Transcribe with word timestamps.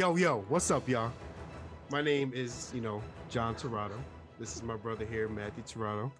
Yo, 0.00 0.16
yo, 0.16 0.46
what's 0.48 0.70
up, 0.70 0.88
y'all? 0.88 1.12
My 1.90 2.00
name 2.00 2.32
is, 2.34 2.72
you 2.74 2.80
know, 2.80 3.02
John 3.28 3.54
Torado. 3.54 4.02
This 4.38 4.56
is 4.56 4.62
my 4.62 4.74
brother 4.74 5.04
here, 5.04 5.28
Matthew 5.28 5.62
Torado. 5.64 6.10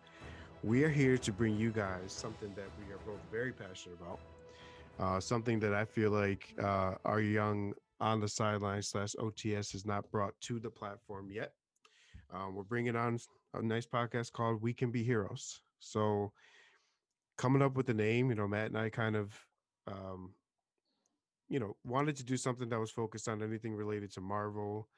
We 0.63 0.85
are 0.85 0.91
here 0.91 1.17
to 1.17 1.33
bring 1.33 1.57
you 1.57 1.71
guys 1.71 2.13
something 2.13 2.53
that 2.57 2.69
we 2.79 2.93
are 2.93 2.99
both 3.07 3.21
very 3.33 3.53
passionate 3.53 3.97
about. 3.99 4.21
Uh, 4.99 5.19
something 5.19 5.59
that 5.61 5.73
I 5.73 5.87
feel 5.87 6.11
like 6.11 6.53
uh, 6.63 6.97
our 7.07 7.23
young 7.23 7.73
on 8.01 8.21
the 8.21 8.29
sideline 8.29 8.83
slash 8.83 9.15
OTS 9.19 9.73
has 9.73 9.87
not 9.87 10.11
brought 10.11 10.39
to 10.43 10.61
the 10.61 10.69
platform 10.69 11.31
yet. 11.31 11.55
Um, 12.35 12.55
we're 12.55 12.65
bringing 12.65 12.97
on 12.97 13.19
a 13.55 13.63
nice 13.63 13.87
podcast 13.87 14.33
called 14.33 14.61
We 14.61 14.75
Can 14.75 14.91
Be 14.91 15.03
Heroes. 15.03 15.63
So, 15.79 16.33
coming 17.39 17.63
up 17.63 17.77
with 17.77 17.87
the 17.87 17.95
name, 17.95 18.29
you 18.29 18.35
know, 18.35 18.47
Matt 18.47 18.67
and 18.67 18.77
I 18.77 18.91
kind 18.91 19.17
of 19.17 19.33
um, 19.87 20.35
you 21.51 21.61
know, 21.61 21.77
wanted 21.85 22.17
to 22.17 22.25
do 22.25 22.39
something 22.39 22.71
that 22.71 22.81
was 22.81 22.93
focused 22.93 23.29
on 23.29 23.43
anything 23.43 23.75
related 23.75 24.13
to 24.13 24.23
Marvel, 24.23 24.89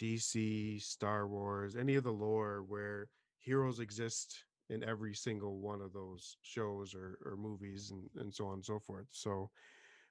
DC, 0.00 0.80
Star 0.80 1.28
Wars, 1.28 1.76
any 1.76 1.94
of 1.94 2.04
the 2.04 2.12
lore 2.12 2.64
where 2.66 3.08
heroes 3.38 3.80
exist 3.80 4.44
in 4.70 4.82
every 4.84 5.14
single 5.14 5.58
one 5.58 5.82
of 5.82 5.92
those 5.92 6.36
shows 6.42 6.94
or, 6.94 7.18
or 7.26 7.36
movies 7.36 7.92
and, 7.92 8.08
and 8.16 8.34
so 8.34 8.46
on 8.46 8.54
and 8.54 8.64
so 8.64 8.78
forth. 8.80 9.06
So 9.10 9.50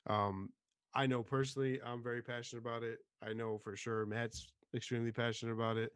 um, 0.07 0.49
I 0.93 1.07
know 1.07 1.23
personally 1.23 1.79
I'm 1.85 2.03
very 2.03 2.21
passionate 2.21 2.61
about 2.61 2.83
it. 2.83 2.99
I 3.23 3.33
know 3.33 3.57
for 3.57 3.75
sure 3.75 4.05
Matt's 4.05 4.51
extremely 4.75 5.11
passionate 5.11 5.53
about 5.53 5.77
it. 5.77 5.91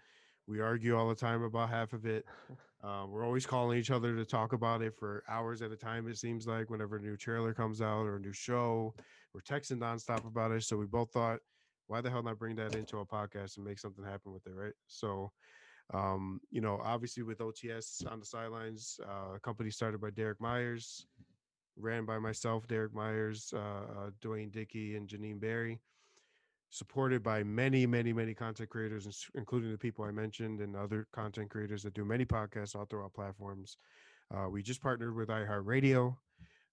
We 0.48 0.60
argue 0.60 0.98
all 0.98 1.08
the 1.08 1.16
time 1.16 1.44
about 1.44 1.70
half 1.70 1.94
of 1.94 2.06
it. 2.06 2.26
Uh, 2.84 3.06
we're 3.08 3.24
always 3.26 3.46
calling 3.46 3.80
each 3.80 3.92
other 3.92 4.14
to 4.14 4.26
talk 4.26 4.52
about 4.52 4.82
it 4.82 4.94
for 4.94 5.24
hours 5.30 5.62
at 5.62 5.72
a 5.72 5.76
time. 5.78 6.06
It 6.10 6.18
seems 6.18 6.46
like 6.46 6.70
whenever 6.70 6.98
a 6.98 7.00
new 7.00 7.16
trailer 7.16 7.54
comes 7.54 7.82
out 7.82 8.02
or 8.02 8.18
a 8.18 8.20
new 8.20 8.34
show, 8.34 8.94
we're 9.34 9.40
texting 9.40 9.78
nonstop 9.78 10.28
about 10.28 10.52
it. 10.52 10.64
So 10.64 10.76
we 10.76 10.86
both 10.86 11.10
thought, 11.12 11.40
why 11.88 12.02
the 12.02 12.10
hell 12.10 12.22
not 12.24 12.40
bring 12.40 12.58
that 12.58 12.76
into 12.76 12.98
a 12.98 13.06
podcast 13.06 13.56
and 13.56 13.66
make 13.66 13.80
something 13.80 14.04
happen 14.04 14.34
with 14.34 14.46
it, 14.48 14.54
right? 14.54 14.74
So, 14.88 15.32
um, 15.94 16.42
you 16.52 16.60
know, 16.60 16.82
obviously 16.84 17.24
with 17.24 17.40
OTS 17.40 18.06
on 18.12 18.20
the 18.20 18.26
sidelines, 18.26 19.00
uh, 19.08 19.36
a 19.36 19.40
company 19.40 19.70
started 19.70 20.02
by 20.02 20.10
Derek 20.10 20.42
Myers, 20.42 21.08
ran 21.78 22.04
by 22.04 22.20
myself, 22.20 22.68
Derek 22.68 22.94
Myers, 22.94 23.54
uh, 23.56 23.60
uh, 23.60 24.10
Dwayne 24.22 24.52
Dickey, 24.52 24.98
and 24.98 25.08
Janine 25.08 25.40
Barry 25.40 25.80
supported 26.74 27.22
by 27.22 27.44
many, 27.44 27.86
many, 27.86 28.12
many 28.12 28.34
content 28.34 28.68
creators, 28.68 29.30
including 29.36 29.72
the 29.72 29.78
people 29.78 30.04
I 30.04 30.10
mentioned 30.12 30.60
and 30.60 30.76
other 30.76 31.08
content 31.14 31.52
creators 31.52 31.84
that 31.84 31.94
do 31.94 32.04
many 32.04 32.26
podcasts 32.26 32.76
all 32.76 32.86
throughout 32.86 33.14
platforms. 33.14 33.78
Uh, 34.34 34.50
we 34.50 34.64
just 34.64 34.82
partnered 34.82 35.16
with 35.16 35.30
iHeartRadio. 35.30 36.16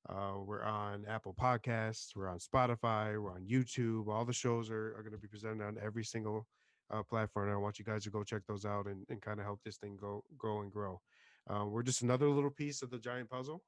Uh, 0.08 0.32
we're 0.42 0.64
on 0.64 1.04
Apple 1.06 1.34
Podcasts. 1.38 2.16
We're 2.16 2.30
on 2.30 2.38
Spotify. 2.38 3.22
We're 3.22 3.34
on 3.34 3.44
YouTube. 3.46 4.08
All 4.08 4.24
the 4.24 4.32
shows 4.32 4.70
are, 4.70 4.94
are 4.96 5.02
going 5.02 5.12
to 5.12 5.18
be 5.18 5.28
presented 5.28 5.62
on 5.62 5.76
every 5.84 6.04
single 6.04 6.46
uh, 6.90 7.02
platform. 7.02 7.48
And 7.48 7.54
I 7.54 7.58
want 7.58 7.78
you 7.78 7.84
guys 7.84 8.02
to 8.04 8.10
go 8.10 8.24
check 8.24 8.40
those 8.48 8.64
out 8.64 8.86
and, 8.86 9.04
and 9.10 9.20
kind 9.20 9.38
of 9.38 9.44
help 9.44 9.60
this 9.66 9.76
thing 9.76 9.98
go, 10.00 10.24
go 10.38 10.60
and 10.60 10.72
grow. 10.72 10.98
Uh, 11.46 11.66
we're 11.66 11.82
just 11.82 12.00
another 12.00 12.28
little 12.30 12.50
piece 12.50 12.80
of 12.80 12.90
the 12.90 12.98
giant 12.98 13.28
puzzle 13.28 13.62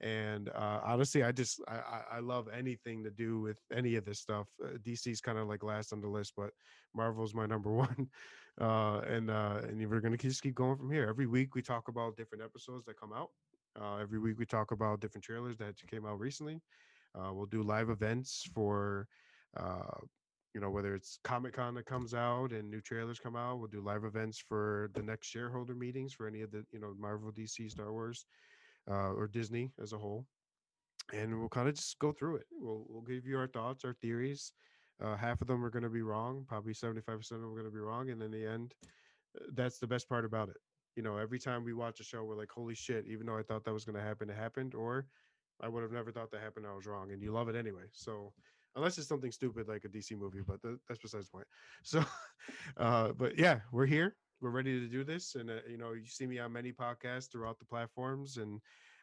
and 0.00 0.48
uh, 0.50 0.80
honestly 0.84 1.22
i 1.22 1.30
just 1.32 1.60
I, 1.68 2.02
I 2.12 2.18
love 2.20 2.48
anything 2.56 3.04
to 3.04 3.10
do 3.10 3.40
with 3.40 3.58
any 3.74 3.96
of 3.96 4.04
this 4.04 4.18
stuff 4.18 4.46
uh, 4.64 4.78
dc's 4.84 5.20
kind 5.20 5.38
of 5.38 5.48
like 5.48 5.62
last 5.62 5.92
on 5.92 6.00
the 6.00 6.08
list 6.08 6.32
but 6.36 6.50
marvel's 6.94 7.34
my 7.34 7.46
number 7.46 7.70
one 7.86 8.08
uh, 8.60 9.00
and 9.08 9.30
uh, 9.30 9.60
and 9.62 9.88
we're 9.88 10.00
gonna 10.00 10.16
just 10.16 10.42
keep 10.42 10.54
going 10.54 10.76
from 10.76 10.90
here. 10.90 11.06
Every 11.08 11.26
week 11.26 11.54
we 11.54 11.62
talk 11.62 11.88
about 11.88 12.16
different 12.16 12.44
episodes 12.44 12.84
that 12.84 12.98
come 12.98 13.12
out 13.12 13.30
uh, 13.78 13.96
every 13.96 14.18
week 14.18 14.38
we 14.38 14.46
talk 14.46 14.72
about 14.72 15.00
different 15.00 15.24
trailers 15.24 15.56
that 15.58 15.74
came 15.88 16.06
out 16.06 16.18
recently 16.18 16.60
uh, 17.14 17.32
we'll 17.32 17.46
do 17.46 17.62
live 17.62 17.90
events 17.90 18.48
for 18.54 19.06
uh, 19.56 19.98
you 20.54 20.60
know 20.60 20.70
whether 20.70 20.94
it's 20.94 21.18
comic 21.22 21.54
con 21.54 21.74
that 21.74 21.86
comes 21.86 22.14
out 22.14 22.52
and 22.52 22.70
new 22.70 22.80
trailers 22.80 23.18
come 23.18 23.36
out 23.36 23.58
we'll 23.58 23.68
do 23.68 23.80
live 23.80 24.04
events 24.04 24.38
for 24.38 24.90
the 24.94 25.02
next 25.02 25.28
shareholder 25.28 25.74
meetings 25.74 26.12
for 26.12 26.26
any 26.26 26.40
of 26.42 26.50
the 26.50 26.64
you 26.72 26.80
know 26.80 26.94
marvel 26.98 27.30
dc 27.30 27.70
star 27.70 27.92
wars 27.92 28.26
uh, 28.90 29.12
or 29.12 29.28
Disney 29.28 29.72
as 29.80 29.92
a 29.92 29.98
whole, 29.98 30.26
and 31.12 31.38
we'll 31.38 31.48
kind 31.48 31.68
of 31.68 31.74
just 31.74 31.98
go 31.98 32.12
through 32.12 32.36
it. 32.36 32.46
We'll 32.50 32.84
we'll 32.88 33.02
give 33.02 33.26
you 33.26 33.38
our 33.38 33.46
thoughts, 33.46 33.84
our 33.84 33.94
theories. 33.94 34.52
Uh, 35.02 35.16
half 35.16 35.40
of 35.40 35.46
them 35.46 35.64
are 35.64 35.70
going 35.70 35.82
to 35.82 35.90
be 35.90 36.02
wrong. 36.02 36.44
Probably 36.48 36.74
seventy 36.74 37.00
five 37.00 37.18
percent 37.18 37.36
of 37.36 37.42
them 37.42 37.52
are 37.52 37.60
going 37.60 37.70
to 37.70 37.74
be 37.74 37.78
wrong, 37.78 38.10
and 38.10 38.22
in 38.22 38.30
the 38.30 38.46
end, 38.46 38.74
uh, 39.40 39.46
that's 39.54 39.78
the 39.78 39.86
best 39.86 40.08
part 40.08 40.24
about 40.24 40.48
it. 40.48 40.56
You 40.96 41.02
know, 41.02 41.16
every 41.16 41.38
time 41.38 41.64
we 41.64 41.72
watch 41.72 42.00
a 42.00 42.04
show, 42.04 42.24
we're 42.24 42.36
like, 42.36 42.50
"Holy 42.50 42.74
shit!" 42.74 43.06
Even 43.06 43.26
though 43.26 43.38
I 43.38 43.42
thought 43.42 43.64
that 43.64 43.72
was 43.72 43.84
going 43.84 43.96
to 43.96 44.02
happen, 44.02 44.28
it 44.28 44.36
happened, 44.36 44.74
or 44.74 45.06
I 45.62 45.68
would 45.68 45.82
have 45.82 45.92
never 45.92 46.10
thought 46.10 46.30
that 46.32 46.40
happened. 46.40 46.66
I 46.66 46.74
was 46.74 46.86
wrong, 46.86 47.12
and 47.12 47.22
you 47.22 47.32
love 47.32 47.48
it 47.48 47.56
anyway. 47.56 47.84
So 47.92 48.32
unless 48.76 48.98
it's 48.98 49.08
something 49.08 49.32
stupid 49.32 49.68
like 49.68 49.84
a 49.84 49.88
DC 49.88 50.16
movie, 50.16 50.42
but 50.46 50.62
th- 50.62 50.78
that's 50.88 51.00
besides 51.00 51.26
the 51.26 51.32
point. 51.32 51.46
So, 51.82 52.04
uh, 52.76 53.12
but 53.12 53.38
yeah, 53.38 53.60
we're 53.72 53.86
here 53.86 54.16
we're 54.40 54.50
ready 54.50 54.80
to 54.80 54.86
do 54.86 55.04
this. 55.04 55.34
And, 55.34 55.50
uh, 55.50 55.54
you 55.68 55.76
know, 55.76 55.92
you 55.92 56.06
see 56.06 56.26
me 56.26 56.38
on 56.38 56.52
many 56.52 56.72
podcasts 56.72 57.30
throughout 57.30 57.58
the 57.58 57.64
platforms. 57.64 58.38
And 58.38 58.60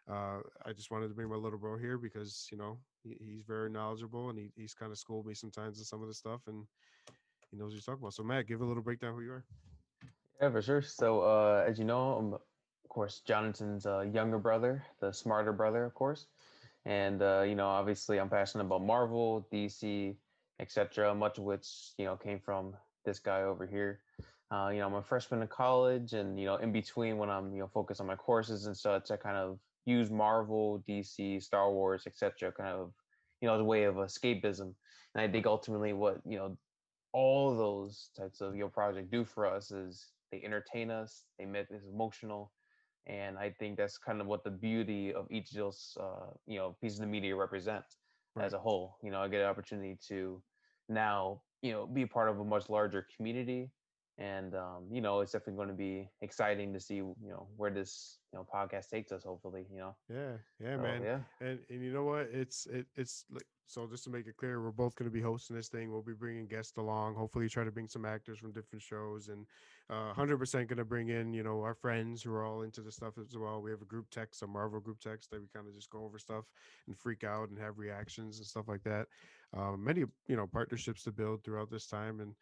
uh, 0.09 0.39
I 0.65 0.73
just 0.73 0.91
wanted 0.91 1.09
to 1.09 1.13
bring 1.13 1.29
my 1.29 1.35
little 1.35 1.59
bro 1.59 1.77
here 1.77 1.97
because, 1.97 2.47
you 2.51 2.57
know, 2.57 2.77
he, 3.03 3.17
he's 3.19 3.43
very 3.43 3.69
knowledgeable 3.69 4.29
and 4.29 4.39
he, 4.39 4.51
he's 4.55 4.73
kind 4.73 4.91
of 4.91 4.97
schooled 4.97 5.25
me 5.25 5.33
sometimes 5.33 5.79
in 5.79 5.85
some 5.85 6.01
of 6.01 6.07
the 6.07 6.13
stuff 6.13 6.41
and 6.47 6.65
he 7.51 7.57
knows 7.57 7.67
what 7.67 7.75
he's 7.75 7.85
talking 7.85 8.01
about. 8.01 8.13
So, 8.13 8.23
Matt, 8.23 8.47
give 8.47 8.61
a 8.61 8.65
little 8.65 8.83
breakdown 8.83 9.13
who 9.13 9.21
you 9.21 9.31
are. 9.31 9.45
Yeah, 10.41 10.51
for 10.51 10.61
sure. 10.61 10.81
So, 10.81 11.21
uh, 11.21 11.65
as 11.67 11.79
you 11.79 11.85
know, 11.85 12.13
I'm, 12.13 12.33
of 12.33 12.89
course, 12.89 13.21
Jonathan's 13.25 13.85
uh, 13.85 14.01
younger 14.01 14.37
brother, 14.37 14.83
the 14.99 15.11
smarter 15.11 15.53
brother, 15.53 15.83
of 15.83 15.93
course. 15.93 16.27
And, 16.85 17.21
uh, 17.21 17.43
you 17.45 17.55
know, 17.55 17.67
obviously 17.67 18.19
I'm 18.19 18.29
passionate 18.29 18.65
about 18.65 18.83
Marvel, 18.83 19.45
DC, 19.51 20.15
etc., 20.59 21.13
much 21.13 21.37
of 21.37 21.43
which, 21.43 21.67
you 21.97 22.05
know, 22.05 22.15
came 22.15 22.39
from 22.39 22.75
this 23.03 23.19
guy 23.19 23.41
over 23.41 23.65
here. 23.65 23.99
Uh, 24.49 24.69
you 24.71 24.79
know, 24.79 24.87
I'm 24.87 24.93
a 24.93 25.03
freshman 25.03 25.41
in 25.41 25.47
college, 25.47 26.13
and 26.13 26.39
you 26.39 26.45
know, 26.45 26.55
in 26.55 26.71
between 26.71 27.17
when 27.17 27.29
I'm 27.29 27.53
you 27.53 27.59
know 27.59 27.67
focused 27.67 27.99
on 27.99 28.07
my 28.07 28.15
courses 28.15 28.65
and 28.65 28.77
such, 28.77 29.11
I 29.11 29.17
kind 29.17 29.35
of 29.35 29.59
use 29.85 30.09
Marvel, 30.09 30.83
DC, 30.87 31.43
Star 31.43 31.71
Wars, 31.71 32.03
etc. 32.07 32.51
Kind 32.53 32.69
of 32.69 32.93
you 33.41 33.47
know 33.47 33.55
as 33.55 33.61
a 33.61 33.65
way 33.65 33.83
of 33.83 33.95
escapism. 33.95 34.73
And 35.15 35.21
I 35.21 35.27
think 35.27 35.45
ultimately 35.45 35.91
what 35.91 36.19
you 36.25 36.37
know 36.37 36.57
all 37.11 37.57
those 37.57 38.09
types 38.17 38.39
of 38.39 38.55
your 38.55 38.67
know 38.67 38.69
project 38.69 39.11
do 39.11 39.25
for 39.25 39.45
us 39.45 39.71
is 39.71 40.11
they 40.31 40.41
entertain 40.43 40.91
us, 40.91 41.23
they 41.37 41.45
make 41.45 41.69
us 41.71 41.81
emotional, 41.91 42.53
and 43.05 43.37
I 43.37 43.49
think 43.49 43.77
that's 43.77 43.97
kind 43.97 44.21
of 44.21 44.27
what 44.27 44.45
the 44.45 44.51
beauty 44.51 45.13
of 45.13 45.27
each 45.29 45.51
of 45.51 45.57
those 45.57 45.97
uh, 45.99 46.31
you 46.45 46.57
know 46.57 46.77
pieces 46.81 47.01
of 47.01 47.09
media 47.09 47.35
represents 47.35 47.97
right. 48.35 48.45
as 48.45 48.53
a 48.53 48.59
whole. 48.59 48.97
You 49.03 49.11
know, 49.11 49.19
I 49.19 49.27
get 49.27 49.41
an 49.41 49.47
opportunity 49.47 49.97
to 50.07 50.41
now 50.87 51.41
you 51.61 51.73
know 51.73 51.85
be 51.85 52.05
part 52.05 52.29
of 52.29 52.39
a 52.39 52.45
much 52.45 52.69
larger 52.69 53.05
community 53.17 53.71
and 54.17 54.55
um, 54.55 54.85
you 54.91 55.01
know 55.01 55.19
it's 55.19 55.31
definitely 55.31 55.55
going 55.55 55.67
to 55.67 55.73
be 55.73 56.09
exciting 56.21 56.73
to 56.73 56.79
see 56.79 56.95
you 56.95 57.15
know 57.21 57.47
where 57.55 57.69
this 57.69 58.17
you 58.33 58.39
know 58.39 58.47
podcast 58.51 58.89
takes 58.89 59.11
us 59.11 59.23
hopefully 59.23 59.65
you 59.71 59.77
know? 59.77 59.95
Yeah 60.09 60.37
yeah 60.59 60.75
so, 60.75 60.81
man. 60.81 61.01
yeah. 61.03 61.19
And 61.39 61.59
and 61.69 61.83
you 61.83 61.91
know 61.91 62.03
what? 62.03 62.29
It's 62.31 62.65
it, 62.67 62.87
it's 62.95 63.25
like 63.31 63.45
so 63.67 63.85
just 63.85 64.05
to 64.05 64.09
make 64.09 64.27
it 64.27 64.37
clear 64.37 64.61
we're 64.61 64.71
both 64.71 64.95
going 64.95 65.09
to 65.09 65.13
be 65.13 65.21
hosting 65.21 65.55
this 65.55 65.67
thing. 65.67 65.91
We'll 65.91 66.01
be 66.01 66.13
bringing 66.13 66.47
guests 66.47 66.77
along. 66.77 67.15
Hopefully 67.15 67.49
try 67.49 67.63
to 67.63 67.71
bring 67.71 67.89
some 67.89 68.05
actors 68.05 68.39
from 68.39 68.53
different 68.53 68.81
shows 68.81 69.27
and 69.27 69.45
uh, 69.89 70.13
100% 70.13 70.51
going 70.53 70.77
to 70.77 70.85
bring 70.85 71.09
in 71.09 71.33
you 71.33 71.43
know 71.43 71.61
our 71.61 71.75
friends 71.75 72.23
who 72.23 72.33
are 72.33 72.43
all 72.43 72.63
into 72.63 72.81
the 72.81 72.91
stuff 72.91 73.13
as 73.19 73.37
well. 73.37 73.61
We 73.61 73.71
have 73.71 73.81
a 73.81 73.85
group 73.85 74.09
text 74.09 74.41
a 74.41 74.47
marvel 74.47 74.79
group 74.79 74.99
text 74.99 75.29
that 75.31 75.41
we 75.41 75.47
kind 75.53 75.67
of 75.67 75.75
just 75.75 75.91
go 75.91 76.03
over 76.03 76.17
stuff 76.17 76.45
and 76.87 76.97
freak 76.97 77.23
out 77.23 77.49
and 77.49 77.59
have 77.59 77.77
reactions 77.77 78.37
and 78.37 78.47
stuff 78.47 78.67
like 78.67 78.83
that. 78.83 79.05
Um, 79.55 79.83
many 79.83 80.05
you 80.27 80.35
know 80.35 80.47
partnerships 80.47 81.03
to 81.03 81.11
build 81.11 81.43
throughout 81.43 81.69
this 81.69 81.85
time. 81.85 82.19
And 82.19 82.33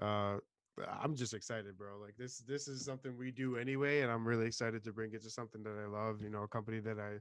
uh, 0.00 0.38
I'm 0.86 1.14
just 1.14 1.34
excited, 1.34 1.76
bro. 1.76 1.98
Like 1.98 2.16
this, 2.16 2.38
this 2.38 2.68
is 2.68 2.84
something 2.84 3.16
we 3.16 3.30
do 3.30 3.56
anyway, 3.56 4.02
and 4.02 4.10
I'm 4.10 4.26
really 4.26 4.46
excited 4.46 4.84
to 4.84 4.92
bring 4.92 5.12
it 5.14 5.22
to 5.22 5.30
something 5.30 5.62
that 5.62 5.76
I 5.82 5.86
love. 5.86 6.22
You 6.22 6.30
know, 6.30 6.42
a 6.42 6.48
company 6.48 6.80
that 6.80 6.98
I, 6.98 7.18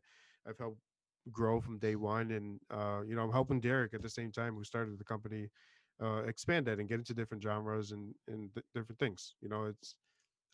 I've 0.50 0.58
helped 0.58 0.80
grow 1.32 1.60
from 1.60 1.80
day 1.80 1.96
one, 1.96 2.32
and 2.32 2.60
uh, 2.72 3.02
you 3.08 3.16
know, 3.16 3.24
I'm 3.24 3.32
helping 3.32 3.60
Derek 3.60 3.94
at 3.94 4.02
the 4.02 4.10
same 4.10 4.32
time, 4.32 4.56
who 4.56 4.64
started 4.64 4.98
the 4.98 5.04
company, 5.04 5.50
uh, 6.02 6.24
expand 6.24 6.68
that 6.68 6.80
and 6.80 6.88
get 6.88 7.00
into 7.00 7.14
different 7.14 7.44
genres 7.44 7.92
and 7.92 8.14
and 8.28 8.54
th- 8.54 8.66
different 8.74 9.00
things. 9.00 9.36
You 9.42 9.50
know, 9.50 9.66
it's 9.66 9.96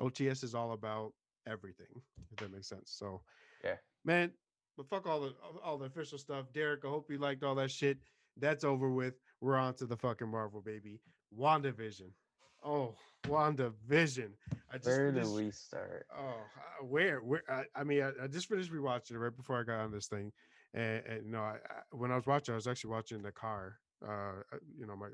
OTS 0.01 0.43
is 0.43 0.55
all 0.55 0.73
about 0.73 1.13
everything. 1.47 2.01
If 2.31 2.37
that 2.39 2.51
makes 2.51 2.67
sense. 2.67 2.93
So, 2.97 3.21
yeah, 3.63 3.75
man. 4.05 4.31
But 4.75 4.89
fuck 4.89 5.07
all 5.07 5.21
the 5.21 5.33
all 5.63 5.77
the 5.77 5.85
official 5.85 6.17
stuff, 6.17 6.51
Derek. 6.53 6.85
I 6.85 6.89
hope 6.89 7.09
you 7.09 7.17
liked 7.17 7.43
all 7.43 7.55
that 7.55 7.71
shit. 7.71 7.97
That's 8.37 8.63
over 8.63 8.89
with. 8.89 9.13
We're 9.41 9.57
on 9.57 9.75
to 9.75 9.85
the 9.85 9.97
fucking 9.97 10.29
Marvel, 10.29 10.61
baby. 10.61 10.99
WandaVision. 11.37 12.09
Oh, 12.65 12.95
WandaVision. 13.23 14.29
I 14.71 14.77
just 14.77 14.87
where 14.87 15.11
do 15.11 15.33
we 15.33 15.51
start? 15.51 16.05
Oh, 16.17 16.85
where? 16.85 17.19
Where? 17.19 17.43
I, 17.49 17.63
I 17.75 17.83
mean, 17.83 18.01
I, 18.01 18.11
I, 18.23 18.27
just 18.27 18.47
finished 18.47 18.71
rewatching 18.71 19.11
it 19.11 19.19
right 19.19 19.35
before 19.35 19.59
I 19.59 19.63
got 19.63 19.79
on 19.79 19.91
this 19.91 20.07
thing, 20.07 20.31
and, 20.73 21.03
and 21.05 21.25
you 21.25 21.31
know, 21.31 21.41
I, 21.41 21.57
when 21.91 22.11
I 22.11 22.15
was 22.15 22.25
watching, 22.25 22.53
I 22.53 22.55
was 22.55 22.67
actually 22.67 22.91
watching 22.91 23.21
the 23.21 23.31
car. 23.31 23.77
Uh, 24.05 24.41
uh 24.51 24.57
you 24.77 24.85
know, 24.85 24.95
my 24.95 25.09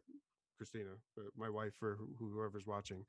Christina, 0.57 0.91
uh, 1.17 1.23
my 1.37 1.49
wife, 1.49 1.73
or 1.81 1.97
whoever's 2.19 2.65
watching, 2.65 3.05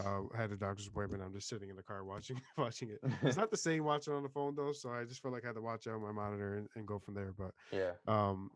uh, 0.00 0.22
had 0.36 0.50
a 0.50 0.56
doctor's 0.56 0.88
appointment. 0.88 1.22
I'm 1.22 1.34
just 1.34 1.48
sitting 1.48 1.68
in 1.68 1.76
the 1.76 1.82
car 1.82 2.04
watching 2.04 2.40
watching 2.58 2.90
it. 2.90 3.00
It's 3.22 3.36
not 3.36 3.50
the 3.50 3.56
same 3.56 3.84
watching 3.84 4.14
on 4.14 4.22
the 4.22 4.28
phone 4.28 4.54
though, 4.54 4.72
so 4.72 4.90
I 4.90 5.04
just 5.04 5.22
felt 5.22 5.34
like 5.34 5.44
I 5.44 5.48
had 5.48 5.56
to 5.56 5.62
watch 5.62 5.86
it 5.86 5.90
on 5.90 6.02
my 6.02 6.12
monitor 6.12 6.56
and, 6.56 6.68
and 6.74 6.86
go 6.86 6.98
from 6.98 7.14
there. 7.14 7.32
But 7.36 7.52
yeah, 7.72 7.92
um, 8.06 8.50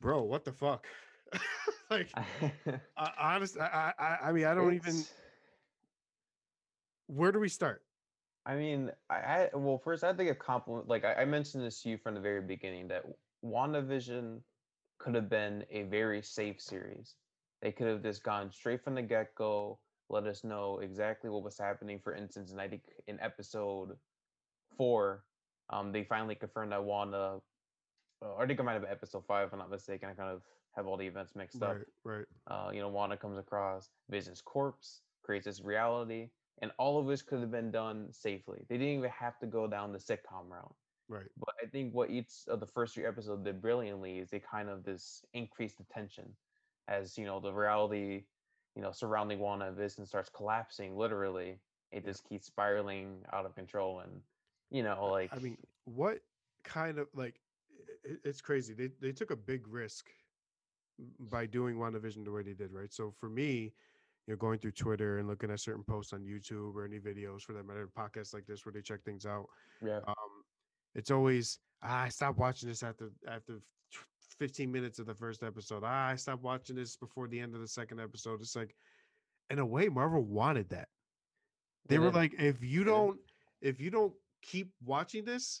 bro, 0.00 0.22
what 0.22 0.44
the 0.44 0.52
fuck? 0.52 0.86
like, 1.98 2.08
uh, 2.96 3.08
honest, 3.18 3.58
I, 3.58 3.92
I, 3.98 4.28
I 4.28 4.32
mean, 4.32 4.44
I 4.44 4.54
don't 4.54 4.74
even. 4.74 5.04
Where 7.06 7.32
do 7.32 7.38
we 7.38 7.48
start? 7.48 7.82
I 8.46 8.56
mean, 8.56 8.90
I, 9.10 9.14
I 9.14 9.48
well, 9.54 9.78
first 9.78 10.02
I 10.02 10.12
think 10.12 10.28
give 10.28 10.38
compliment. 10.38 10.88
Like 10.88 11.04
I, 11.04 11.14
I 11.14 11.24
mentioned 11.24 11.64
this 11.64 11.82
to 11.82 11.90
you 11.90 11.98
from 11.98 12.14
the 12.14 12.20
very 12.20 12.40
beginning 12.40 12.88
that 12.88 13.04
WandaVision 13.44 14.40
could 14.98 15.14
have 15.14 15.28
been 15.28 15.64
a 15.70 15.82
very 15.82 16.22
safe 16.22 16.60
series. 16.60 17.14
They 17.60 17.70
could 17.70 17.86
have 17.86 18.02
just 18.02 18.22
gone 18.22 18.50
straight 18.50 18.82
from 18.82 18.94
the 18.94 19.02
get 19.02 19.34
go, 19.34 19.78
let 20.08 20.26
us 20.26 20.42
know 20.42 20.80
exactly 20.82 21.30
what 21.30 21.44
was 21.44 21.58
happening. 21.58 22.00
For 22.02 22.14
instance, 22.14 22.50
and 22.50 22.60
I 22.60 22.68
think 22.68 22.82
in 23.06 23.20
episode 23.20 23.96
four, 24.76 25.24
um, 25.70 25.92
they 25.92 26.02
finally 26.04 26.34
confirmed 26.34 26.72
that 26.72 26.82
Wanda, 26.82 27.40
uh, 28.24 28.36
I 28.36 28.46
think 28.46 28.58
it 28.58 28.62
might 28.62 28.72
have 28.72 28.82
been 28.82 28.90
episode 28.90 29.24
five, 29.26 29.46
if 29.46 29.52
I'm 29.52 29.60
not 29.60 29.70
mistaken. 29.70 30.08
I 30.08 30.14
kind 30.14 30.30
of 30.30 30.42
have 30.74 30.86
all 30.86 30.96
the 30.96 31.06
events 31.06 31.34
mixed 31.34 31.62
up 31.62 31.76
Right, 31.76 31.86
right. 32.04 32.26
uh, 32.46 32.70
you 32.72 32.80
know, 32.80 32.88
Wanda 32.88 33.16
comes 33.16 33.38
across 33.38 33.90
Vision's 34.10 34.40
corpse, 34.40 35.02
creates 35.22 35.46
this 35.46 35.60
reality, 35.60 36.30
and 36.60 36.70
all 36.78 36.98
of 36.98 37.06
this 37.06 37.22
could 37.22 37.40
have 37.40 37.50
been 37.50 37.70
done 37.70 38.08
safely. 38.12 38.64
They 38.68 38.76
didn't 38.78 38.98
even 38.98 39.10
have 39.10 39.38
to 39.40 39.46
go 39.46 39.66
down 39.66 39.92
the 39.92 39.98
sitcom 39.98 40.48
route. 40.48 40.74
Right. 41.08 41.26
But 41.36 41.54
I 41.62 41.66
think 41.66 41.92
what 41.92 42.10
each 42.10 42.30
of 42.48 42.60
the 42.60 42.66
first 42.66 42.94
three 42.94 43.04
episodes 43.04 43.44
did 43.44 43.60
brilliantly 43.60 44.18
is 44.18 44.30
they 44.30 44.40
kind 44.40 44.68
of 44.68 44.84
this 44.84 45.24
increased 45.34 45.78
the 45.78 45.84
tension 45.92 46.36
as 46.88 47.18
you 47.18 47.24
know 47.24 47.40
the 47.40 47.52
reality, 47.52 48.24
you 48.74 48.82
know, 48.82 48.92
surrounding 48.92 49.38
Wanda 49.38 49.66
and 49.66 49.76
Vision 49.76 50.06
starts 50.06 50.30
collapsing. 50.30 50.96
Literally, 50.96 51.58
it 51.90 52.04
just 52.04 52.28
keeps 52.28 52.46
spiraling 52.46 53.24
out 53.32 53.44
of 53.44 53.54
control, 53.54 54.00
and 54.00 54.22
you 54.70 54.82
know, 54.82 55.08
like 55.10 55.30
I 55.32 55.38
mean, 55.38 55.58
what 55.84 56.20
kind 56.64 56.98
of 56.98 57.08
like 57.14 57.40
it, 58.04 58.20
it's 58.24 58.40
crazy. 58.40 58.72
They 58.74 58.90
they 59.00 59.12
took 59.12 59.30
a 59.30 59.36
big 59.36 59.66
risk 59.68 60.06
by 61.18 61.46
doing 61.46 61.76
WandaVision 61.76 62.24
the 62.24 62.30
way 62.30 62.42
they 62.42 62.54
did, 62.54 62.72
right? 62.72 62.92
So 62.92 63.12
for 63.18 63.28
me, 63.28 63.72
you 64.26 64.34
know, 64.34 64.36
going 64.36 64.58
through 64.58 64.72
Twitter 64.72 65.18
and 65.18 65.28
looking 65.28 65.50
at 65.50 65.60
certain 65.60 65.82
posts 65.82 66.12
on 66.12 66.20
YouTube 66.20 66.74
or 66.74 66.84
any 66.84 66.98
videos 66.98 67.42
for 67.42 67.52
that 67.54 67.66
matter, 67.66 67.88
podcasts 67.98 68.32
like 68.32 68.46
this 68.46 68.64
where 68.64 68.72
they 68.72 68.80
check 68.80 69.02
things 69.04 69.26
out, 69.26 69.46
yeah, 69.84 69.98
um, 70.06 70.44
it's 70.94 71.10
always 71.10 71.58
ah, 71.82 72.02
I 72.02 72.08
stopped 72.08 72.38
watching 72.38 72.68
this 72.68 72.82
after 72.82 73.10
after 73.28 73.60
15 74.38 74.70
minutes 74.70 74.98
of 74.98 75.06
the 75.06 75.14
first 75.14 75.42
episode. 75.42 75.82
Ah, 75.84 76.08
I 76.08 76.16
stopped 76.16 76.42
watching 76.42 76.76
this 76.76 76.96
before 76.96 77.28
the 77.28 77.40
end 77.40 77.54
of 77.54 77.60
the 77.60 77.68
second 77.68 78.00
episode. 78.00 78.40
It's 78.40 78.56
like, 78.56 78.74
in 79.50 79.58
a 79.58 79.66
way, 79.66 79.88
Marvel 79.88 80.22
wanted 80.22 80.68
that. 80.70 80.88
They 81.88 81.98
were 81.98 82.10
like, 82.10 82.34
if 82.38 82.62
you 82.62 82.84
don't, 82.84 83.18
if 83.60 83.80
you 83.80 83.90
don't 83.90 84.12
keep 84.40 84.72
watching 84.84 85.24
this, 85.24 85.60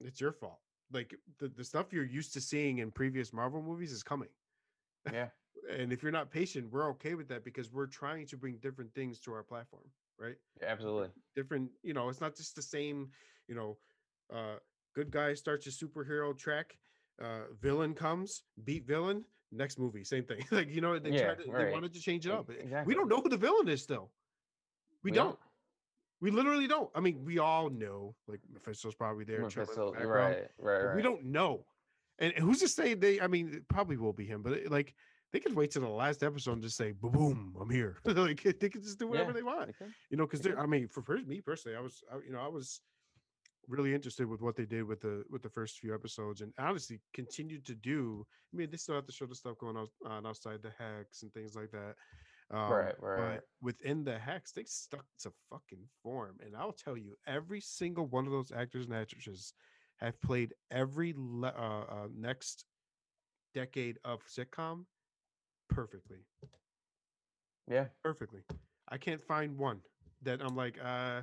it's 0.00 0.20
your 0.20 0.32
fault. 0.32 0.58
Like 0.92 1.14
the, 1.38 1.48
the 1.48 1.64
stuff 1.64 1.92
you're 1.92 2.04
used 2.04 2.32
to 2.34 2.40
seeing 2.40 2.78
in 2.78 2.90
previous 2.90 3.32
Marvel 3.32 3.62
movies 3.62 3.92
is 3.92 4.02
coming. 4.02 4.28
Yeah, 5.12 5.28
And 5.70 5.92
if 5.92 6.02
you're 6.02 6.12
not 6.12 6.30
patient, 6.30 6.70
we're 6.70 6.88
okay 6.90 7.14
with 7.14 7.28
that 7.28 7.44
because 7.44 7.70
we're 7.72 7.86
trying 7.86 8.26
to 8.28 8.36
bring 8.36 8.58
different 8.58 8.94
things 8.94 9.20
to 9.20 9.32
our 9.32 9.42
platform, 9.42 9.84
right? 10.18 10.36
yeah, 10.60 10.68
absolutely. 10.68 11.08
different 11.34 11.70
you 11.82 11.94
know 11.94 12.08
it's 12.08 12.20
not 12.20 12.34
just 12.36 12.54
the 12.56 12.62
same 12.62 13.10
you 13.48 13.54
know 13.54 13.78
uh 14.32 14.56
good 14.94 15.10
guy 15.10 15.34
starts 15.34 15.66
a 15.66 15.70
superhero 15.70 16.36
track 16.36 16.78
uh 17.20 17.44
villain 17.60 17.94
comes 17.94 18.44
beat 18.64 18.84
villain 18.86 19.24
next 19.52 19.78
movie 19.78 20.04
same 20.04 20.24
thing 20.24 20.44
like 20.50 20.68
you 20.70 20.80
know 20.80 20.98
they 20.98 21.10
Yeah, 21.10 21.34
tried 21.34 21.38
to, 21.44 21.52
they 21.56 21.72
wanted 21.72 21.92
to 21.94 22.00
change 22.00 22.26
it 22.26 22.32
up 22.32 22.50
we 22.84 22.94
don't 22.94 23.08
know 23.08 23.20
who 23.20 23.28
the 23.28 23.36
villain 23.36 23.68
is 23.68 23.82
still 23.82 24.10
we, 25.02 25.10
We 25.10 25.16
don't. 25.16 25.26
don't. 25.30 25.38
we 26.20 26.30
literally 26.30 26.66
don't 26.66 26.90
i 26.94 27.00
mean 27.00 27.24
we 27.24 27.38
all 27.38 27.70
know 27.70 28.14
like 28.26 28.40
mephisto's 28.52 28.94
probably 28.94 29.24
there 29.24 29.44
chilling 29.44 29.68
in 29.70 29.74
the 29.76 29.92
Mephisto- 29.92 30.08
right, 30.08 30.48
right, 30.58 30.82
right. 30.82 30.96
we 30.96 31.02
don't 31.02 31.24
know 31.24 31.66
and 32.20 32.32
who's 32.34 32.60
to 32.60 32.68
say 32.68 32.94
they 32.94 33.20
i 33.20 33.26
mean 33.26 33.52
it 33.54 33.68
probably 33.68 33.96
will 33.96 34.12
be 34.12 34.26
him 34.26 34.42
but 34.42 34.52
it- 34.52 34.70
like 34.70 34.94
they 35.32 35.40
could 35.40 35.54
wait 35.54 35.70
till 35.70 35.82
the 35.82 35.88
last 35.88 36.22
episode 36.22 36.52
and 36.54 36.62
just 36.62 36.76
say 36.76 36.92
boom 36.92 37.56
i'm 37.60 37.70
here 37.70 37.98
like 38.04 38.42
they 38.42 38.68
could 38.68 38.82
just 38.82 38.98
do 38.98 39.06
whatever 39.08 39.30
Yeah, 39.30 39.34
they 39.34 39.42
want 39.42 39.70
could. 39.78 39.94
you 40.10 40.16
know 40.16 40.26
because 40.26 40.46
Okay. 40.46 40.60
i 40.60 40.66
mean 40.66 40.88
for 40.88 41.02
me 41.26 41.40
personally 41.40 41.76
i 41.76 41.80
was 41.80 42.02
I, 42.12 42.16
you 42.24 42.32
know 42.32 42.40
i 42.40 42.48
was 42.48 42.80
really 43.68 43.94
interested 43.94 44.26
with 44.26 44.40
what 44.40 44.56
they 44.56 44.66
did 44.66 44.84
with 44.84 45.00
the 45.00 45.24
with 45.30 45.42
the 45.42 45.48
first 45.50 45.78
few 45.78 45.94
episodes 45.94 46.40
and 46.40 46.52
honestly 46.58 47.00
continued 47.14 47.64
to 47.66 47.74
do 47.74 48.26
i 48.52 48.56
mean 48.56 48.70
they 48.70 48.76
still 48.76 48.96
have 48.96 49.06
to 49.06 49.12
show 49.12 49.26
the 49.26 49.34
stuff 49.34 49.58
going 49.58 49.76
on, 49.76 49.86
on 50.04 50.26
outside 50.26 50.62
the 50.62 50.70
hex 50.76 51.22
and 51.22 51.32
things 51.32 51.54
like 51.54 51.70
that 51.70 51.94
um, 52.52 52.68
Right, 52.70 52.94
right, 53.00 53.40
but 53.40 53.44
within 53.60 54.02
the 54.02 54.18
hex 54.18 54.50
they 54.52 54.64
stuck 54.64 55.04
to 55.20 55.30
fucking 55.50 55.84
form 56.02 56.38
and 56.44 56.56
i'll 56.56 56.72
tell 56.72 56.96
you 56.96 57.14
every 57.26 57.60
single 57.60 58.06
one 58.06 58.26
of 58.26 58.32
those 58.32 58.50
actors 58.50 58.86
and 58.86 58.94
actresses 58.94 59.54
have 60.06 60.20
played 60.20 60.54
every 60.70 61.14
le- 61.16 61.48
uh, 61.56 61.84
uh, 61.94 62.08
next 62.16 62.64
decade 63.54 63.98
of 64.04 64.22
sitcom 64.26 64.84
perfectly 65.68 66.18
Yeah, 67.68 67.86
perfectly. 68.02 68.40
I 68.88 68.98
can't 68.98 69.22
find 69.22 69.56
one 69.56 69.80
that 70.22 70.40
I'm 70.42 70.56
like, 70.56 70.78
uh, 70.82 71.22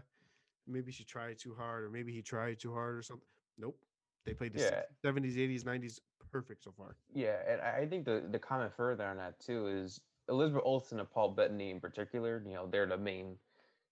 maybe 0.67 0.91
she 0.91 1.03
tried 1.03 1.37
too 1.37 1.55
hard, 1.55 1.83
or 1.83 1.89
maybe 1.89 2.11
he 2.11 2.21
tried 2.21 2.59
too 2.59 2.73
hard, 2.73 2.95
or 2.97 3.01
something. 3.01 3.27
Nope. 3.57 3.77
They 4.25 4.33
played 4.33 4.53
the 4.53 4.59
Yeah. 4.59 4.81
70s, 5.03 5.37
80s, 5.37 5.65
90s 5.65 5.99
perfect 6.31 6.63
so 6.63 6.71
far. 6.71 6.95
yeah, 7.13 7.37
and 7.47 7.61
I 7.61 7.79
I 7.81 7.87
think 7.87 8.05
the 8.05 8.23
the 8.29 8.39
comment 8.39 8.73
further 8.73 9.05
on 9.05 9.17
that 9.17 9.39
too 9.39 9.67
is 9.67 10.01
Elizabeth 10.29 10.63
Olsen 10.65 10.99
and 10.99 11.09
Paul 11.09 11.31
Bettany 11.31 11.71
in 11.71 11.79
particular. 11.79 12.43
You 12.45 12.53
know, 12.53 12.67
they're 12.67 12.85
the 12.85 12.97
main, 12.97 13.37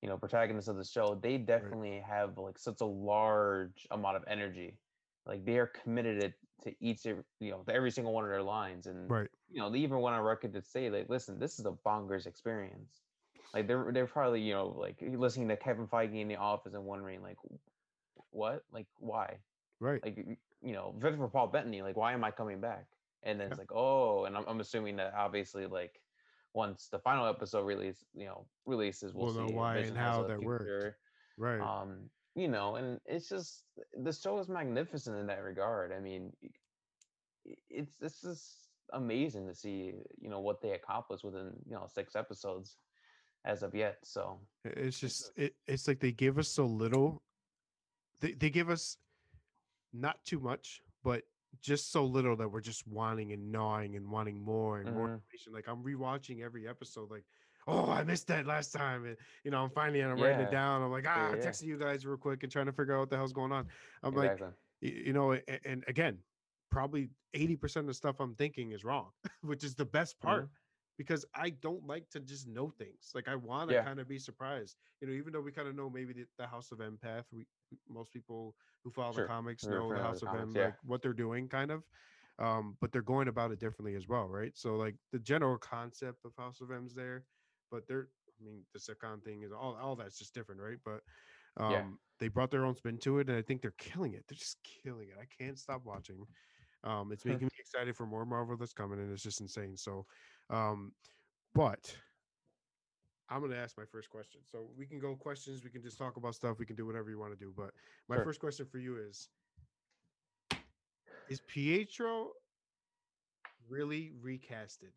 you 0.01 0.09
know, 0.09 0.17
protagonists 0.17 0.67
of 0.67 0.77
the 0.77 0.83
show. 0.83 1.15
They 1.15 1.37
definitely 1.37 1.99
have 1.99 2.37
like 2.37 2.57
such 2.57 2.81
a 2.81 2.85
large 2.85 3.87
amount 3.91 4.17
of 4.17 4.23
energy. 4.27 4.79
Like 5.25 5.45
they 5.45 5.57
are 5.57 5.67
committed 5.67 6.35
to 6.63 6.75
each, 6.79 7.05
you 7.05 7.23
know, 7.41 7.63
to 7.63 7.73
every 7.73 7.91
single 7.91 8.13
one 8.13 8.23
of 8.23 8.29
their 8.29 8.43
lines, 8.43 8.87
and 8.87 9.09
Right. 9.09 9.29
you 9.49 9.59
know, 9.59 9.69
they 9.69 9.79
even 9.79 9.99
went 9.99 10.15
on 10.15 10.23
record 10.23 10.53
to 10.53 10.61
say, 10.61 10.89
like, 10.89 11.09
listen, 11.09 11.39
this 11.39 11.59
is 11.59 11.65
a 11.65 11.71
bonkers 11.71 12.27
experience. 12.27 13.01
Like 13.53 13.67
they're 13.67 13.91
they're 13.91 14.07
probably, 14.07 14.41
you 14.41 14.53
know, 14.53 14.67
like 14.67 15.01
listening 15.01 15.47
to 15.49 15.57
Kevin 15.57 15.87
Feige 15.87 16.19
in 16.19 16.27
the 16.27 16.35
office 16.35 16.73
and 16.73 16.85
wondering, 16.85 17.21
like, 17.21 17.37
what, 18.31 18.63
like, 18.71 18.87
why? 18.97 19.39
Right. 19.79 20.03
Like, 20.03 20.17
you 20.61 20.73
know, 20.73 20.95
for 20.99 21.29
Paul 21.29 21.47
Bettany, 21.47 21.81
like, 21.81 21.95
why 21.95 22.13
am 22.13 22.23
I 22.23 22.31
coming 22.31 22.59
back? 22.59 22.87
And 23.23 23.39
then 23.39 23.47
Yeah. 23.47 23.53
it's 23.53 23.59
like, 23.59 23.71
oh, 23.71 24.25
and 24.25 24.37
I'm, 24.37 24.45
I'm 24.47 24.59
assuming 24.59 24.97
that 24.97 25.13
obviously, 25.13 25.65
like, 25.67 26.01
once 26.55 26.87
the 26.91 26.99
final 26.99 27.27
episode 27.27 27.65
release, 27.65 28.05
you 28.15 28.25
know, 28.25 28.45
releases, 28.65 29.13
we'll, 29.13 29.25
We'll 29.25 29.47
see 29.47 29.51
if 29.51 29.55
why 29.55 29.77
and 29.77 29.97
how 29.97 30.23
that 30.23 30.41
worked. 30.41 30.95
right. 31.37 31.59
Um, 31.59 32.09
you 32.35 32.47
know, 32.47 32.75
and 32.75 32.99
it's 33.05 33.29
just 33.29 33.63
the 33.93 34.11
show 34.11 34.39
is 34.39 34.49
magnificent 34.49 35.17
in 35.17 35.27
that 35.27 35.43
regard. 35.43 35.91
I 35.93 35.99
mean, 35.99 36.33
it's 37.69 37.93
this 37.99 38.23
is 38.23 38.55
amazing 38.93 39.47
to 39.47 39.55
see, 39.55 39.93
you 40.19 40.29
know, 40.29 40.39
what 40.39 40.61
they 40.61 40.71
accomplished 40.71 41.23
within, 41.23 41.51
you 41.67 41.75
know, 41.75 41.87
six 41.93 42.15
episodes 42.15 42.77
as 43.45 43.63
of 43.63 43.73
yet. 43.75 43.97
So 44.03 44.39
it's 44.63 44.99
just 44.99 45.31
it, 45.37 45.55
it's 45.67 45.87
like 45.87 45.99
they 45.99 46.11
give 46.11 46.37
us 46.37 46.49
so 46.49 46.65
little. 46.65 47.21
They 48.19 48.33
they 48.33 48.49
give 48.49 48.69
us 48.69 48.97
not 49.93 50.23
too 50.25 50.39
much, 50.39 50.81
but 51.03 51.23
just 51.61 51.91
so 51.91 52.05
little 52.05 52.35
that 52.37 52.49
we're 52.49 52.61
just 52.61 52.87
wanting 52.87 53.31
and 53.33 53.51
gnawing 53.51 53.95
and 53.95 54.09
wanting 54.09 54.39
more 54.41 54.79
and 54.79 54.93
more 54.93 55.07
Mhm. 55.07 55.13
information. 55.15 55.53
Like 55.53 55.67
I'm 55.67 55.83
rewatching 55.83 56.41
every 56.43 56.67
episode, 56.67 57.09
like, 57.11 57.25
oh, 57.67 57.89
I 57.89 58.03
missed 58.03 58.27
that 58.27 58.45
last 58.45 58.71
time. 58.71 59.05
And 59.05 59.17
you 59.43 59.51
know, 59.51 59.63
I'm 59.63 59.69
finding 59.71 60.01
it, 60.01 60.05
I'm 60.05 60.19
writing 60.19 60.41
it 60.41 60.51
down. 60.51 60.81
I'm 60.81 60.91
like, 60.91 61.05
ah, 61.07 61.31
Yeah, 61.31 61.35
yeah. 61.37 61.41
texting 61.45 61.63
you 61.67 61.77
guys 61.77 62.05
real 62.05 62.17
quick 62.17 62.43
and 62.43 62.51
trying 62.51 62.67
to 62.67 62.73
figure 62.73 62.95
out 62.95 62.99
what 63.01 63.09
the 63.09 63.17
hell's 63.17 63.33
going 63.33 63.51
on. 63.51 63.67
I'm 64.03 64.13
like, 64.13 64.31
exactly. 64.31 64.57
y- 64.81 65.01
you 65.07 65.13
know, 65.13 65.33
a- 65.33 65.67
and 65.67 65.83
again, 65.87 66.23
probably 66.71 67.09
80% 67.33 67.81
of 67.81 67.87
the 67.87 67.93
stuff 67.93 68.19
I'm 68.19 68.35
thinking 68.35 68.71
is 68.71 68.83
wrong, 68.83 69.11
which 69.41 69.63
is 69.63 69.75
the 69.75 69.85
best 69.85 70.19
part 70.19 70.45
Mhm. 70.45 70.49
Because 70.97 71.25
I 71.33 71.49
don't 71.49 71.85
like 71.85 72.09
to 72.11 72.19
just 72.19 72.47
know 72.47 72.69
things. 72.69 73.11
Like 73.13 73.27
I 73.27 73.35
want 73.35 73.69
to 73.69 73.75
Yeah. 73.75 73.77
kind 73.77 73.99
of 73.99 74.07
be 74.07 74.19
surprised. 74.19 74.77
You 75.01 75.07
know, 75.07 75.13
even 75.13 75.33
though 75.33 75.41
we 75.41 75.51
kind 75.51 75.67
of 75.67 75.75
know 75.75 75.89
maybe 75.89 76.13
the, 76.13 76.27
the 76.37 76.47
House 76.47 76.71
of 76.71 76.79
Empath, 76.79 77.25
we 77.31 77.47
most 77.87 78.11
people 78.13 78.55
who 78.83 78.91
follow 78.91 79.13
Sure. 79.13 79.21
the 79.21 79.21
comics 79.27 79.67
We're 79.67 79.69
know 79.69 79.91
the 79.93 79.99
House 80.01 80.21
the 80.21 80.21
of 80.21 80.33
comics, 80.33 80.53
M, 80.53 80.55
yeah. 80.55 80.71
like 80.71 80.75
what 80.83 81.01
they're 81.01 81.13
doing 81.13 81.49
kind 81.49 81.71
of. 81.71 81.83
Um, 82.37 82.77
but 82.81 82.91
they're 82.91 83.01
going 83.01 83.27
about 83.27 83.51
it 83.51 83.59
differently 83.59 83.95
as 83.95 84.07
well, 84.07 84.27
right? 84.29 84.55
So 84.57 84.75
like 84.75 84.97
the 85.11 85.19
general 85.19 85.57
concept 85.57 86.25
of 86.25 86.35
House 86.35 86.61
of 86.61 86.71
M's 86.71 86.93
there, 86.93 87.27
but 87.71 87.87
they're 87.87 88.09
I 88.39 88.43
mean 88.43 88.65
the 88.73 88.79
Second 88.79 89.23
thing 89.23 89.43
is 89.43 89.51
all 89.51 89.75
all 89.75 89.95
that's 89.95 90.17
just 90.17 90.33
different, 90.33 90.61
right? 90.61 90.79
But 90.83 91.03
um 91.57 91.97
Yeah. 91.97 91.97
they 92.19 92.29
brought 92.29 92.51
their 92.51 92.65
own 92.65 92.75
spin 92.75 92.97
to 92.99 93.19
it 93.19 93.29
and 93.29 93.37
I 93.37 93.41
think 93.41 93.61
they're 93.61 93.71
killing 93.71 94.13
it. 94.13 94.27
They're 94.27 94.37
just 94.37 94.63
killing 94.63 95.09
it. 95.09 95.17
I 95.17 95.25
can't 95.25 95.59
stop 95.59 95.83
watching. 95.83 96.25
Um, 96.83 97.11
it's 97.11 97.25
making 97.25 97.45
me 97.45 97.51
excited 97.59 97.95
for 97.97 98.05
more 98.05 98.25
Marvel 98.25 98.57
that's 98.57 98.73
coming, 98.73 98.99
and 98.99 99.11
it's 99.11 99.23
just 99.23 99.41
insane. 99.41 99.77
So, 99.77 100.05
um, 100.49 100.91
but 101.53 101.95
I'm 103.29 103.41
gonna 103.41 103.55
ask 103.55 103.77
my 103.77 103.85
first 103.85 104.09
question. 104.09 104.41
So 104.51 104.67
we 104.77 104.85
can 104.85 104.99
go 104.99 105.15
questions. 105.15 105.63
We 105.63 105.69
can 105.69 105.81
just 105.81 105.97
talk 105.97 106.17
about 106.17 106.35
stuff. 106.35 106.59
We 106.59 106.65
can 106.65 106.75
do 106.75 106.85
whatever 106.85 107.09
you 107.09 107.19
want 107.19 107.31
to 107.31 107.39
do. 107.39 107.53
But 107.55 107.71
my 108.07 108.15
Sure. 108.17 108.25
first 108.25 108.39
question 108.39 108.65
for 108.65 108.77
you 108.77 108.97
is: 108.97 109.29
Is 111.29 111.41
Pietro 111.41 112.31
really 113.67 114.11
recasted? 114.23 114.93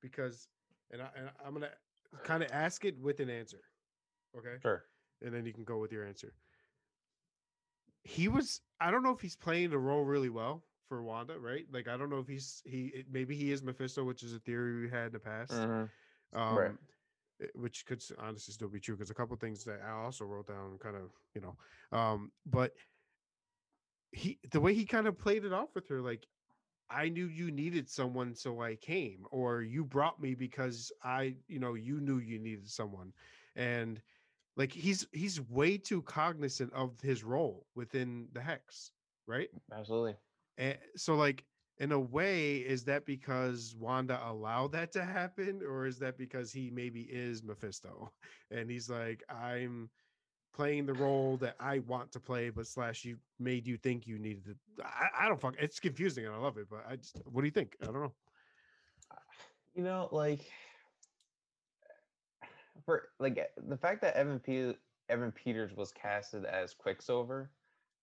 Because, 0.00 0.48
and, 0.90 1.02
I, 1.02 1.08
and 1.16 1.30
I'm 1.44 1.54
gonna 1.54 1.70
kind 2.24 2.42
of 2.42 2.50
ask 2.52 2.84
it 2.84 2.98
with 3.00 3.20
an 3.20 3.30
answer. 3.30 3.60
Okay 4.36 4.56
Sure. 4.62 4.84
and 5.22 5.32
then 5.32 5.46
you 5.46 5.52
can 5.52 5.64
go 5.64 5.78
with 5.78 5.90
your 5.92 6.04
answer. 6.04 6.32
He 8.04 8.28
was, 8.28 8.60
I 8.80 8.90
don't 8.90 9.02
know 9.02 9.12
if 9.12 9.20
he's 9.20 9.36
playing 9.36 9.70
the 9.70 9.78
role 9.78 10.04
really 10.04 10.28
well 10.28 10.62
for 10.88 11.02
Wanda, 11.02 11.38
right? 11.38 11.66
Like 11.70 11.88
I 11.88 11.96
don't 11.96 12.10
know 12.10 12.18
if 12.20 12.28
he's 12.28 12.62
he 12.66 12.88
it- 12.88 13.10
maybe 13.10 13.36
he 13.36 13.52
is 13.52 13.62
Mephisto, 13.62 14.04
which 14.04 14.22
is 14.22 14.34
a 14.34 14.40
theory 14.40 14.80
we 14.82 14.90
had 14.90 15.08
in 15.08 15.12
the 15.12 15.20
past. 15.20 15.68
Mhm. 15.68 15.90
Um, 16.32 16.78
Right. 16.78 16.78
eh, 17.42 17.48
which 17.54 17.86
could 17.86 18.04
honestly 18.18 18.54
still 18.54 18.68
be 18.68 18.80
true 18.80 18.96
because 18.96 19.10
a 19.10 19.14
couple 19.14 19.36
things 19.36 19.64
that 19.64 19.82
I 19.82 19.90
also 19.92 20.24
wrote 20.26 20.48
down 20.48 20.78
kind 20.78 20.96
of, 20.96 21.12
you 21.34 21.42
know, 21.42 21.58
um, 21.92 22.32
but 22.46 22.74
he 24.12 24.40
the 24.50 24.60
way 24.60 24.74
he 24.74 24.86
kind 24.86 25.06
of 25.06 25.18
played 25.18 25.44
it 25.44 25.52
off 25.52 25.74
with 25.74 25.88
her, 25.88 26.00
like 26.00 26.28
I 26.90 27.08
knew 27.10 27.26
you 27.26 27.50
needed 27.50 27.88
someone, 27.90 28.34
so 28.34 28.60
I 28.62 28.76
came, 28.76 29.26
or 29.32 29.62
you 29.62 29.84
brought 29.84 30.20
me 30.20 30.34
because 30.34 30.92
I, 31.02 31.38
you 31.48 31.58
know, 31.60 31.74
you 31.74 32.00
knew 32.00 32.18
you 32.18 32.38
needed 32.38 32.68
someone, 32.70 33.14
and 33.56 34.02
like 34.56 34.72
he's 34.72 35.08
he's 35.12 35.40
way 35.40 35.78
too 35.78 36.02
cognizant 36.02 36.72
of 36.74 37.00
his 37.02 37.24
role 37.24 37.68
within 37.74 38.30
the 38.32 38.42
hex, 38.42 38.92
right? 39.26 39.50
Absolutely. 39.72 40.18
And 40.58 40.76
so, 40.96 41.14
like, 41.14 41.44
in 41.78 41.92
a 41.92 41.98
way, 41.98 42.56
is 42.56 42.84
that 42.84 43.06
because 43.06 43.74
Wanda 43.78 44.20
allowed 44.24 44.72
that 44.72 44.92
to 44.92 45.04
happen, 45.04 45.62
or 45.62 45.86
is 45.86 45.98
that 46.00 46.18
because 46.18 46.52
he 46.52 46.70
maybe 46.70 47.02
is 47.02 47.42
Mephisto 47.42 48.12
and 48.50 48.70
he's 48.70 48.90
like, 48.90 49.22
I'm 49.30 49.88
playing 50.52 50.86
the 50.86 50.94
role 50.94 51.36
that 51.36 51.54
I 51.60 51.78
want 51.80 52.10
to 52.12 52.20
play, 52.20 52.50
but 52.50 52.66
slash 52.66 53.04
you 53.04 53.16
made 53.38 53.66
you 53.66 53.76
think 53.76 54.06
you 54.06 54.18
needed 54.18 54.44
to. 54.46 54.84
I, 54.84 55.24
I 55.24 55.28
don't 55.28 55.40
fuck. 55.40 55.54
It's 55.58 55.78
confusing 55.78 56.26
and 56.26 56.34
I 56.34 56.38
love 56.38 56.58
it, 56.58 56.66
but 56.68 56.84
I 56.88 56.96
just, 56.96 57.16
what 57.24 57.42
do 57.42 57.46
you 57.46 57.52
think? 57.52 57.76
I 57.80 57.86
don't 57.86 57.94
know. 57.94 58.14
You 59.74 59.84
know, 59.84 60.08
like 60.10 60.40
for 62.84 63.10
like 63.20 63.38
eh, 63.38 63.44
the 63.68 63.76
fact 63.76 64.00
that 64.02 64.16
Evan 64.16 64.40
Pe- 64.40 64.74
Evan 65.08 65.30
Peters 65.30 65.76
was 65.76 65.92
casted 65.92 66.44
as 66.44 66.74
Quicksilver, 66.74 67.52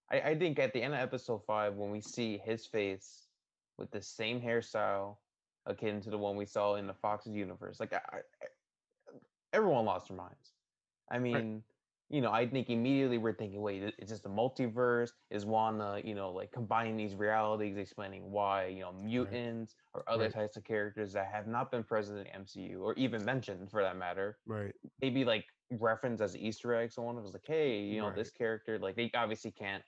I, 0.09 0.21
I 0.21 0.39
think 0.39 0.59
at 0.59 0.73
the 0.73 0.81
end 0.81 0.93
of 0.93 0.99
episode 0.99 1.45
five, 1.45 1.75
when 1.75 1.91
we 1.91 2.01
see 2.01 2.37
his 2.37 2.65
face 2.65 3.29
with 3.77 3.91
the 3.91 4.01
same 4.01 4.41
hairstyle 4.41 5.17
akin 5.65 5.99
to 6.01 6.09
the 6.09 6.17
one 6.17 6.35
we 6.35 6.45
saw 6.45 6.75
in 6.75 6.87
the 6.87 6.93
Fox's 6.93 7.33
universe, 7.33 7.79
like 7.79 7.93
I, 7.93 8.01
I, 8.13 8.47
everyone 9.53 9.85
lost 9.85 10.09
their 10.09 10.17
minds. 10.17 10.53
I 11.09 11.19
mean, 11.19 11.63
you 12.09 12.21
know, 12.21 12.31
I 12.31 12.47
think 12.47 12.69
immediately 12.69 13.17
we're 13.17 13.33
thinking, 13.33 13.61
wait, 13.61 13.83
i- 13.83 13.93
is 13.97 14.09
this 14.09 14.21
the 14.21 14.29
multiverse? 14.29 15.11
Is 15.31 15.45
Wanda, 15.45 16.01
you 16.03 16.13
know, 16.15 16.31
like 16.31 16.51
combining 16.51 16.97
these 16.97 17.15
realities, 17.15 17.77
explaining 17.77 18.31
why, 18.31 18.67
you 18.67 18.81
know, 18.81 18.93
mutants 18.93 19.75
or 19.93 20.07
other 20.07 20.25
Right. 20.25 20.33
types 20.33 20.57
of 20.57 20.63
characters 20.63 21.13
that 21.13 21.27
have 21.31 21.47
not 21.47 21.71
been 21.71 21.83
present 21.83 22.19
in 22.19 22.27
MCU 22.27 22.81
or 22.83 22.93
even 22.93 23.25
mentioned 23.25 23.71
for 23.71 23.81
that 23.81 23.97
matter, 23.97 24.39
Right. 24.45 24.75
maybe 25.01 25.25
like 25.25 25.45
reference 25.71 26.21
as 26.21 26.37
Easter 26.37 26.75
eggs. 26.75 26.95
Someone 26.95 27.21
was 27.21 27.33
like, 27.33 27.45
hey, 27.45 27.81
you 27.81 27.99
know, 28.01 28.07
Right. 28.07 28.15
this 28.15 28.31
character, 28.31 28.77
like 28.77 28.95
they 28.95 29.11
obviously 29.13 29.51
can't 29.51 29.83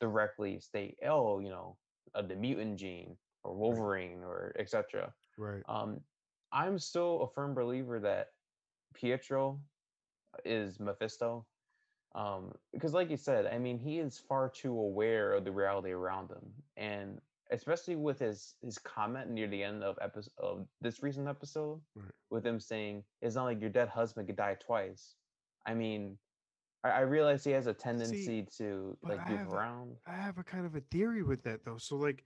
directly 0.00 0.60
state, 0.60 0.96
oh, 1.06 1.38
you 1.40 1.48
know, 1.48 1.76
uh, 2.14 2.22
the 2.22 2.36
mutant 2.36 2.78
gene 2.78 3.16
or 3.44 3.54
Wolverine 3.54 4.22
or 4.22 4.52
etc. 4.58 5.12
Right. 5.36 5.62
Um, 5.68 6.00
I'm 6.52 6.78
still 6.78 7.22
a 7.22 7.28
firm 7.34 7.54
believer 7.54 8.00
that 8.00 8.28
Pietro 8.94 9.60
is 10.44 10.80
Mephisto. 10.80 11.46
Um, 12.14 12.52
because 12.72 12.94
like 12.94 13.10
you 13.10 13.16
said, 13.16 13.46
I 13.46 13.58
mean, 13.58 13.78
he 13.78 13.98
is 13.98 14.18
far 14.18 14.48
too 14.48 14.72
aware 14.78 15.34
of 15.34 15.44
the 15.44 15.52
reality 15.52 15.90
around 15.90 16.30
him. 16.30 16.50
And 16.76 17.20
especially 17.50 17.96
with 17.96 18.18
his 18.18 18.54
his 18.62 18.78
comment 18.78 19.30
near 19.30 19.46
the 19.46 19.62
end 19.62 19.82
of 19.84 19.98
episode 20.00 20.32
of 20.38 20.66
this 20.80 21.02
recent 21.02 21.28
episode, 21.28 21.80
Right. 21.94 22.10
with 22.30 22.46
him 22.46 22.60
saying, 22.60 23.04
It's 23.20 23.36
not 23.36 23.44
like 23.44 23.60
your 23.60 23.70
dead 23.70 23.88
husband 23.88 24.26
could 24.26 24.36
die 24.36 24.56
twice. 24.58 25.14
I 25.66 25.74
mean, 25.74 26.16
I, 26.84 26.90
I 26.90 27.00
realize 27.00 27.44
he 27.44 27.50
has 27.52 27.66
a 27.66 27.74
tendency 27.74 28.46
to 28.58 28.96
like 29.02 29.20
I 29.20 29.30
have 29.32 29.52
around. 29.52 29.96
I 30.06 30.12
have 30.12 30.38
a 30.38 30.44
kind 30.44 30.64
of 30.66 30.74
a 30.74 30.80
theory 30.90 31.22
with 31.22 31.42
that 31.44 31.64
though. 31.64 31.78
So 31.78 31.96
like, 31.96 32.24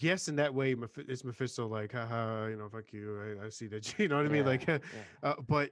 yes, 0.00 0.28
in 0.28 0.36
that 0.36 0.52
way, 0.52 0.74
it's 0.96 1.24
Mephisto 1.24 1.66
like, 1.68 1.92
haha, 1.92 2.46
you 2.46 2.56
know, 2.56 2.68
fuck 2.68 2.92
you. 2.92 3.38
I, 3.42 3.46
I 3.46 3.48
see 3.48 3.68
that. 3.68 3.94
You 3.98 4.08
know 4.08 4.16
what 4.16 4.26
I 4.26 4.28
mean? 4.28 4.42
Yeah, 4.42 4.48
Like, 4.48 4.66
yeah. 4.68 4.78
uh, 5.22 5.34
but 5.46 5.70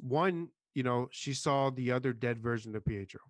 one, 0.00 0.48
you 0.74 0.82
know, 0.82 1.08
she 1.10 1.34
saw 1.34 1.70
the 1.70 1.92
other 1.92 2.12
dead 2.12 2.38
version 2.38 2.74
of 2.76 2.84
Pietro, 2.84 3.20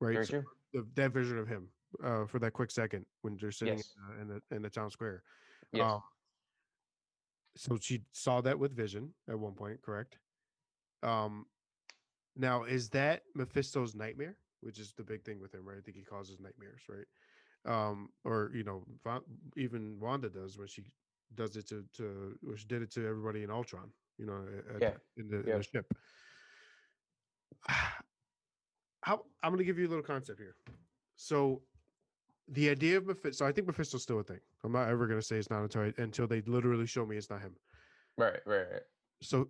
right? 0.00 0.26
So 0.26 0.42
the 0.72 0.86
dead 0.94 1.12
version 1.12 1.38
of 1.38 1.48
him 1.48 1.68
uh, 2.02 2.26
for 2.26 2.38
that 2.40 2.52
quick 2.52 2.70
second 2.70 3.06
when 3.22 3.36
they're 3.40 3.50
sitting 3.52 3.76
Yes. 3.78 3.94
in, 4.20 4.28
the, 4.28 4.34
in 4.34 4.40
the 4.50 4.56
in 4.56 4.62
the 4.62 4.70
town 4.70 4.90
square. 4.90 5.22
Yes. 5.72 5.84
Um, 5.84 6.02
so 7.56 7.76
she 7.80 8.02
saw 8.12 8.40
that 8.42 8.58
with 8.58 8.76
Vision 8.76 9.14
at 9.28 9.38
one 9.38 9.52
point, 9.54 9.82
correct? 9.82 10.18
Um, 11.02 11.46
now 12.38 12.64
is 12.64 12.88
that 12.90 13.22
Mephisto's 13.34 13.94
nightmare, 13.94 14.36
which 14.60 14.78
is 14.78 14.92
the 14.92 15.02
big 15.02 15.24
thing 15.24 15.40
with 15.40 15.52
him, 15.54 15.66
right? 15.66 15.76
I 15.78 15.80
think 15.80 15.96
he 15.96 16.04
causes 16.04 16.40
nightmares, 16.40 16.82
right? 16.88 17.06
Um, 17.66 18.10
or 18.24 18.50
you 18.54 18.64
know, 18.64 18.84
Va- 19.04 19.22
even 19.56 19.98
Wanda 20.00 20.30
does 20.30 20.56
when 20.56 20.68
she 20.68 20.84
does 21.34 21.56
it 21.56 21.68
to 21.68 21.84
to 21.94 22.38
she 22.56 22.66
did 22.66 22.82
it 22.82 22.90
to 22.92 23.06
everybody 23.06 23.42
in 23.42 23.50
Ultron, 23.50 23.90
you 24.16 24.26
know, 24.26 24.44
at 24.74 24.80
Yeah, 24.80 24.94
in 25.16 25.28
the, 25.28 25.40
in 25.40 25.58
the 25.58 25.62
ship. 25.62 25.92
How 29.02 29.24
I'm 29.42 29.52
gonna 29.52 29.64
give 29.64 29.78
you 29.78 29.86
a 29.86 29.90
little 29.90 30.04
concept 30.04 30.38
here. 30.38 30.56
So 31.16 31.62
the 32.48 32.70
idea 32.70 32.96
of 32.96 33.06
Mephisto, 33.06 33.44
so 33.44 33.46
I 33.46 33.52
think 33.52 33.66
Mephisto's 33.66 34.02
still 34.02 34.20
a 34.20 34.24
thing. 34.24 34.40
I'm 34.64 34.72
not 34.72 34.88
ever 34.88 35.06
gonna 35.06 35.22
say 35.22 35.36
it's 35.36 35.50
not 35.50 35.62
until 35.62 35.82
I, 35.82 35.92
until 35.98 36.26
they 36.26 36.40
literally 36.42 36.86
show 36.86 37.04
me 37.04 37.16
it's 37.16 37.30
not 37.30 37.40
him. 37.40 37.54
Right, 38.16 38.40
right, 38.46 38.66
right. 38.72 38.82
So 39.22 39.48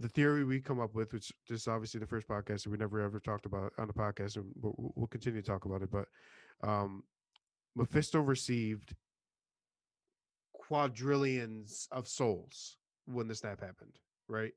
the 0.00 0.08
theory 0.08 0.44
we 0.44 0.60
come 0.60 0.80
up 0.80 0.94
with, 0.94 1.12
which 1.12 1.32
this 1.48 1.62
is 1.62 1.68
obviously 1.68 2.00
the 2.00 2.06
first 2.06 2.28
podcast 2.28 2.64
that 2.64 2.70
we 2.70 2.76
never 2.76 3.00
ever 3.00 3.20
talked 3.20 3.46
about 3.46 3.72
on 3.78 3.86
the 3.86 3.92
podcast, 3.92 4.36
and 4.36 4.46
we'll, 4.60 5.06
continue 5.08 5.40
to 5.40 5.46
talk 5.46 5.64
about 5.64 5.82
it. 5.82 5.90
But 5.90 6.06
um, 6.62 7.04
Mephisto 7.76 8.20
received 8.20 8.94
quadrillions 10.52 11.88
of 11.92 12.08
souls 12.08 12.76
when 13.06 13.28
the 13.28 13.34
snap 13.34 13.60
happened, 13.60 13.98
right? 14.28 14.52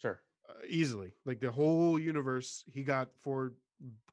Sure. 0.00 0.20
Uh, 0.48 0.52
easily, 0.68 1.12
like 1.24 1.40
the 1.40 1.50
whole 1.50 1.98
universe, 1.98 2.64
he 2.72 2.82
got 2.82 3.08
four 3.22 3.52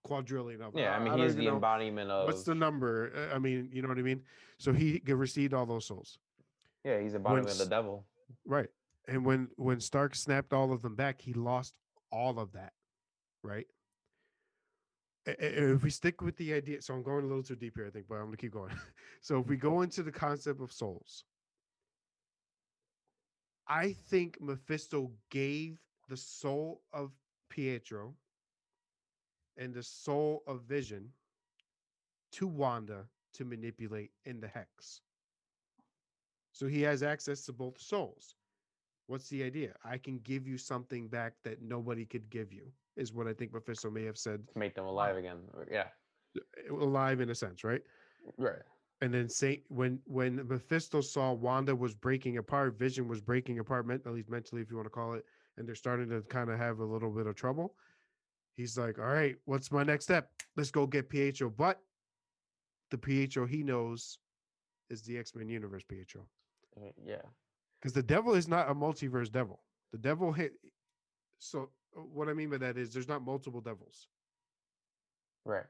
quadrillion 0.03 0.61
of. 0.61 0.73
Yeah, 0.75 0.95
I 0.95 0.99
mean, 1.03 1.17
he's 1.17 1.35
the 1.35 1.45
know- 1.45 1.55
embodiment 1.55 2.11
of. 2.11 2.27
What's 2.27 2.43
the 2.43 2.55
number? 2.55 3.11
Uh, 3.15 3.35
I 3.35 3.39
mean, 3.39 3.69
you 3.71 3.81
know 3.81 3.87
what 3.87 3.97
I 3.97 4.01
mean. 4.01 4.21
So 4.57 4.73
he 4.73 5.01
received 5.05 5.53
all 5.53 5.65
those 5.65 5.85
souls. 5.85 6.17
Yeah, 6.83 6.99
he's 7.01 7.11
the 7.11 7.17
embodiment 7.17 7.49
of 7.49 7.57
the 7.57 7.65
devil. 7.65 8.05
Right. 8.45 8.69
And 9.07 9.25
when 9.25 9.49
when 9.55 9.79
Stark 9.79 10.15
snapped 10.15 10.53
all 10.53 10.71
of 10.73 10.81
them 10.81 10.95
back, 10.95 11.21
he 11.21 11.33
lost 11.33 11.73
all 12.11 12.39
of 12.39 12.51
that. 12.53 12.73
Right. 13.43 13.67
If 15.27 15.83
we 15.83 15.89
stick 15.89 16.21
with 16.21 16.37
the 16.37 16.53
idea, 16.53 16.81
so 16.81 16.93
I'm 16.93 17.01
going 17.01 17.23
a 17.23 17.27
little 17.27 17.43
too 17.43 17.55
deep 17.55 17.73
here, 17.75 17.87
I 17.87 17.89
think, 17.89 18.05
but 18.07 18.15
I'm 18.15 18.25
gonna 18.25 18.37
keep 18.37 18.53
going. 18.53 18.71
so 19.21 19.39
if 19.39 19.47
we 19.47 19.57
go 19.57 19.81
into 19.81 20.03
the 20.03 20.11
concept 20.11 20.61
of 20.61 20.71
souls, 20.71 21.23
I 23.67 23.93
think 24.09 24.37
Mephisto 24.39 25.11
gave 25.31 25.77
the 26.09 26.17
soul 26.17 26.81
of 26.93 27.11
Pietro 27.49 28.13
and 29.57 29.73
the 29.73 29.81
soul 29.81 30.43
of 30.45 30.61
Vision 30.63 31.09
to 32.33 32.47
Wanda 32.47 33.05
to 33.33 33.45
manipulate 33.45 34.11
in 34.25 34.39
the 34.39 34.47
hex. 34.47 35.01
So 36.51 36.67
he 36.67 36.81
has 36.83 37.01
access 37.03 37.45
to 37.45 37.53
both 37.53 37.79
souls. 37.79 38.35
What's 39.07 39.29
the 39.29 39.43
idea? 39.43 39.73
I 39.83 39.97
can 39.97 40.19
give 40.19 40.47
you 40.47 40.57
something 40.57 41.07
back 41.07 41.33
that 41.43 41.61
nobody 41.61 42.05
could 42.05 42.29
give 42.29 42.51
you, 42.51 42.71
is 42.97 43.13
what 43.13 43.27
I 43.27 43.33
think 43.33 43.53
Mephisto 43.53 43.89
may 43.91 44.03
have 44.03 44.17
said. 44.17 44.47
to 44.53 44.59
make 44.59 44.73
them 44.75 44.85
alive 44.85 45.15
again. 45.17 45.37
Yeah, 45.71 45.87
uh, 46.37 46.75
Alive 46.75 47.21
in 47.21 47.29
a 47.29 47.35
sense, 47.35 47.63
right? 47.63 47.81
right. 48.37 48.63
And 49.01 49.13
then 49.13 49.29
Saint 49.29 49.61
when 49.67 49.99
when 50.05 50.47
Mephisto 50.47 51.01
saw 51.01 51.33
Wanda 51.33 51.75
was 51.75 51.93
breaking 51.93 52.37
apart, 52.37 52.79
Vision 52.79 53.07
was 53.07 53.21
breaking 53.21 53.59
apart, 53.59 53.85
at 53.91 54.13
least 54.13 54.29
mentally, 54.29 54.61
if 54.61 54.69
you 54.71 54.77
want 54.77 54.87
to 54.87 54.91
call 54.91 55.13
it, 55.13 55.25
and 55.57 55.67
they're 55.67 55.75
starting 55.75 56.09
to 56.09 56.21
kind 56.21 56.49
of 56.49 56.57
have 56.57 56.79
a 56.79 56.85
little 56.85 57.11
bit 57.11 57.27
of 57.27 57.35
trouble. 57.35 57.75
He's 58.55 58.77
like, 58.77 58.97
"All 58.97 59.05
right, 59.05 59.35
what's 59.45 59.71
my 59.71 59.83
next 59.83 60.05
step? 60.05 60.31
Let's 60.55 60.71
go 60.71 60.87
get 60.87 61.09
Pietro." 61.09 61.49
But 61.49 61.81
the 62.89 62.97
Pietro 62.97 63.45
he 63.45 63.63
knows 63.63 64.17
is 64.89 65.01
the 65.01 65.17
X 65.17 65.35
Men 65.35 65.49
Universe 65.49 65.83
Pietro, 65.83 66.25
Uh, 66.77 66.91
Yeah, 67.05 67.21
because 67.81 67.93
the 67.93 68.03
devil 68.03 68.33
is 68.33 68.47
not 68.47 68.69
a 68.69 68.75
multiverse 68.75 69.31
devil. 69.31 69.61
The 69.91 69.97
devil 69.97 70.31
hit. 70.31 70.53
So 71.39 71.69
uh, 71.97 72.01
what 72.01 72.29
I 72.29 72.33
mean 72.33 72.49
by 72.49 72.57
that 72.57 72.77
is 72.77 72.93
there's 72.93 73.07
not 73.07 73.23
multiple 73.23 73.61
devils. 73.61 74.07
right. 75.45 75.65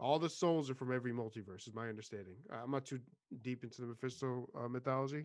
All 0.00 0.18
the 0.18 0.28
souls 0.28 0.68
are 0.70 0.74
from 0.74 0.92
every 0.92 1.12
multiverse, 1.12 1.68
is 1.68 1.72
my 1.72 1.88
understanding. 1.88 2.34
I'm 2.52 2.72
not 2.72 2.84
too 2.84 2.98
deep 3.42 3.62
into 3.62 3.80
the 3.80 3.86
Mephisto 3.86 4.48
uh, 4.58 4.66
mythology, 4.66 5.24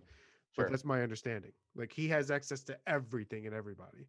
but 0.56 0.70
that's 0.70 0.86
my 0.86 1.02
understanding. 1.02 1.52
Like 1.76 1.92
he 1.92 2.08
has 2.10 2.30
access 2.30 2.64
to 2.66 2.78
everything 2.86 3.48
and 3.48 3.56
everybody. 3.56 4.08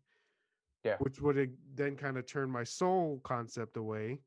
Yeah. 0.85 0.97
Which 0.99 1.19
would 1.21 1.57
then 1.75 1.97
kind 1.97 2.19
of 2.19 2.27
turn 2.27 2.51
my 2.51 2.65
soul 2.65 3.21
concept 3.25 3.79
away, 3.79 4.21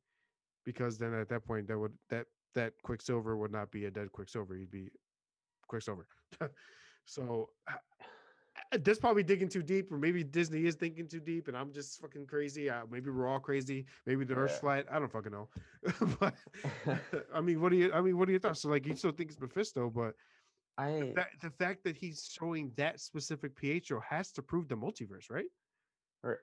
because 0.66 0.98
then 0.98 1.14
at 1.14 1.30
that 1.30 1.46
point 1.46 1.68
that 1.68 1.78
would 1.78 1.94
that 2.10 2.26
that 2.56 2.74
Quicksilver 2.84 3.38
would 3.38 3.52
not 3.52 3.72
be 3.72 3.86
a 3.86 3.92
dead 3.92 4.12
Quicksilver. 4.12 4.56
He'd 4.56 4.72
be 4.72 4.90
Quicksilver. 5.68 6.08
so 7.06 7.50
that's 8.80 9.00
probably 9.00 9.24
digging 9.24 9.50
too 9.50 9.64
deep, 9.64 9.92
or 9.92 9.98
maybe 9.98 10.24
Disney 10.24 10.66
is 10.66 10.76
thinking 10.76 11.08
too 11.08 11.20
deep, 11.20 11.48
and 11.48 11.58
I'm 11.58 11.72
just 11.72 12.00
fucking 12.00 12.28
crazy. 12.28 12.70
Uh, 12.70 12.86
maybe 12.90 13.10
we're 13.12 13.28
all 13.28 13.40
crazy. 13.40 13.86
Maybe 14.06 14.26
the 14.26 14.36
Earth's 14.36 14.56
Yeah. 14.56 14.60
flat. 14.62 14.86
I 14.92 15.00
don't 15.00 15.12
fucking 15.12 15.32
know. 15.32 15.50
but 16.20 16.36
I 17.34 17.42
mean, 17.42 17.62
what 17.62 17.70
do 17.72 17.78
you? 17.78 17.94
I 17.94 18.02
mean, 18.02 18.18
what 18.18 18.28
are 18.28 18.32
your 18.32 18.40
thoughts? 18.40 18.62
So, 18.62 18.70
like, 18.70 18.86
you 18.86 18.96
still 18.96 19.12
think 19.12 19.32
it's 19.32 19.40
Mephisto, 19.40 19.90
but 19.90 20.16
I 20.78 21.14
that 21.16 21.40
the 21.42 21.52
fact 21.52 21.84
that 21.84 21.98
he's 21.98 22.26
showing 22.26 22.72
that 22.76 23.00
specific 23.00 23.56
Pietro 23.56 24.02
has 24.02 24.32
to 24.34 24.42
prove 24.42 24.68
the 24.68 24.76
multiverse, 24.76 25.30
right? 25.30 25.50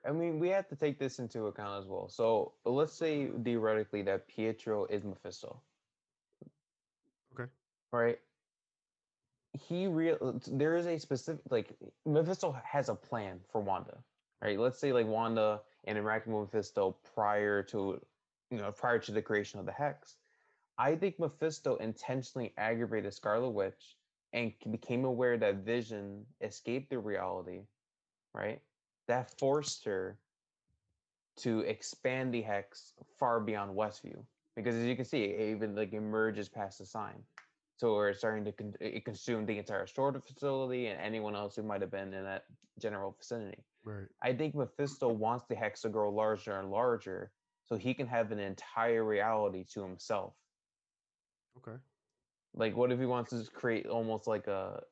I 0.05 0.11
mean, 0.11 0.39
we 0.39 0.49
have 0.49 0.67
to 0.67 0.75
take 0.75 0.99
this 0.99 1.17
into 1.17 1.47
account 1.47 1.81
as 1.81 1.87
well. 1.87 2.07
So 2.07 2.53
let's 2.65 2.93
say 2.93 3.31
theoretically 3.43 4.03
that 4.03 4.27
Pietro 4.27 4.85
is 4.85 5.03
Mephisto. 5.03 5.63
Okay. 7.33 7.51
Right. 7.91 8.19
He 9.59 9.87
real 9.87 10.39
there 10.47 10.75
is 10.75 10.85
a 10.85 10.97
specific 10.97 11.41
like 11.49 11.75
Mephisto 12.05 12.55
has 12.63 12.89
a 12.89 12.95
plan 12.95 13.39
for 13.51 13.61
Wanda. 13.61 13.97
Right. 14.41 14.59
Let's 14.59 14.79
say 14.79 14.93
like 14.93 15.07
Wanda 15.07 15.61
and 15.85 15.97
interacting 15.97 16.33
with 16.33 16.51
Mephisto 16.53 16.95
prior 17.13 17.61
to 17.63 17.99
you 18.49 18.57
know 18.57 18.71
prior 18.71 18.99
to 18.99 19.11
the 19.11 19.21
creation 19.21 19.59
of 19.59 19.65
the 19.65 19.71
hex. 19.71 20.15
I 20.77 20.95
think 20.95 21.19
Mephisto 21.19 21.75
intentionally 21.75 22.53
aggravated 22.57 23.13
Scarlet 23.13 23.49
Witch 23.49 23.97
and 24.33 24.53
became 24.71 25.05
aware 25.05 25.37
that 25.37 25.57
Vision 25.57 26.25
escaped 26.41 26.89
the 26.89 26.99
reality, 26.99 27.61
right? 28.33 28.61
That 29.07 29.37
forced 29.37 29.83
her 29.85 30.17
to 31.37 31.59
expand 31.61 32.33
the 32.33 32.41
hex 32.41 32.93
far 33.19 33.39
beyond 33.39 33.75
Westview. 33.75 34.23
Because 34.55 34.75
as 34.75 34.85
you 34.85 34.95
can 34.95 35.05
see, 35.05 35.23
it 35.23 35.51
even 35.51 35.75
like 35.75 35.93
emerges 35.93 36.49
past 36.49 36.79
the 36.79 36.85
sign. 36.85 37.23
So 37.81 37.95
we're 37.95 38.13
starting 38.13 38.45
to 38.45 38.51
con- 38.51 38.75
it 38.79 39.05
consume 39.05 39.47
the 39.47 39.57
entire 39.57 39.87
storage 39.87 40.21
facility 40.23 40.85
and 40.85 41.01
anyone 41.01 41.35
else 41.35 41.55
who 41.55 41.63
might 41.63 41.81
have 41.81 41.89
been 41.89 42.13
in 42.13 42.23
that 42.25 42.43
general 42.79 43.15
vicinity. 43.17 43.63
Right. 43.83 44.05
I 44.21 44.33
think 44.33 44.53
Mephisto 44.53 45.09
wants 45.09 45.45
the 45.49 45.55
hex 45.55 45.81
to 45.81 45.89
grow 45.89 46.11
larger 46.11 46.59
and 46.59 46.69
larger 46.69 47.31
so 47.65 47.77
he 47.77 47.95
can 47.95 48.05
have 48.05 48.31
an 48.31 48.37
entire 48.37 49.03
reality 49.03 49.65
to 49.73 49.81
himself. 49.81 50.35
Okay. 51.57 51.75
Like 52.53 52.77
what 52.77 52.91
if 52.91 52.99
he 52.99 53.07
wants 53.07 53.31
to 53.31 53.49
create 53.51 53.87
almost 53.87 54.27
like 54.27 54.45
a 54.45 54.83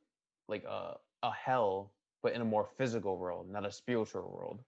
like 0.47 0.63
a 0.63 0.95
a 1.21 1.31
hell 1.31 1.93
but 2.23 2.33
in 2.33 2.41
a 2.41 2.45
more 2.45 2.69
physical 2.75 3.19
world, 3.19 3.51
not 3.51 3.67
a 3.67 3.71
spiritual 3.71 4.31
world. 4.35 4.63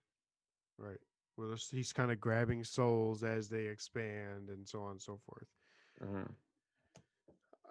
Right. 0.78 1.00
Well, 1.38 1.56
he's 1.72 1.92
kind 1.92 2.12
of 2.12 2.20
grabbing 2.20 2.66
souls 2.66 3.24
as 3.24 3.50
they 3.50 3.66
expand 3.66 4.50
and 4.50 4.68
so 4.70 4.84
on 4.84 4.92
and 4.92 5.02
so 5.02 5.20
forth. 5.26 5.48
hmm 6.00 6.32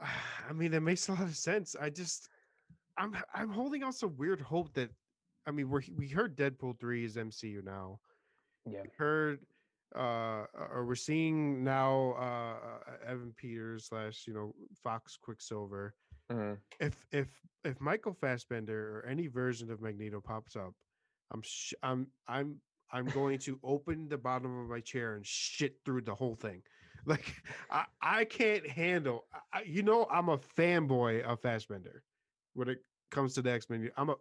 I 0.48 0.52
mean, 0.52 0.70
that 0.72 0.80
makes 0.80 1.08
a 1.08 1.12
lot 1.12 1.22
of 1.22 1.36
sense. 1.36 1.76
I 1.80 1.90
just, 1.90 2.28
I'm, 2.98 3.16
I'm 3.34 3.50
holding 3.50 3.82
out 3.82 3.94
some 3.94 4.16
weird 4.16 4.40
hope 4.40 4.72
that, 4.74 4.90
I 5.46 5.52
mean, 5.52 5.70
we're 5.70 5.82
we 5.96 6.08
heard 6.08 6.36
Deadpool 6.36 6.78
three 6.78 7.04
is 7.04 7.16
MCU 7.16 7.64
now. 7.64 7.98
Yeah. 8.70 8.82
Heard, 8.98 9.40
uh, 9.96 10.44
or 10.54 10.84
we're 10.86 10.94
seeing 10.94 11.64
now, 11.64 12.12
uh, 12.12 12.94
Evan 13.06 13.32
Peters 13.36 13.86
slash 13.86 14.24
you 14.26 14.34
know 14.34 14.54
Fox 14.82 15.16
Quicksilver. 15.16 15.94
hmm 16.30 16.52
If 16.78 17.06
if 17.10 17.28
if 17.64 17.80
Michael 17.80 18.12
Fassbender 18.12 18.98
or 18.98 19.06
any 19.06 19.28
version 19.28 19.70
of 19.70 19.80
Magneto 19.80 20.20
pops 20.20 20.56
up, 20.56 20.74
I'm 21.32 21.42
sh- 21.42 21.74
I'm 21.82 22.06
I'm 22.28 22.60
I'm 22.92 23.06
going 23.06 23.38
to 23.40 23.58
open 23.62 24.08
the 24.08 24.18
bottom 24.18 24.60
of 24.60 24.68
my 24.68 24.80
chair 24.80 25.14
and 25.14 25.26
shit 25.26 25.76
through 25.84 26.02
the 26.02 26.14
whole 26.14 26.34
thing. 26.34 26.62
Like 27.06 27.34
I 27.70 27.84
I 28.02 28.24
can't 28.24 28.66
handle. 28.66 29.24
I, 29.52 29.62
you 29.62 29.82
know 29.82 30.06
I'm 30.10 30.28
a 30.28 30.38
fanboy 30.38 31.22
of 31.22 31.40
Fassbender 31.40 32.02
when 32.54 32.68
it 32.68 32.78
comes 33.10 33.34
to 33.34 33.42
the 33.42 33.50
X 33.50 33.70
Men. 33.70 33.90
I'm 33.96 34.10
a 34.10 34.16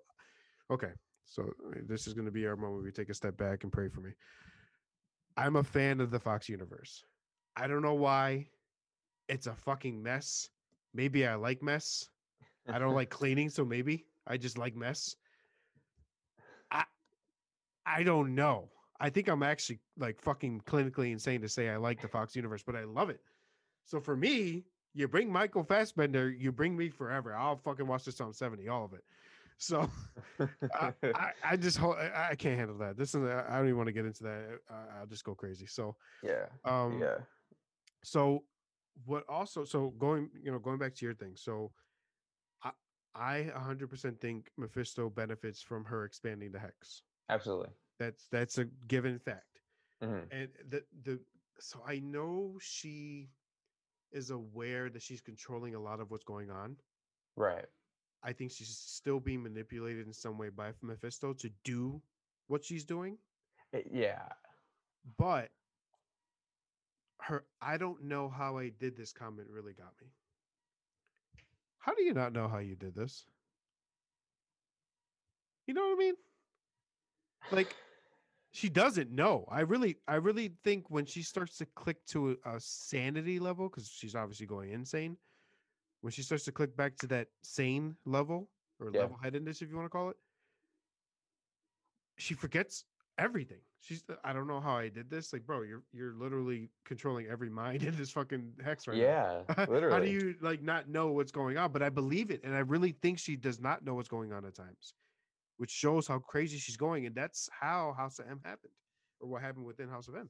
okay. 0.71 0.91
So 1.25 1.51
this 1.87 2.07
is 2.07 2.13
going 2.13 2.25
to 2.25 2.31
be 2.31 2.47
our 2.47 2.55
moment. 2.55 2.83
We 2.83 2.91
take 2.91 3.09
a 3.09 3.13
step 3.13 3.37
back 3.37 3.63
and 3.63 3.71
pray 3.71 3.87
for 3.89 4.01
me. 4.01 4.11
I'm 5.37 5.55
a 5.55 5.63
fan 5.63 6.01
of 6.01 6.11
the 6.11 6.19
Fox 6.19 6.49
universe. 6.49 7.03
I 7.55 7.67
don't 7.67 7.81
know 7.81 7.93
why. 7.93 8.49
It's 9.27 9.47
a 9.47 9.55
fucking 9.55 10.01
mess. 10.01 10.49
Maybe 10.93 11.27
I 11.27 11.35
like 11.35 11.61
mess. 11.61 12.09
I 12.67 12.79
don't 12.79 12.95
like 12.95 13.09
cleaning, 13.19 13.49
so 13.49 13.63
maybe 13.63 14.07
I 14.25 14.37
just 14.37 14.57
like 14.57 14.75
mess. 14.75 15.15
I 16.71 16.85
I 17.85 18.03
don't 18.03 18.35
know. 18.35 18.71
I 18.99 19.09
think 19.09 19.27
I'm 19.27 19.43
actually 19.43 19.79
like 19.97 20.21
fucking 20.21 20.61
clinically 20.65 21.11
insane 21.11 21.41
to 21.41 21.49
say 21.49 21.69
I 21.69 21.77
like 21.77 22.01
the 22.01 22.07
Fox 22.07 22.35
universe, 22.35 22.63
but 22.65 22.75
I 22.75 22.83
love 22.83 23.09
it. 23.09 23.21
So 23.85 23.99
for 23.99 24.15
me, 24.15 24.65
you 24.93 25.07
bring 25.07 25.31
Michael 25.31 25.63
Fassbender, 25.63 26.29
you 26.29 26.51
bring 26.51 26.75
me 26.75 26.89
forever. 26.89 27.33
I'll 27.33 27.57
fucking 27.57 27.87
watch 27.87 28.05
this 28.05 28.19
on 28.19 28.33
70, 28.33 28.67
all 28.67 28.85
of 28.85 28.93
it. 28.93 29.03
So 29.57 29.89
I, 30.79 30.93
I, 31.03 31.31
I 31.43 31.57
just 31.57 31.77
hold, 31.77 31.97
I, 31.97 32.29
I 32.31 32.35
can't 32.35 32.57
handle 32.57 32.77
that. 32.77 32.97
This 32.97 33.13
is 33.13 33.21
I 33.23 33.57
don't 33.57 33.65
even 33.65 33.77
want 33.77 33.87
to 33.87 33.93
get 33.93 34.05
into 34.05 34.23
that. 34.23 34.59
I, 34.69 34.99
I'll 34.99 35.05
just 35.05 35.23
go 35.23 35.35
crazy. 35.35 35.65
So 35.65 35.95
yeah. 36.23 36.45
um 36.63 36.99
yeah. 37.01 37.17
so 38.03 38.43
what 39.05 39.23
also 39.27 39.63
so 39.63 39.93
going 39.97 40.29
you 40.41 40.51
know 40.51 40.59
going 40.59 40.77
back 40.77 40.93
to 40.93 41.05
your 41.05 41.13
thing 41.13 41.31
so 41.35 41.71
i 42.63 42.71
i 43.15 43.49
100% 43.55 44.19
think 44.19 44.51
mephisto 44.57 45.09
benefits 45.09 45.61
from 45.61 45.85
her 45.85 46.03
expanding 46.03 46.51
the 46.51 46.59
hex 46.59 47.03
Absolutely. 47.29 47.69
That's 47.99 48.27
that's 48.31 48.57
a 48.57 48.65
given 48.87 49.19
fact. 49.19 49.59
Hmm 50.01 50.19
and 50.31 50.47
the 50.69 50.83
the 51.03 51.19
so 51.59 51.79
i 51.85 51.99
know 51.99 52.57
she 52.61 53.29
is 54.11 54.29
aware 54.29 54.89
that 54.89 55.01
she's 55.01 55.21
controlling 55.21 55.75
a 55.75 55.79
lot 55.79 55.99
of 55.99 56.09
what's 56.09 56.23
going 56.23 56.49
on. 56.49 56.75
Right. 57.35 57.65
i 58.23 58.31
think 58.33 58.51
she's 58.51 58.69
still 58.77 59.19
being 59.19 59.43
manipulated 59.43 60.07
in 60.07 60.13
some 60.13 60.37
way 60.37 60.49
by 60.49 60.71
mephisto 60.81 61.33
to 61.33 61.49
do 61.63 62.01
what 62.47 62.63
she's 62.63 62.85
doing. 62.85 63.17
Eh, 63.73 63.81
Yeah. 63.91 64.27
but 65.17 65.49
her 67.21 67.43
i 67.61 67.77
don't 67.77 68.01
know 68.03 68.29
how 68.29 68.57
i 68.57 68.69
did 68.79 68.95
this 68.95 69.11
comment 69.11 69.47
really 69.49 69.73
got 69.73 69.93
me. 70.01 70.07
How 71.79 71.93
do 71.93 72.03
you 72.03 72.13
not 72.13 72.33
know 72.33 72.47
how 72.47 72.59
you 72.59 72.75
did 72.75 72.95
this? 72.95 73.25
You 75.67 75.73
know 75.73 75.87
what 75.89 75.95
i 75.95 75.99
mean? 75.99 76.15
Like 77.51 77.75
she 78.51 78.69
doesn't 78.69 79.11
know 79.11 79.45
i 79.51 79.59
really 79.61 79.97
i 80.07 80.15
really 80.15 80.55
think 80.63 80.89
when 80.89 81.05
she 81.05 81.21
starts 81.21 81.57
to 81.57 81.65
click 81.75 82.03
to 82.05 82.31
a, 82.45 82.55
a 82.55 82.59
sanity 82.59 83.39
level 83.39 83.69
because 83.69 83.87
she's 83.87 84.15
obviously 84.15 84.45
going 84.47 84.71
insane 84.71 85.17
when 86.01 86.11
she 86.11 86.21
starts 86.23 86.45
to 86.45 86.51
click 86.51 86.75
back 86.75 86.95
to 86.95 87.07
that 87.07 87.27
sane 87.43 87.95
level 88.05 88.49
or 88.79 88.91
Yeah. 88.91 89.01
level-headedness 89.01 89.61
if 89.61 89.69
you 89.69 89.75
want 89.75 89.85
to 89.85 89.89
call 89.89 90.09
it 90.09 90.17
she 92.17 92.33
forgets 92.33 92.85
everything 93.17 93.59
she's 93.81 94.03
uh, 94.09 94.15
i 94.23 94.33
don't 94.33 94.47
know 94.47 94.59
how 94.59 94.75
i 94.77 94.89
did 94.89 95.09
this 95.09 95.33
like 95.33 95.45
bro 95.45 95.61
you're 95.61 95.83
you're 95.93 96.13
literally 96.13 96.69
controlling 96.85 97.27
every 97.27 97.49
mind 97.49 97.83
in 97.89 97.95
this 97.95 98.11
fucking 98.11 98.53
hex 98.63 98.87
right 98.87 98.97
now 98.97 99.03
yeah. 99.03 99.41
Literally. 99.67 99.91
how 99.93 99.99
do 99.99 100.09
you 100.09 100.35
like 100.41 100.61
not 100.61 100.87
know 100.89 101.11
what's 101.11 101.31
going 101.31 101.57
on? 101.57 101.71
But 101.71 101.81
I 101.81 101.89
believe 101.89 102.31
it, 102.31 102.43
and 102.43 102.55
I 102.55 102.59
really 102.59 102.91
think 102.91 103.19
she 103.19 103.35
does 103.35 103.59
not 103.59 103.83
know 103.83 103.95
what's 103.95 104.07
going 104.07 104.31
on 104.31 104.45
at 104.45 104.55
times, 104.55 104.93
which 105.59 105.69
shows 105.71 106.07
how 106.07 106.19
crazy 106.19 106.57
she's 106.57 106.77
going. 106.77 107.05
And 107.05 107.13
that's 107.15 107.47
how 107.57 107.93
House 107.97 108.17
of 108.19 108.25
M 108.29 108.39
happened, 108.43 108.73
or 109.19 109.29
what 109.29 109.41
happened 109.41 109.65
within 109.65 109.87
House 109.89 110.07
of 110.07 110.15
M. 110.15 110.29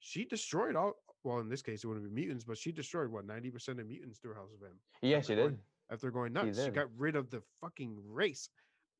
She 0.00 0.24
destroyed 0.24 0.74
all. 0.76 0.94
Well, 1.22 1.38
in 1.40 1.48
this 1.48 1.62
case, 1.62 1.84
it 1.84 1.86
wouldn't 1.86 2.06
be 2.06 2.20
mutants, 2.22 2.44
but 2.44 2.56
she 2.58 2.72
destroyed 2.72 3.10
what 3.10 3.26
ninety 3.26 3.50
percent 3.50 3.78
of 3.78 3.86
mutants 3.86 4.18
through 4.18 4.34
House 4.34 4.50
of 4.58 4.66
M 4.66 4.76
Yeah, 5.02 5.20
she 5.20 5.34
going- 5.36 5.50
did. 5.50 5.58
after 5.92 6.10
going 6.10 6.32
nuts. 6.32 6.58
She 6.58 6.64
did. 6.64 6.74
got 6.74 6.88
rid 6.96 7.14
of 7.16 7.30
the 7.30 7.42
fucking 7.60 7.96
race 8.06 8.48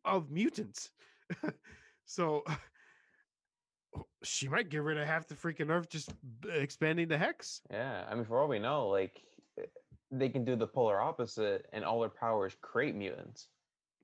of 0.04 0.30
mutants. 0.30 0.90
so 2.04 2.44
she 4.22 4.48
might 4.48 4.68
get 4.68 4.82
rid 4.82 4.98
of 4.98 5.06
half 5.06 5.26
the 5.26 5.34
freaking 5.34 5.70
Earth 5.70 5.88
just 5.88 6.12
expanding 6.52 7.08
the 7.08 7.16
hex. 7.18 7.62
Yeah. 7.70 8.04
I 8.10 8.14
mean, 8.14 8.24
for 8.24 8.38
all 8.40 8.48
we 8.48 8.58
know, 8.58 8.88
like 8.88 9.22
eh, 9.58 9.64
they 10.10 10.28
can 10.28 10.44
do 10.44 10.56
the 10.56 10.66
polar 10.66 11.00
opposite, 11.00 11.66
and 11.72 11.84
all 11.84 12.00
their 12.00 12.10
powers 12.10 12.54
create 12.60 12.94
mutants. 12.94 13.48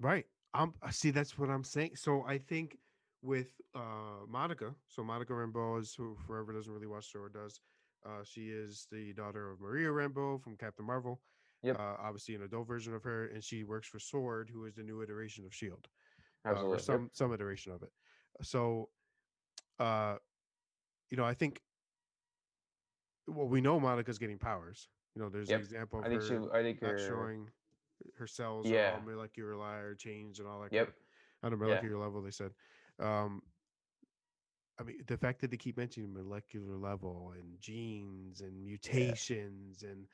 Right. 0.00 0.24
Um. 0.56 0.74
uh, 0.82 0.90
See, 0.90 1.10
that's 1.10 1.38
what 1.38 1.50
I'm 1.50 1.64
saying. 1.64 1.96
So 1.96 2.24
I 2.26 2.38
think 2.38 2.78
with 3.22 3.48
uh 3.74 4.24
Monica, 4.28 4.74
so 4.88 5.02
Monica 5.02 5.32
Rambeau 5.32 5.80
is 5.80 5.94
who 5.94 6.16
forever 6.26 6.52
doesn't 6.52 6.72
really 6.72 6.86
watch 6.86 7.06
the 7.12 7.18
show 7.18 7.24
or 7.24 7.28
does. 7.28 7.60
Uh, 8.04 8.22
she 8.24 8.48
is 8.50 8.86
the 8.92 9.12
daughter 9.14 9.50
of 9.50 9.60
Maria 9.60 9.88
Rambeau 9.88 10.40
from 10.42 10.56
Captain 10.56 10.84
Marvel. 10.86 11.20
Yep. 11.62 11.78
Uh, 11.80 11.94
obviously 11.98 12.34
an 12.36 12.42
adult 12.42 12.68
version 12.68 12.94
of 12.94 13.02
her, 13.02 13.26
and 13.28 13.42
she 13.42 13.64
works 13.64 13.88
for 13.88 13.98
Sword, 13.98 14.48
who 14.52 14.66
is 14.66 14.74
the 14.76 14.82
new 14.82 15.02
iteration 15.02 15.44
of 15.44 15.52
Shield. 15.54 15.88
uh, 16.44 16.50
Absolutely. 16.50 16.74
or 16.74 16.76
Yep. 16.76 16.84
some 16.84 17.10
some 17.12 17.32
iteration 17.34 17.72
of 17.72 17.82
it. 17.82 17.90
So, 18.42 18.90
uh, 19.80 20.16
you 21.10 21.16
know, 21.16 21.24
I 21.24 21.34
think. 21.34 21.60
Well, 23.26 23.48
we 23.48 23.60
know 23.60 23.80
Monica's 23.80 24.18
getting 24.18 24.38
powers. 24.38 24.88
You 25.16 25.22
know, 25.22 25.28
there's 25.28 25.48
Yep. 25.50 25.58
an 25.58 25.64
example 25.64 25.98
of 25.98 26.04
I 26.04 26.08
think 26.10 26.22
her 26.22 26.28
she. 26.28 26.50
I 26.52 26.62
think 26.62 26.80
her. 26.80 26.98
showing 26.98 27.50
her 28.18 28.26
cells 28.26 28.66
Yeah. 28.68 28.98
molecular 29.04 29.56
or 29.56 29.94
changed 29.94 30.40
and 30.40 30.48
all 30.48 30.60
that. 30.62 30.72
Yep. 30.72 30.86
Kind 31.42 31.52
of, 31.52 31.52
on 31.52 31.52
a 31.52 31.56
Yeah. 31.56 31.68
molecular 31.74 31.98
level, 31.98 32.22
they 32.22 32.30
said. 32.30 32.52
Um, 32.98 33.42
I 34.78 34.82
mean, 34.82 35.02
the 35.06 35.16
fact 35.16 35.40
that 35.40 35.50
they 35.50 35.56
keep 35.56 35.76
mentioning 35.78 36.12
molecular 36.12 36.76
level 36.76 37.32
and 37.38 37.58
genes 37.60 38.40
and 38.42 38.62
mutations 38.62 39.82
and 39.82 40.06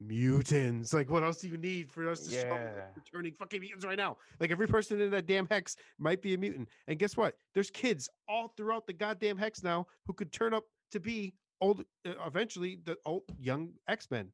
mutants. 0.00 0.92
Like, 0.92 1.08
what 1.08 1.22
else 1.22 1.40
do 1.40 1.48
you 1.48 1.56
need 1.56 1.90
for 1.90 2.08
us 2.10 2.20
to 2.26 2.30
show 2.30 2.36
Yeah. 2.46 2.74
that 2.74 2.92
we're 2.96 3.02
turning 3.02 3.32
fucking 3.34 3.60
mutants 3.60 3.84
right 3.86 3.96
now? 3.96 4.18
Like, 4.38 4.50
every 4.50 4.66
person 4.68 5.00
in 5.00 5.10
that 5.10 5.24
damn 5.26 5.46
hex 5.46 5.76
might 5.98 6.20
be 6.20 6.34
a 6.34 6.38
mutant. 6.38 6.68
And 6.86 6.98
guess 6.98 7.16
what? 7.16 7.38
There's 7.54 7.70
kids 7.70 8.08
all 8.28 8.48
throughout 8.48 8.86
the 8.86 8.92
goddamn 8.92 9.38
hex 9.38 9.62
now 9.62 9.86
who 10.06 10.12
could 10.12 10.32
turn 10.32 10.52
up 10.52 10.64
to 10.90 11.00
be 11.00 11.34
old, 11.62 11.80
uh, 12.04 12.12
eventually 12.26 12.76
the 12.84 12.98
old 13.06 13.24
young 13.38 13.72
X 13.88 14.10
Men. 14.10 14.30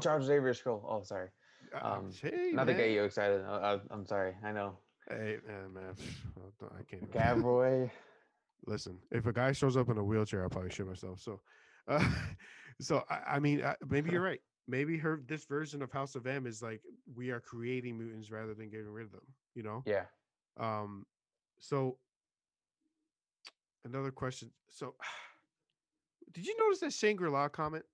Charles 0.00 0.26
Xavier 0.26 0.54
School. 0.54 0.84
Oh, 0.88 1.02
sorry. 1.02 1.30
Um, 1.80 2.10
hey, 2.20 2.50
Not 2.52 2.66
to 2.66 2.74
get 2.74 2.90
you 2.90 3.04
excited. 3.04 3.42
I, 3.44 3.78
I'm 3.90 4.06
sorry. 4.06 4.34
I 4.44 4.52
know. 4.52 4.76
Hey, 5.08 5.36
man, 5.46 5.74
man. 5.74 5.94
I 6.78 6.82
can't. 6.82 7.10
Gavroy. 7.12 7.90
Listen, 8.66 8.98
if 9.10 9.26
a 9.26 9.32
guy 9.32 9.52
shows 9.52 9.76
up 9.76 9.88
in 9.88 9.98
a 9.98 10.04
wheelchair, 10.04 10.42
I'll 10.42 10.50
probably 10.50 10.70
shit 10.70 10.86
myself. 10.86 11.20
So, 11.20 11.40
uh, 11.88 12.04
so 12.80 13.04
I, 13.08 13.36
I 13.36 13.38
mean, 13.38 13.62
uh, 13.62 13.74
maybe 13.88 14.10
you're 14.10 14.22
right. 14.22 14.40
Maybe 14.68 14.98
her 14.98 15.22
this 15.26 15.46
version 15.46 15.82
of 15.82 15.90
House 15.90 16.14
of 16.14 16.26
M 16.26 16.46
is 16.46 16.62
like 16.62 16.80
we 17.16 17.30
are 17.30 17.40
creating 17.40 17.98
mutants 17.98 18.30
rather 18.30 18.54
than 18.54 18.70
getting 18.70 18.90
rid 18.90 19.06
of 19.06 19.12
them. 19.12 19.22
You 19.54 19.62
know. 19.62 19.82
Yeah. 19.86 20.04
Um. 20.58 21.06
So 21.58 21.96
another 23.84 24.10
question. 24.10 24.50
So, 24.68 24.94
did 26.32 26.46
you 26.46 26.56
notice 26.58 26.80
that 26.80 26.92
Shangri 26.92 27.30
La 27.30 27.48
comment? 27.48 27.84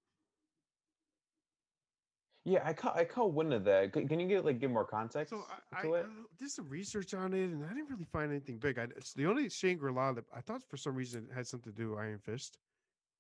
Yeah, 2.49 2.61
I 2.65 2.73
caught 2.73 2.97
I 2.97 3.05
caught 3.05 3.33
wind 3.33 3.53
of 3.53 3.65
that. 3.65 3.93
Can 3.93 4.21
you 4.21 4.29
get 4.29 4.45
like 4.45 4.61
give 4.61 4.71
more 4.71 4.85
context 4.85 5.31
So 5.31 5.45
I, 5.73 5.79
I, 5.79 5.83
to 5.83 5.97
I 5.97 5.99
it? 6.01 6.07
did 6.39 6.49
some 6.49 6.69
research 6.69 7.13
on 7.13 7.35
it, 7.35 7.43
and 7.43 7.65
I 7.65 7.71
didn't 7.71 7.91
really 7.91 8.07
find 8.13 8.31
anything 8.31 8.59
big. 8.59 8.79
I, 8.79 8.85
it's 8.97 9.13
the 9.13 9.27
only 9.27 9.49
Shangri 9.49 9.93
La 9.93 10.13
that 10.13 10.25
I 10.33 10.41
thought 10.41 10.63
for 10.71 10.77
some 10.77 10.95
reason 10.95 11.27
it 11.29 11.35
had 11.35 11.49
something 11.49 11.73
to 11.73 11.77
do 11.77 11.91
with 11.91 11.99
Iron 11.99 12.21
Fist, 12.21 12.59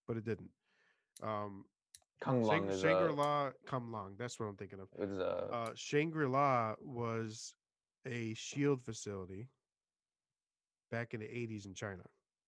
but 0.06 0.16
it 0.16 0.24
didn't. 0.24 0.50
Um, 1.24 1.64
Kung 2.20 2.42
is 2.68 2.80
Shangri 2.80 3.08
uh, 3.10 3.14
La 3.14 3.50
K'un-Lun. 3.66 4.14
That's 4.16 4.38
what 4.38 4.46
I'm 4.46 4.54
thinking 4.56 4.78
of. 4.78 4.88
is 4.96 5.18
uh, 5.18 5.48
Uh, 5.50 5.70
Shangri 5.74 6.28
La 6.28 6.74
was 6.80 7.56
a 8.06 8.32
shield 8.34 8.80
facility 8.84 9.48
back 10.92 11.14
in 11.14 11.20
the 11.20 11.26
80s 11.26 11.66
in 11.66 11.74
China, 11.74 12.04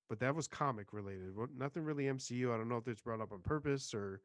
but 0.08 0.20
that 0.20 0.32
was 0.32 0.46
comic 0.46 0.92
related. 0.92 1.34
Nothing 1.56 1.82
really 1.82 2.04
MCU. 2.04 2.54
I 2.54 2.56
don't 2.56 2.68
know 2.68 2.76
if 2.76 2.86
it's 2.86 3.02
brought 3.02 3.20
up 3.20 3.32
on 3.32 3.40
purpose 3.40 3.92
or 3.92 4.20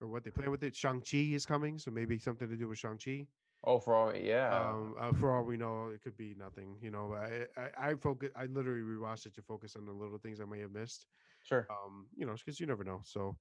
or 0.00 0.08
what 0.08 0.24
they 0.24 0.30
play 0.30 0.48
with 0.48 0.62
it. 0.62 0.76
Shang 0.76 1.00
Chi 1.00 1.34
is 1.34 1.46
coming, 1.46 1.78
so 1.78 1.90
maybe 1.90 2.18
something 2.18 2.48
to 2.48 2.56
do 2.56 2.68
with 2.68 2.78
Shang 2.78 2.98
Chi. 2.98 3.26
oh 3.64 3.78
for 3.78 3.94
all 3.94 4.14
yeah. 4.14 4.56
Um, 4.56 4.94
uh, 5.00 5.12
for 5.12 5.36
all 5.36 5.44
we 5.44 5.56
know, 5.56 5.90
it 5.92 6.02
could 6.02 6.16
be 6.16 6.34
nothing. 6.38 6.76
You 6.80 6.90
know, 6.90 7.14
I 7.14 7.60
I, 7.60 7.90
I 7.90 7.94
focus. 7.94 8.30
I 8.36 8.46
literally 8.46 8.82
rewatched 8.82 9.26
it 9.26 9.34
to 9.34 9.42
focus 9.42 9.76
on 9.76 9.84
the 9.84 9.92
little 9.92 10.18
things 10.18 10.40
I 10.40 10.44
may 10.44 10.60
have 10.60 10.72
missed. 10.72 11.06
sure. 11.44 11.66
Um, 11.70 12.06
you 12.16 12.26
know, 12.26 12.34
because 12.34 12.60
you 12.60 12.66
never 12.66 12.84
know. 12.84 13.00
So, 13.04 13.36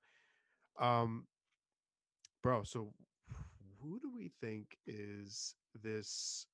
um, 0.79 1.25
bro. 2.41 2.63
So, 2.63 2.93
who 3.81 3.99
do 3.99 4.11
we 4.13 4.31
think 4.41 4.77
is 4.85 5.55
this 5.83 6.47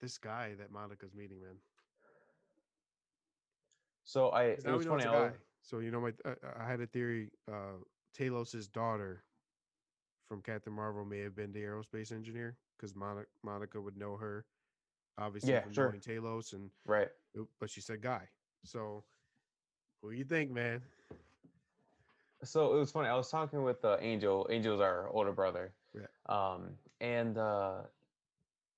this 0.00 0.18
guy 0.18 0.54
that 0.58 0.70
Monica's 0.70 1.14
meeting, 1.14 1.40
man? 1.40 1.56
So 4.04 4.28
I 4.28 4.44
it 4.44 4.64
was 4.64 4.64
we 4.64 4.70
know 4.70 4.94
it's 4.94 5.04
funny. 5.04 5.06
was, 5.06 5.32
guy. 5.32 5.36
So 5.62 5.78
you 5.80 5.90
know, 5.90 6.00
my 6.00 6.12
uh, 6.24 6.34
I 6.58 6.68
had 6.68 6.80
a 6.80 6.86
theory. 6.86 7.30
Uh, 7.50 7.82
Talos's 8.16 8.68
daughter 8.68 9.22
from 10.28 10.42
Captain 10.42 10.72
Marvel 10.72 11.04
may 11.04 11.20
have 11.20 11.36
been 11.36 11.52
the 11.52 11.60
aerospace 11.60 12.12
engineer 12.12 12.56
because 12.76 12.94
Monica, 12.94 13.28
Monica 13.42 13.80
would 13.80 13.96
know 13.96 14.16
her, 14.16 14.44
obviously 15.18 15.52
Yeah, 15.52 15.62
from 15.62 15.72
sure. 15.72 15.88
knowing 15.88 16.00
Talos, 16.00 16.52
and 16.52 16.70
right. 16.86 17.08
but 17.60 17.70
she 17.70 17.80
said 17.80 18.00
guy. 18.02 18.28
So, 18.64 19.04
who 20.02 20.10
you 20.10 20.24
think, 20.24 20.50
man? 20.50 20.82
So 22.44 22.74
it 22.74 22.78
was 22.78 22.90
funny. 22.90 23.08
I 23.08 23.14
was 23.14 23.30
talking 23.30 23.62
with 23.62 23.84
uh, 23.84 23.96
Angel. 24.00 24.46
Angel's 24.50 24.80
our 24.80 25.08
older 25.10 25.32
brother. 25.32 25.72
Yeah. 25.94 26.06
Um, 26.28 26.70
and 27.00 27.38
uh, 27.38 27.82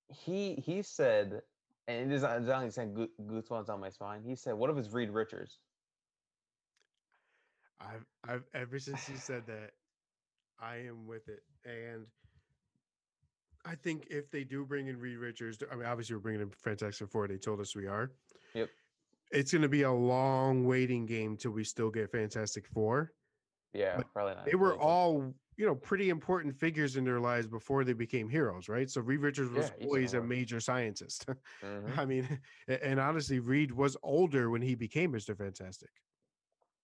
he 0.09 0.55
he 0.64 0.83
said, 0.83 1.42
and 1.88 2.11
it 2.12 2.14
is 2.14 2.22
it's 2.22 2.48
only 2.48 2.70
sent 2.70 2.94
goo- 2.94 3.11
goosebumps 3.27 3.68
on 3.68 3.81
my 3.81 3.88
spine. 3.90 4.22
He 4.24 4.37
said, 4.37 4.55
"What 4.55 4.70
if 4.70 4.77
it's 4.77 4.92
Reed 4.92 5.11
Richards?" 5.11 5.59
I've 7.81 8.07
I've 8.25 8.45
ever 8.55 8.79
since 8.79 9.09
you 9.09 9.17
said 9.17 9.47
that, 9.47 9.73
I 10.59 10.77
am 10.79 11.07
with 11.07 11.29
it, 11.29 11.43
and 11.64 12.07
I 13.64 13.75
think 13.75 14.07
if 14.11 14.31
they 14.31 14.45
do 14.45 14.64
bring 14.64 14.88
in 14.88 14.99
Reed 14.99 15.19
Richards, 15.19 15.62
I 15.71 15.75
mean, 15.77 15.87
obviously 15.87 16.17
we're 16.17 16.23
bringing 16.23 16.43
in 16.43 16.51
Fantastic 16.51 17.09
Four. 17.11 17.29
They 17.29 17.38
told 17.38 17.61
us 17.61 17.77
we 17.77 17.87
are. 17.87 18.11
Yep. 18.55 18.71
It's 19.31 19.53
going 19.53 19.62
to 19.62 19.69
be 19.69 19.83
a 19.83 19.93
long 19.93 20.64
waiting 20.64 21.05
game 21.07 21.37
till 21.37 21.51
we 21.53 21.64
still 21.64 21.91
get 21.91 22.11
Fantastic 22.11 22.67
Four. 22.67 23.12
Yeah, 23.75 23.99
But 23.99 24.12
probably 24.12 24.35
not. 24.35 24.47
They 24.47 24.55
were 24.55 24.69
really, 24.69 24.79
all, 24.81 25.35
you 25.57 25.67
know, 25.67 25.75
pretty 25.75 26.09
important 26.09 26.55
figures 26.59 26.97
in 26.97 27.05
their 27.05 27.21
lives 27.21 27.47
before 27.47 27.85
they 27.85 27.93
became 27.93 28.29
heroes, 28.31 28.69
right? 28.69 28.88
So 28.88 29.03
Reed 29.03 29.21
Richards 29.21 29.51
was 29.51 29.71
Yeah, 29.71 29.85
always 29.85 30.14
a 30.14 30.23
major 30.23 30.61
scientist. 30.61 31.27
Mhm. 31.62 31.99
I 31.99 32.05
mean, 32.07 32.41
and 32.69 32.99
honestly, 32.99 33.41
Reed 33.41 33.73
was 33.73 33.97
older 34.03 34.49
when 34.51 34.62
he 34.62 34.75
became 34.75 35.11
Mister 35.11 35.35
Fantastic. 35.35 35.91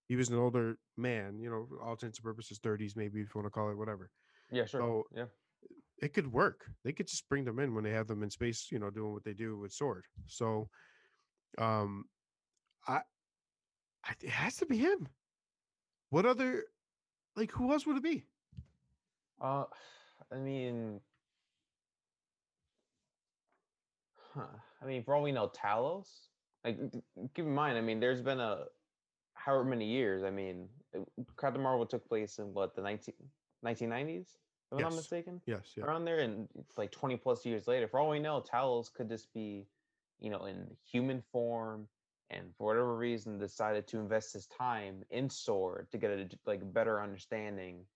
He 0.07 0.17
was 0.17 0.29
an 0.29 0.38
older 0.38 0.77
man, 0.97 1.40
you 1.40 1.51
know, 1.51 1.67
all 1.83 1.93
intents 1.93 2.19
and 2.19 2.25
purposes, 2.25 2.59
thirties, 2.62 2.95
maybe 2.95 3.21
if 3.21 3.35
you 3.35 3.40
want 3.40 3.47
to 3.47 3.51
call 3.51 3.71
it 3.71 3.79
whatever. 3.79 4.11
Yeah, 4.51 4.67
sure. 4.67 4.81
So 4.81 5.05
yeah. 5.17 5.25
it 6.03 6.12
could 6.12 6.31
work. 6.31 6.67
They 6.85 6.93
could 6.93 7.09
just 7.09 7.29
bring 7.29 7.45
them 7.45 7.59
in 7.59 7.75
when 7.75 7.85
they 7.85 7.90
have 7.90 8.07
them 8.07 8.23
in 8.23 8.31
space, 8.31 8.69
you 8.71 8.79
know, 8.79 8.90
doing 8.90 9.12
what 9.12 9.25
they 9.25 9.33
do 9.33 9.59
with 9.59 9.73
Sword. 9.73 10.05
So, 10.27 10.69
um, 11.59 12.05
I, 12.87 13.01
I 14.05 14.12
it 14.21 14.29
has 14.31 14.57
to 14.57 14.67
be 14.67 14.77
him. 14.77 15.09
What 16.11 16.27
other, 16.27 16.64
like, 17.35 17.51
who 17.51 17.73
else 17.73 17.87
would 17.87 17.97
it 17.97 18.03
be? 18.03 18.25
Uh, 19.40 19.64
I 20.31 20.37
mean, 20.37 21.01
huh. 24.35 24.43
I 24.83 24.87
mean, 24.87 25.03
for 25.03 25.14
all 25.14 25.23
we 25.23 25.33
know, 25.33 25.49
Talos. 25.49 26.09
Like, 26.64 26.79
keep 27.35 27.45
in 27.47 27.55
mind, 27.55 27.79
I 27.79 27.81
mean, 27.81 28.01
there's 28.01 28.23
been 28.23 28.40
a 28.40 28.64
however 29.45 29.65
many 29.65 29.87
years. 29.87 30.23
I 30.23 30.31
mean, 30.31 30.69
it- 30.93 31.09
Captain 31.37 31.63
Marvel 31.63 31.87
took 31.87 32.09
place 32.09 32.39
in 32.39 32.55
what 32.55 32.75
the 32.75 32.83
19, 32.83 33.15
1990s, 33.63 34.39
if 34.73 34.73
I'm 34.73 34.83
not 34.83 34.95
mistaken, 34.95 35.41
Yes, 35.47 35.77
yeah, 35.77 35.85
around 35.85 36.05
there, 36.05 36.21
and 36.21 36.49
it's 36.57 36.79
like 36.79 36.91
20 36.91 37.17
plus 37.17 37.45
years 37.45 37.69
later. 37.69 37.87
For 37.89 38.01
all 38.01 38.11
we 38.11 38.19
know, 38.21 38.41
Talos 38.41 38.93
could 38.93 39.09
just 39.09 39.33
be, 39.35 39.67
you 40.19 40.31
know, 40.31 40.47
in 40.47 40.77
human 40.83 41.21
form, 41.21 41.89
and 42.31 42.57
for 42.57 42.67
whatever 42.67 42.97
reason, 42.97 43.39
decided 43.39 43.87
to 43.89 43.99
invest 43.99 44.33
his 44.33 44.47
time 44.47 45.05
in 45.11 45.29
Sword 45.29 45.91
to 45.93 45.99
get 45.99 46.11
a 46.11 46.29
like 46.47 46.73
better 46.73 47.01
understanding 47.03 47.87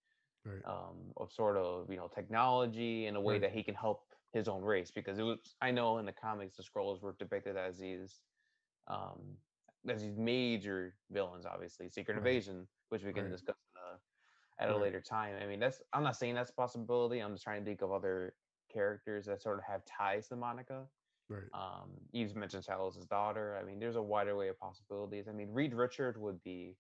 right. 0.45 0.63
um, 0.67 1.13
of 1.17 1.33
sort 1.33 1.57
of 1.57 1.91
you 1.91 1.97
know 1.97 2.09
technology 2.09 3.07
in 3.07 3.17
a 3.17 3.21
way 3.21 3.35
Right. 3.35 3.43
that 3.43 3.53
he 3.53 3.63
can 3.63 3.75
help 3.75 4.05
his 4.33 4.49
own 4.49 4.63
race 4.63 4.91
because 4.91 5.19
it 5.19 5.23
was 5.23 5.57
I 5.63 5.71
know 5.71 5.99
in 5.99 6.05
the 6.07 6.13
comics 6.13 6.57
the 6.57 6.63
Skrulls 6.63 7.01
were 7.01 7.15
depicted 7.19 7.57
as 7.57 7.79
these 7.79 8.21
um, 8.87 9.39
as 9.89 10.03
these 10.03 10.17
major 10.17 10.99
villains 11.11 11.47
obviously 11.47 11.89
Secret 11.89 12.15
Right. 12.15 12.19
Invasion 12.19 12.69
which 12.89 13.05
we 13.05 13.13
can 13.13 13.25
Right. 13.25 13.33
discuss 13.33 13.57
uh, 13.77 13.97
at 14.59 14.69
a 14.69 14.73
Right. 14.73 14.83
later 14.83 15.01
time 15.01 15.37
I 15.41 15.47
mean 15.47 15.61
that's 15.61 15.83
I'm 15.93 16.03
not 16.03 16.17
saying 16.17 16.35
that's 16.35 16.51
a 16.51 16.55
possibility 16.55 17.21
I'm 17.21 17.33
just 17.33 17.45
trying 17.45 17.65
to 17.65 17.71
think 17.71 17.83
of 17.83 17.93
other 17.93 18.37
characters 18.69 19.27
that 19.27 19.41
sort 19.43 19.59
of 19.59 19.65
have 19.65 19.85
ties 19.85 20.29
to 20.29 20.37
Monica 20.37 20.91
right. 21.29 21.43
um, 21.55 21.91
just 22.15 22.37
mentioned 22.37 22.65
Talos' 22.65 23.09
daughter 23.09 23.57
I 23.57 23.65
mean 23.65 23.79
there's 23.79 23.97
a 23.97 24.03
wider 24.03 24.37
way 24.37 24.49
of 24.49 24.59
possibilities 24.59 25.29
I 25.29 25.33
mean 25.33 25.53
Reed 25.53 25.75
Richard 25.75 26.17
would 26.19 26.43
be 26.43 26.77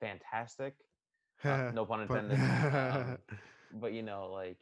fantastic 0.00 0.74
uh, 1.44 1.70
no 1.74 1.84
pun 1.84 2.00
intended. 2.02 2.38
um, 2.38 3.18
but 3.80 3.92
you 3.92 4.02
know, 4.02 4.30
like 4.30 4.58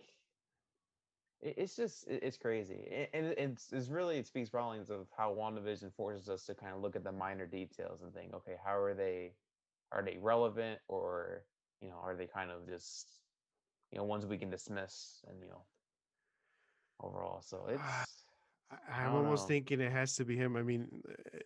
it's 1.43 1.77
just 1.77 2.07
it's 2.09 2.37
crazy, 2.37 3.09
and 3.13 3.27
it's 3.27 3.73
it's 3.73 3.89
really 3.89 4.19
it 4.19 4.27
speaks 4.27 4.51
volumes 4.51 4.91
of 4.91 5.07
how 5.17 5.35
WandaVision 5.35 5.93
forces 5.95 6.29
us 6.29 6.45
to 6.47 6.55
kind 6.55 6.75
of 6.75 6.81
look 6.83 6.97
at 6.97 7.05
the 7.05 7.13
minor 7.13 7.47
details 7.47 8.03
and 8.03 8.13
think, 8.13 8.35
okay, 8.35 8.57
how 8.65 8.77
are 8.77 8.95
they 8.95 9.35
are 9.93 10.03
they 10.03 10.19
relevant 10.19 10.81
or 10.89 11.45
you 11.81 11.89
know 11.89 11.97
are 12.03 12.15
they 12.17 12.27
kind 12.27 12.51
of 12.51 12.67
just 12.69 13.21
you 13.91 13.99
know 13.99 14.05
ones 14.05 14.27
we 14.27 14.39
can 14.39 14.51
dismiss 14.51 15.23
and 15.29 15.41
you 15.43 15.49
know 15.49 15.63
overall. 17.01 17.43
So 17.43 17.67
ah, 17.75 18.05
it's 18.05 18.25
I- 18.71 19.03
I'm 19.05 19.15
almost 19.15 19.47
know. 19.47 19.49
thinking 19.49 19.81
it 19.81 19.93
has 19.93 20.15
to 20.17 20.25
be 20.25 20.37
him. 20.37 20.57
I 20.57 20.63
mean, 20.63 21.03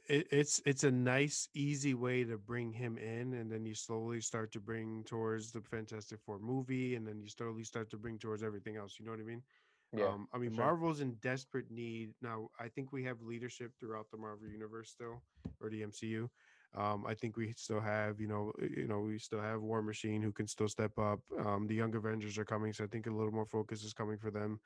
it, 0.09 0.29
it's 0.31 0.61
it's 0.67 0.85
a 0.85 0.91
nice, 0.91 1.49
easy 1.55 1.95
way 1.95 2.25
to 2.25 2.39
bring 2.39 2.73
him 2.73 2.99
in, 2.99 3.35
and 3.35 3.51
then 3.51 3.65
you 3.65 3.75
slowly 3.75 4.21
start 4.21 4.53
to 4.53 4.61
bring 4.61 5.05
towards 5.05 5.53
the 5.53 5.61
Fantastic 5.63 6.21
Four 6.21 6.39
movie, 6.39 6.95
and 6.97 7.07
then 7.07 7.21
you 7.21 7.29
slowly 7.29 7.65
start 7.65 7.91
to 7.91 7.99
bring 7.99 8.19
towards 8.19 8.43
everything 8.43 8.77
else. 8.77 8.99
You 8.99 9.07
know 9.07 9.13
what 9.13 9.21
I 9.21 9.25
mean? 9.25 9.43
Yeah 9.97 10.09
um, 10.09 10.29
I 10.33 10.39
mean, 10.39 10.53
sure. 10.53 10.65
Marvel's 10.65 11.01
in 11.01 11.15
desperate 11.23 11.71
need 11.71 12.11
now. 12.23 12.49
I 12.59 12.69
think 12.69 12.93
we 12.93 13.05
have 13.05 13.21
leadership 13.23 13.73
throughout 13.79 14.07
the 14.11 14.19
Marvel 14.19 14.49
universe 14.49 14.91
still, 14.91 15.23
or 15.61 15.71
the 15.71 15.83
MCU. 15.83 16.29
Um, 16.77 17.05
I 17.07 17.15
think 17.15 17.37
we 17.37 17.53
still 17.57 17.81
have, 17.81 18.21
you 18.21 18.27
know, 18.27 18.53
you 18.59 18.89
know, 18.89 19.01
we 19.01 19.19
still 19.19 19.41
have 19.41 19.63
War 19.63 19.81
Machine 19.81 20.21
who 20.21 20.33
can 20.33 20.49
still 20.49 20.69
step 20.69 20.99
up. 20.99 21.21
Um, 21.45 21.67
the 21.69 21.75
Young 21.75 21.95
Avengers 21.95 22.37
are 22.37 22.45
coming, 22.45 22.73
so 22.73 22.85
I 22.85 22.89
think 22.89 23.07
a 23.07 23.11
little 23.11 23.33
more 23.33 23.47
focus 23.47 23.85
is 23.85 23.93
coming 23.93 24.19
for 24.19 24.31
them. 24.31 24.61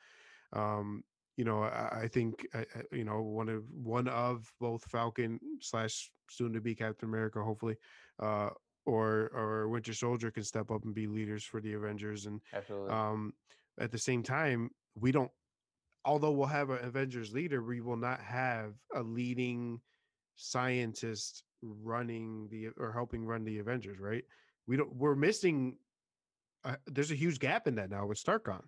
Um, 0.55 1.05
you 1.37 1.45
know, 1.45 1.63
I, 1.65 2.01
I 2.03 2.09
think, 2.09 2.47
uh, 2.55 2.65
you 2.91 3.05
know, 3.05 3.21
one 3.21 3.49
of 3.49 3.65
one 3.71 4.09
of 4.09 4.51
both 4.59 4.83
Falcon 4.85 5.39
slash 5.61 6.11
soon 6.31 6.53
to 6.55 6.61
be 6.61 6.75
Captain 6.75 7.09
America, 7.09 7.43
hopefully, 7.43 7.77
uh, 8.21 8.51
or 8.87 9.31
or 9.35 9.69
Winter 9.69 9.93
Soldier 9.93 10.31
can 10.31 10.45
step 10.45 10.71
up 10.71 10.85
and 10.85 10.95
be 10.95 11.07
leaders 11.07 11.45
for 11.45 11.61
the 11.61 11.75
Avengers. 11.75 12.25
And 12.25 12.41
Absolutely. 12.55 12.91
um, 12.91 13.35
at 13.79 13.93
the 13.93 13.99
same 13.99 14.23
time, 14.23 14.71
we 15.01 15.13
don't. 15.13 15.31
Although 16.05 16.33
we'll 16.33 16.47
have 16.47 16.71
an 16.71 16.79
Avengers 16.83 17.33
leader, 17.33 17.63
we 17.63 17.81
will 17.81 17.97
not 17.97 18.21
have 18.21 18.75
a 18.95 19.03
leading 19.03 19.81
scientist 20.37 21.43
running 21.63 22.49
the 22.51 22.69
or 22.79 22.93
helping 22.93 23.25
run 23.25 23.45
the 23.45 23.59
Avengers. 23.59 23.99
Right? 23.99 24.25
We 24.67 24.77
don't. 24.77 24.95
We're 24.95 25.17
missing. 25.17 25.77
Uh, 26.65 26.77
there's 26.87 27.11
a 27.11 27.17
huge 27.17 27.39
gap 27.39 27.67
in 27.67 27.77
that 27.77 27.91
now 27.91 28.07
with 28.07 28.19
Stark 28.19 28.45
gone. 28.47 28.65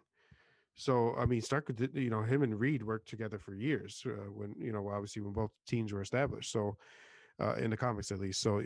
So 0.74 1.14
I 1.18 1.26
mean, 1.26 1.42
Stark, 1.42 1.70
you 1.94 2.10
know, 2.10 2.22
him 2.22 2.42
and 2.42 2.58
Reed 2.58 2.82
worked 2.82 3.08
together 3.08 3.38
for 3.38 3.54
years 3.54 4.02
uh, 4.06 4.30
when 4.30 4.54
you 4.58 4.72
know, 4.72 4.88
obviously 4.88 5.22
when 5.22 5.32
both 5.32 5.50
teams 5.66 5.92
were 5.92 6.02
established. 6.02 6.52
So 6.52 6.76
uh, 7.40 7.54
in 7.54 7.70
the 7.70 7.76
comics 7.76 8.10
at 8.10 8.18
least, 8.18 8.40
so 8.40 8.62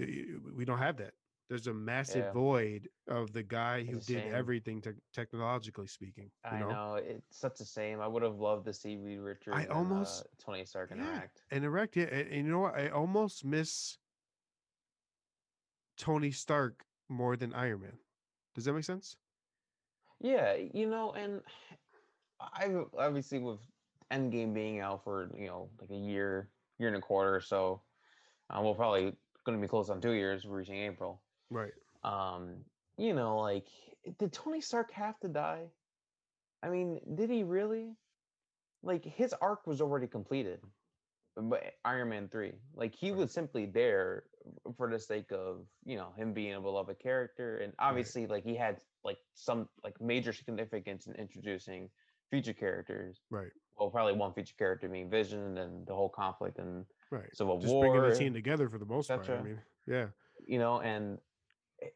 we 0.55 0.65
don't 0.65 0.79
have 0.79 0.97
that. 0.99 1.13
There's 1.49 1.67
a 1.67 1.75
massive 1.75 2.25
Yeah. 2.25 2.33
void 2.33 2.89
of 3.07 3.33
the 3.33 3.43
guy 3.43 3.85
who 3.85 3.99
It's 3.99 4.07
did 4.07 4.23
shame. 4.23 4.35
everything 4.35 4.81
te- 4.81 4.93
technologically 5.13 5.87
speaking. 5.87 6.31
You 6.45 6.51
I 6.51 6.61
know? 6.61 6.69
know. 6.71 6.95
it's 6.95 7.37
such 7.39 7.61
a 7.61 7.67
shame. 7.67 8.01
I 8.01 8.07
would 8.09 8.23
have 8.23 8.37
loved 8.39 8.65
to 8.67 8.73
see 8.73 8.97
Reed 8.97 9.21
Richards 9.21 9.57
and 9.59 9.69
almost- 9.71 10.25
uh, 10.25 10.29
Tony 10.39 10.65
Stark 10.65 10.91
Yeah. 10.91 10.97
interact. 10.97 11.43
and 11.51 11.65
erect, 11.65 11.97
yeah, 11.97 12.05
and, 12.05 12.29
and 12.29 12.47
you 12.47 12.53
know 12.53 12.61
what? 12.61 12.75
I 12.75 12.89
almost 12.89 13.45
miss 13.45 13.99
Tony 15.97 16.31
Stark 16.31 16.85
more 17.09 17.37
than 17.37 17.53
Iron 17.55 17.83
Man. 17.83 17.99
Does 18.55 18.65
that 18.65 18.73
make 18.73 18.85
sense? 18.85 19.17
Yeah, 20.21 20.55
you 20.55 20.89
know, 20.89 21.13
and 21.13 21.43
I 22.41 22.75
obviously 22.97 23.39
with 23.39 23.61
Endgame 24.11 24.55
being 24.55 24.81
out 24.81 25.05
for 25.05 25.29
you 25.37 25.47
know 25.47 25.71
like 25.81 25.91
a 25.91 25.95
year, 25.97 26.49
year 26.79 26.89
and 26.89 26.97
a 26.97 27.01
quarter 27.01 27.35
or 27.35 27.41
so, 27.41 27.83
uh, 28.49 28.63
we're 28.63 28.75
probably 28.75 29.15
going 29.45 29.59
to 29.59 29.63
be 29.63 29.69
close 29.69 29.91
on 29.91 30.01
two 30.01 30.13
years, 30.13 30.47
reaching 30.47 30.77
April. 30.77 31.21
Right. 31.51 31.73
Um, 32.03 32.57
you 32.97 33.15
know, 33.15 33.39
like 33.39 33.67
did 34.19 34.33
Tony 34.33 34.61
Stark 34.61 34.93
have 34.93 35.19
to 35.21 35.29
die? 35.29 35.67
I 36.63 36.69
mean, 36.69 37.01
did 37.15 37.31
he 37.31 37.43
really? 37.43 37.97
Like 38.83 39.05
his 39.05 39.33
arc 39.41 39.67
was 39.67 39.81
already 39.81 40.07
completed, 40.07 40.61
but 41.37 41.63
Iron 41.87 42.11
Man 42.11 42.29
three, 42.29 42.53
like 42.75 42.95
he 42.95 43.11
Right. 43.11 43.21
was 43.21 43.33
simply 43.33 43.65
there 43.65 44.25
for 44.77 44.91
the 44.91 44.99
sake 44.99 45.33
of 45.33 45.67
you 45.85 45.97
know 45.97 46.13
him 46.17 46.35
being 46.35 46.55
a 46.55 46.61
beloved 46.61 46.99
character, 46.99 47.59
and 47.59 47.73
obviously 47.79 48.27
like 48.27 48.45
he 48.45 48.55
had 48.55 48.83
like 49.03 49.19
some 49.35 49.69
like 49.83 49.99
major 50.01 50.33
significance 50.35 51.07
in 51.07 51.15
introducing 51.15 51.89
future 52.31 52.53
characters. 52.53 53.23
Right. 53.31 53.51
Well, 53.79 53.91
probably 53.91 54.13
one 54.13 54.35
future 54.35 54.55
character 54.59 54.89
being 54.89 55.09
Vision, 55.11 55.57
and 55.59 55.87
the 55.87 55.95
whole 55.95 56.11
conflict 56.11 56.59
and 56.59 56.85
Right. 57.11 57.35
Civil 57.35 57.59
Just 57.59 57.73
War. 57.73 57.89
bringing 57.91 58.11
the 58.11 58.17
team 58.17 58.35
together 58.35 58.69
for 58.69 58.79
the 58.79 58.87
most 58.87 59.09
part. 59.09 59.29
I 59.31 59.43
mean, 59.43 59.61
yeah. 59.87 60.09
you 60.47 60.59
know, 60.59 60.81
and 60.81 61.19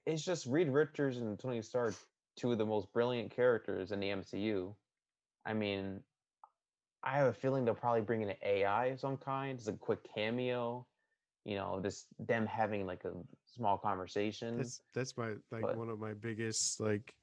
it's 0.07 0.25
just 0.25 0.47
Reed 0.47 0.69
Richards 0.69 1.19
and 1.19 1.39
Tony 1.39 1.63
Stark, 1.63 1.95
two 2.37 2.53
of 2.53 2.59
the 2.59 2.67
most 2.67 2.93
brilliant 2.93 3.31
characters 3.31 3.93
in 3.93 4.01
the 4.01 4.09
MCU. 4.09 4.75
I 5.45 5.55
mean, 5.55 6.01
I 7.03 7.17
have 7.17 7.29
a 7.29 7.33
feeling 7.33 7.65
they'll 7.65 7.75
probably 7.75 8.03
bring 8.03 8.23
in 8.23 8.31
an 8.31 8.37
AI 8.43 8.87
of 8.87 9.01
some 9.01 9.17
kind, 9.17 9.57
just 9.59 9.69
a 9.69 9.73
quick 9.73 10.01
cameo. 10.15 10.87
You 11.45 11.57
know, 11.57 11.81
this 11.81 12.07
them 12.19 12.47
having 12.47 12.87
like 12.87 13.05
a 13.05 13.13
small 13.57 13.79
conversation. 13.79 14.59
That's 14.59 14.81
that's 14.95 15.17
my 15.17 15.35
like 15.51 15.63
but- 15.63 15.77
one 15.77 15.89
of 15.89 15.99
my 15.99 16.13
biggest 16.15 16.81
like 16.81 17.15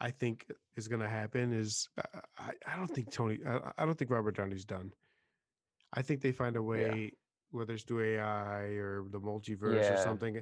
I 0.00 0.10
think 0.10 0.46
is 0.76 0.86
gonna 0.86 1.08
happen 1.08 1.52
is 1.52 1.88
uh, 1.98 2.20
I, 2.38 2.52
I 2.66 2.76
don't 2.76 2.88
think 2.88 3.10
Tony 3.10 3.38
I, 3.46 3.72
I 3.78 3.86
don't 3.86 3.98
think 3.98 4.10
Robert 4.10 4.36
Downey's 4.36 4.64
done. 4.64 4.92
I 5.92 6.02
think 6.02 6.20
they 6.20 6.32
find 6.32 6.56
a 6.56 6.62
way 6.62 7.12
whether 7.50 7.74
it's 7.74 7.84
through 7.84 8.16
AI 8.16 8.62
or 8.78 9.04
the 9.10 9.20
multiverse 9.20 9.92
or 9.92 9.96
something. 10.02 10.40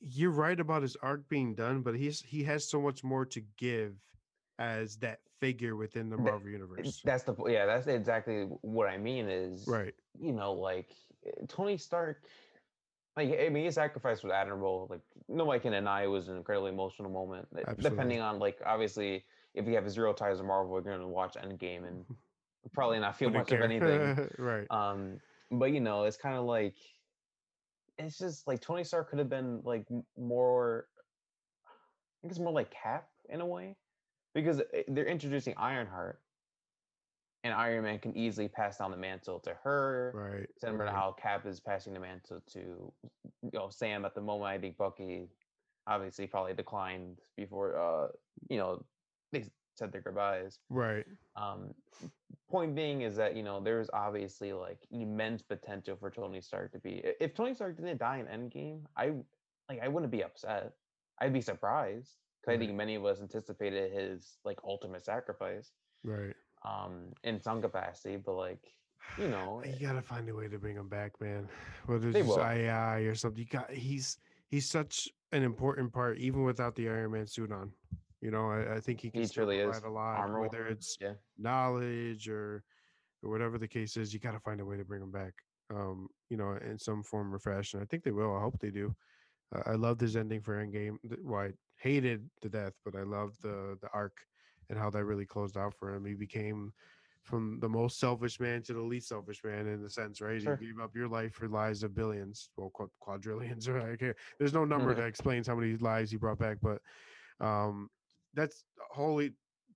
You're 0.00 0.30
right 0.30 0.58
about 0.58 0.82
his 0.82 0.96
arc 1.02 1.28
being 1.28 1.54
done, 1.54 1.82
but 1.82 1.94
he's 1.94 2.20
he 2.22 2.42
has 2.44 2.68
so 2.68 2.80
much 2.80 3.04
more 3.04 3.24
to 3.26 3.40
give 3.58 3.96
as 4.58 4.96
that 4.96 5.20
figure 5.40 5.76
within 5.76 6.08
the 6.10 6.16
Marvel 6.16 6.48
It- 6.48 6.52
universe. 6.52 7.00
That's 7.04 7.22
the 7.22 7.34
yeah. 7.46 7.66
That's 7.66 7.86
exactly 7.86 8.44
what 8.62 8.88
I 8.88 8.96
mean. 8.98 9.28
Is 9.28 9.66
Right. 9.68 9.94
you 10.18 10.32
know, 10.32 10.52
like 10.52 10.90
eh, 11.26 11.30
Tony 11.48 11.76
Stark, 11.76 12.22
like 13.16 13.38
I 13.38 13.48
mean, 13.50 13.64
his 13.66 13.74
sacrifice 13.74 14.22
was 14.22 14.32
admirable. 14.32 14.86
Like 14.88 15.00
nobody 15.28 15.60
can 15.60 15.72
deny 15.72 16.04
it 16.04 16.06
was 16.06 16.28
an 16.28 16.36
incredibly 16.36 16.70
emotional 16.70 17.10
moment. 17.10 17.48
eh, 17.56 17.60
Absolutely. 17.60 17.90
Depending 17.90 18.20
on 18.20 18.38
like 18.38 18.58
obviously, 18.64 19.24
if 19.54 19.66
you 19.66 19.74
have 19.74 19.90
zero 19.90 20.12
ties 20.14 20.38
to 20.38 20.44
Marvel, 20.44 20.72
you're 20.82 20.94
gonna 20.94 21.06
watch 21.08 21.34
Endgame 21.34 21.86
and 21.86 22.04
probably 22.72 23.00
not 23.00 23.16
feel 23.16 23.30
much 23.30 23.52
of 23.52 23.60
anything. 23.60 24.30
right. 24.38 24.66
Um, 24.70 25.20
but 25.50 25.72
you 25.72 25.80
know, 25.80 26.04
it's 26.04 26.16
kind 26.16 26.36
of 26.36 26.44
like 26.44 26.74
it's 28.06 28.18
just 28.18 28.46
like 28.46 28.60
Tony 28.60 28.84
Stark 28.84 29.10
could 29.10 29.18
have 29.18 29.28
been 29.28 29.60
like 29.64 29.86
more. 30.18 30.86
I 31.66 32.16
think 32.22 32.32
it's 32.32 32.40
more 32.40 32.52
like 32.52 32.70
Cap 32.70 33.08
in 33.28 33.40
a 33.40 33.46
way, 33.46 33.76
because 34.34 34.60
they're 34.88 35.06
introducing 35.06 35.54
Ironheart, 35.56 36.20
and 37.44 37.54
Iron 37.54 37.84
Man 37.84 37.98
can 37.98 38.16
easily 38.16 38.48
pass 38.48 38.78
down 38.78 38.90
the 38.90 38.96
mantle 38.96 39.40
to 39.40 39.54
her. 39.64 40.12
Right. 40.14 40.48
Similar 40.58 40.86
to 40.86 40.90
how 40.90 41.16
Cap 41.20 41.46
is 41.46 41.60
passing 41.60 41.94
the 41.94 42.00
mantle 42.00 42.42
to 42.52 42.92
you 43.42 43.50
know 43.52 43.70
Sam 43.70 44.04
at 44.04 44.14
the 44.14 44.20
moment. 44.20 44.50
I 44.50 44.58
think 44.58 44.76
Bucky 44.76 45.28
obviously 45.86 46.26
probably 46.26 46.52
declined 46.54 47.18
before 47.36 47.76
uh 47.78 48.08
you 48.48 48.58
know 48.58 48.84
they 49.32 49.44
said 49.80 49.90
their 49.90 50.02
goodbyes. 50.02 50.58
Right. 50.68 51.06
Um, 51.34 51.74
point 52.50 52.74
being 52.74 53.00
is 53.02 53.16
that 53.16 53.34
you 53.34 53.42
know 53.42 53.60
there's 53.60 53.88
obviously 53.92 54.52
like 54.52 54.78
immense 54.92 55.42
potential 55.42 55.96
for 55.98 56.10
Tony 56.10 56.40
Stark 56.40 56.72
to 56.72 56.78
be. 56.78 57.02
If 57.18 57.34
Tony 57.34 57.54
Stark 57.54 57.76
didn't 57.76 57.98
die 57.98 58.18
in 58.18 58.26
Endgame, 58.26 58.82
I 58.96 59.12
like 59.68 59.80
I 59.82 59.88
wouldn't 59.88 60.12
be 60.12 60.22
upset. 60.22 60.74
I'd 61.20 61.32
be 61.32 61.40
surprised 61.40 62.12
because 62.40 62.54
I 62.54 62.58
think 62.58 62.74
many 62.74 62.94
of 62.94 63.04
us 63.04 63.20
anticipated 63.20 63.92
his 63.92 64.38
like 64.44 64.58
ultimate 64.64 65.04
sacrifice 65.04 65.72
Right. 66.04 66.34
um 66.64 67.12
in 67.24 67.40
some 67.40 67.60
capacity, 67.62 68.16
but 68.16 68.34
like 68.34 68.62
you 69.18 69.28
know 69.28 69.62
you 69.80 69.86
gotta 69.86 70.02
find 70.02 70.28
a 70.28 70.34
way 70.34 70.46
to 70.48 70.58
bring 70.58 70.76
him 70.76 70.88
back, 70.88 71.18
man. 71.20 71.48
Whether 71.86 72.10
it's. 72.10 72.36
AI 72.36 72.98
or 73.00 73.14
something, 73.14 73.40
you 73.40 73.46
got 73.46 73.70
he's 73.70 74.18
he's 74.48 74.68
such 74.68 75.08
an 75.32 75.42
important 75.42 75.92
part, 75.92 76.18
even 76.18 76.42
without 76.44 76.74
the 76.74 76.88
Iron 76.88 77.12
Man 77.12 77.26
suit 77.26 77.50
on. 77.52 77.72
You 78.20 78.30
know, 78.30 78.50
I, 78.50 78.76
I 78.76 78.80
think 78.80 79.00
he 79.00 79.10
can 79.10 79.22
He 79.22 79.26
still 79.26 79.50
is. 79.50 79.62
provide 79.62 79.84
a 79.84 79.90
lot, 79.90 80.18
armor 80.18 80.40
whether 80.40 80.66
it's 80.66 80.96
yeah. 81.00 81.14
knowledge 81.38 82.28
or 82.28 82.64
or 83.22 83.30
whatever 83.30 83.58
the 83.58 83.68
case 83.68 83.96
is. 83.96 84.12
You 84.12 84.20
got 84.20 84.32
to 84.32 84.40
find 84.40 84.60
a 84.60 84.64
way 84.64 84.76
to 84.76 84.84
bring 84.84 85.02
him 85.02 85.10
back. 85.10 85.34
Um, 85.74 86.08
you 86.28 86.36
know, 86.36 86.52
in 86.56 86.78
some 86.78 87.02
form 87.02 87.32
or 87.34 87.38
fashion. 87.38 87.80
I 87.80 87.84
think 87.84 88.02
they 88.04 88.10
will. 88.10 88.34
I 88.36 88.40
hope 88.40 88.58
they 88.58 88.70
do. 88.70 88.94
Uh, 89.54 89.62
I 89.66 89.74
love 89.74 89.98
this 89.98 90.16
ending 90.16 90.42
for 90.42 90.54
Endgame. 90.64 90.96
Well, 91.22 91.42
I 91.42 91.52
hated 91.76 92.28
the 92.42 92.48
death, 92.48 92.74
but 92.84 92.96
I 92.96 93.02
loved 93.02 93.42
the 93.42 93.76
the 93.80 93.88
arc 93.92 94.26
and 94.68 94.78
how 94.78 94.90
that 94.90 95.04
really 95.04 95.26
closed 95.26 95.56
out 95.56 95.74
for 95.74 95.94
him. 95.94 96.04
He 96.04 96.14
became 96.14 96.72
from 97.22 97.58
the 97.60 97.68
most 97.68 97.98
selfish 97.98 98.40
man 98.40 98.62
to 98.62 98.72
the 98.72 98.80
least 98.80 99.08
selfish 99.08 99.42
man 99.44 99.66
in 99.66 99.84
a 99.84 99.90
sense, 99.90 100.20
right? 100.20 100.40
Sure. 100.40 100.58
You 100.60 100.72
gave 100.72 100.80
up 100.82 100.94
your 100.96 101.08
life 101.08 101.34
for 101.34 101.48
lives 101.48 101.82
of 101.82 101.94
billions, 101.94 102.50
well, 102.56 102.70
quadrillions. 103.00 103.68
Or 103.68 103.80
I 103.92 103.96
can't, 103.96 104.16
there's 104.38 104.54
no 104.54 104.64
number 104.64 104.92
Mhm. 104.92 104.96
that 104.96 105.06
explains 105.06 105.46
how 105.46 105.54
many 105.54 105.76
lives 105.76 106.10
he 106.10 106.16
brought 106.16 106.38
back, 106.38 106.58
but 106.62 106.80
um, 107.40 107.90
that's 108.34 108.64
wholly, 108.90 109.32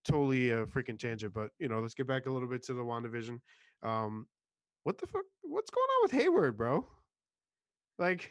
totally 0.06 0.50
a 0.50 0.66
freaking 0.66 0.98
tangent. 0.98 1.32
But 1.34 1.50
you 1.58 1.68
know, 1.68 1.80
let's 1.80 1.94
get 1.94 2.06
back 2.06 2.26
a 2.26 2.30
little 2.30 2.48
bit 2.48 2.62
to 2.64 2.74
the 2.74 2.82
WandaVision. 2.82 3.40
Um, 3.82 4.26
what 4.84 4.98
the 4.98 5.06
fuck? 5.06 5.24
What's 5.42 5.70
going 5.70 5.84
on 5.84 6.02
with 6.02 6.12
Hayward, 6.12 6.56
bro? 6.56 6.86
Like, 7.98 8.30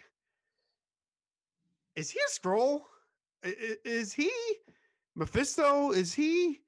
is 1.95 2.09
he 2.09 2.19
a 2.19 2.29
Skrull? 2.31 2.81
I- 3.43 3.49
i- 3.59 3.77
Is 3.85 4.13
he 4.13 4.31
Mephisto? 5.15 5.91
Is 5.91 6.13
he 6.13 6.61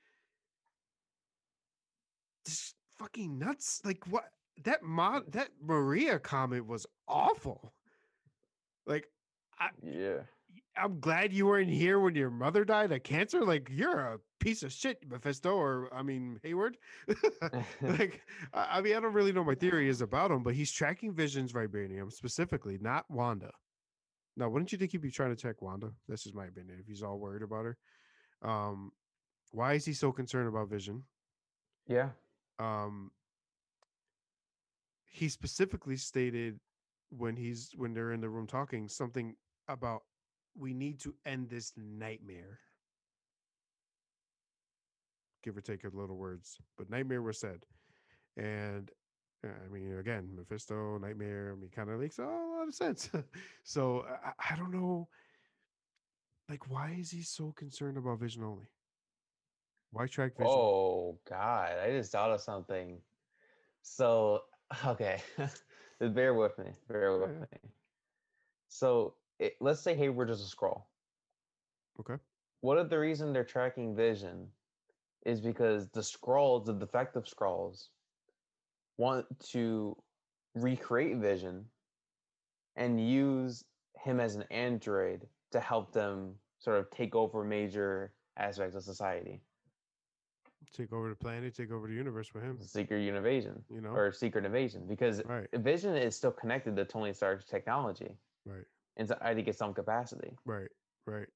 just 2.45 2.75
fucking 2.97 3.37
nuts? 3.37 3.81
Like 3.83 4.05
what? 4.07 4.25
That 4.63 4.83
mod, 4.83 5.31
that 5.33 5.49
Maria 5.61 6.17
comment 6.19 6.65
was 6.65 6.85
awful. 7.07 7.73
Like, 8.85 9.07
Yeah. 9.81 10.23
I'm 10.77 10.99
glad 10.99 11.33
you 11.33 11.45
weren't 11.47 11.69
here 11.69 11.99
when 11.99 12.15
your 12.15 12.29
mother 12.29 12.65
died 12.65 12.91
of 12.91 13.03
cancer. 13.03 13.45
Like, 13.45 13.69
you're 13.71 13.99
a 13.99 14.19
piece 14.39 14.63
of 14.63 14.71
shit, 14.71 14.97
Mephisto, 15.09 15.55
or 15.55 15.93
I 15.93 16.03
mean 16.03 16.39
Hayward. 16.43 16.77
like, 17.81 18.21
I, 18.53 18.77
I 18.77 18.81
mean, 18.81 18.95
I 18.95 18.99
don't 18.99 19.13
really 19.13 19.31
know 19.31 19.41
what 19.41 19.47
my 19.47 19.55
theory 19.55 19.89
is 19.89 20.01
about 20.01 20.31
him, 20.31 20.43
but 20.43 20.53
he's 20.55 20.71
tracking 20.71 21.13
Vision's 21.13 21.53
vibranium 21.53 22.11
specifically, 22.11 22.77
not 22.81 23.05
Wanda. 23.09 23.51
Now, 24.37 24.49
wouldn't 24.49 24.71
you 24.71 24.77
think 24.77 24.91
he'd 24.91 25.01
be 25.01 25.11
trying 25.11 25.33
to 25.33 25.41
check 25.41 25.61
Wanda? 25.61 25.91
This 26.07 26.25
is 26.25 26.33
my 26.33 26.45
opinion. 26.45 26.77
If 26.79 26.87
he's 26.87 27.03
all 27.03 27.19
worried 27.19 27.43
about 27.43 27.65
her, 27.65 27.77
um, 28.41 28.91
why 29.51 29.73
is 29.73 29.85
he 29.85 29.93
so 29.93 30.11
concerned 30.11 30.49
about 30.49 30.69
Vision? 30.69 31.03
yeah. 31.87 32.09
um 32.59 33.11
he 35.05 35.29
specifically 35.29 35.95
stated 35.97 36.59
when 37.09 37.35
he's 37.37 37.71
when 37.75 37.93
they're 37.93 38.11
in 38.11 38.21
the 38.21 38.29
room 38.29 38.47
talking 38.47 38.89
something 38.89 39.35
about 39.69 40.01
we 40.57 40.73
need 40.73 40.99
to 40.99 41.13
end 41.25 41.49
this 41.49 41.73
nightmare 41.77 42.59
give 45.43 45.55
or 45.55 45.61
take 45.61 45.83
a 45.83 45.89
little 45.93 46.17
words 46.17 46.57
but 46.77 46.89
nightmare 46.89 47.21
was 47.21 47.39
said 47.39 47.65
and 48.37 48.91
uh, 49.45 49.49
I 49.63 49.71
mean, 49.71 49.97
again, 49.99 50.29
Mephisto, 50.35 50.97
Nightmare. 50.97 51.53
I 51.55 51.59
mean, 51.59 51.69
kind 51.69 51.89
of 51.89 51.99
makes 51.99 52.17
a 52.17 52.23
lot 52.23 52.67
of 52.67 52.73
sense. 52.73 53.09
so 53.63 54.05
I, 54.25 54.53
I 54.53 54.55
don't 54.55 54.71
know. 54.71 55.07
Like, 56.49 56.69
why 56.69 56.95
is 56.99 57.11
he 57.11 57.21
so 57.21 57.51
concerned 57.55 57.97
about 57.97 58.19
Vision 58.19 58.43
only? 58.43 58.65
Why 59.91 60.07
track 60.07 60.33
Vision? 60.37 60.47
Oh 60.47 61.17
God, 61.29 61.77
I 61.79 61.91
just 61.91 62.11
thought 62.11 62.31
of 62.31 62.41
something. 62.41 62.97
So 63.81 64.41
okay, 64.85 65.21
bear 65.99 66.33
with 66.33 66.57
me. 66.57 66.71
Bear 66.87 67.17
with 67.17 67.29
Yeah. 67.29 67.45
me. 67.51 67.69
So 68.67 69.15
it, 69.39 69.55
let's 69.59 69.81
say 69.81 69.95
Hayward 69.95 70.29
is 70.29 70.41
a 70.41 70.55
Skrull. 70.55 70.83
Okay. 71.99 72.15
What 72.61 72.77
if 72.77 72.89
the 72.89 72.99
reason 72.99 73.33
they're 73.33 73.43
tracking 73.43 73.95
Vision 73.95 74.47
is 75.25 75.41
because 75.41 75.87
the 75.89 76.01
Skrulls, 76.01 76.65
the 76.65 76.73
defective 76.73 77.25
Skrulls, 77.25 77.87
want 78.97 79.25
to 79.51 79.95
recreate 80.55 81.17
Vision 81.17 81.65
and 82.75 82.99
use 83.09 83.63
him 84.03 84.19
as 84.19 84.35
an 84.35 84.43
android 84.51 85.27
to 85.51 85.59
help 85.59 85.91
them 85.91 86.35
sort 86.59 86.79
of 86.79 86.89
take 86.91 87.15
over 87.15 87.43
major 87.43 88.13
aspects 88.37 88.75
of 88.75 88.83
society. 88.83 89.41
Take 90.73 90.91
over 90.91 91.09
the 91.09 91.15
planet, 91.15 91.55
take 91.55 91.71
over 91.71 91.87
the 91.87 91.93
universe 91.93 92.33
with 92.33 92.43
him. 92.43 92.57
Secret 92.61 93.07
invasion 93.07 93.63
You 93.69 93.81
know? 93.81 93.89
or 93.89 94.11
secret 94.11 94.45
invasion 94.45 94.85
because 94.87 95.23
Right. 95.23 95.47
Vision 95.53 95.95
is 95.95 96.15
still 96.15 96.31
connected 96.31 96.75
to 96.75 96.85
Tony 96.85 97.13
Stark's 97.13 97.45
technology 97.45 98.17
Right. 98.45 98.65
And 98.97 99.07
so 99.07 99.17
I 99.21 99.33
think 99.33 99.47
it's 99.47 99.57
some 99.57 99.73
capacity. 99.73 100.37
Right. 100.45 100.71
Right. 101.05 101.29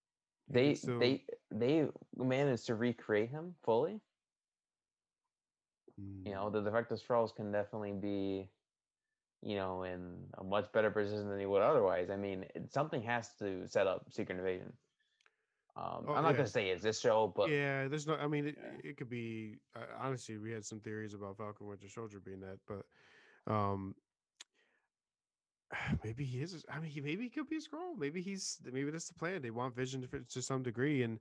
They 0.48 0.76
still- 0.76 1.00
they 1.00 1.26
they 1.52 1.90
managed 2.16 2.68
to 2.68 2.76
recreate 2.76 3.30
him 3.30 3.56
fully. 3.64 4.02
You 6.24 6.32
know, 6.34 6.50
Mm, 6.50 6.54
the 6.54 6.62
defective 6.62 6.98
Skrulls 7.00 7.36
can 7.36 7.52
definitely 7.52 7.94
be, 7.94 8.52
you 9.42 9.56
know, 9.56 9.84
in 9.84 10.32
a 10.38 10.44
much 10.44 10.72
better 10.72 10.92
position 10.92 11.30
than 11.30 11.40
he 11.40 11.46
would 11.46 11.62
otherwise. 11.62 12.10
I 12.10 12.16
mean, 12.18 12.44
it, 12.56 12.72
something 12.72 13.02
has 13.04 13.36
to 13.36 13.68
set 13.68 13.88
up 13.88 14.12
secret 14.12 14.38
invasion. 14.38 14.78
Um, 15.76 16.06
Oh, 16.08 16.14
I'm 16.14 16.24
not 16.24 16.32
yeah. 16.32 16.38
gonna 16.38 16.48
say 16.48 16.70
it's 16.70 16.84
this 16.84 17.00
show, 17.00 17.28
but 17.28 17.50
yeah, 17.50 17.88
there's 17.88 18.08
no. 18.08 18.16
I 18.16 18.28
mean, 18.28 18.48
it, 18.48 18.58
Yeah. 18.58 18.80
it 18.84 18.98
could 18.98 19.10
be. 19.10 19.60
Uh, 19.76 19.86
honestly, 19.98 20.38
we 20.38 20.52
had 20.52 20.66
some 20.66 20.80
theories 20.82 21.14
about 21.14 21.38
Falcon 21.38 21.68
Winter 21.68 21.90
Soldier 21.90 22.20
being 22.20 22.42
that, 22.42 22.60
but 22.66 22.86
um, 23.52 23.96
maybe 26.04 26.24
he 26.26 26.42
is. 26.42 26.66
I 26.72 26.80
mean, 26.80 26.92
he 26.92 27.02
maybe 27.02 27.24
he 27.24 27.30
could 27.30 27.50
be 27.50 27.58
a 27.58 27.60
Skrull. 27.60 27.98
Maybe 27.98 28.22
he's. 28.22 28.60
Maybe 28.72 28.90
that's 28.92 29.08
the 29.08 29.14
plan. 29.14 29.42
They 29.42 29.52
want 29.52 29.76
Vision 29.76 30.02
to, 30.02 30.20
to 30.20 30.42
some 30.42 30.64
degree, 30.64 31.04
and 31.04 31.20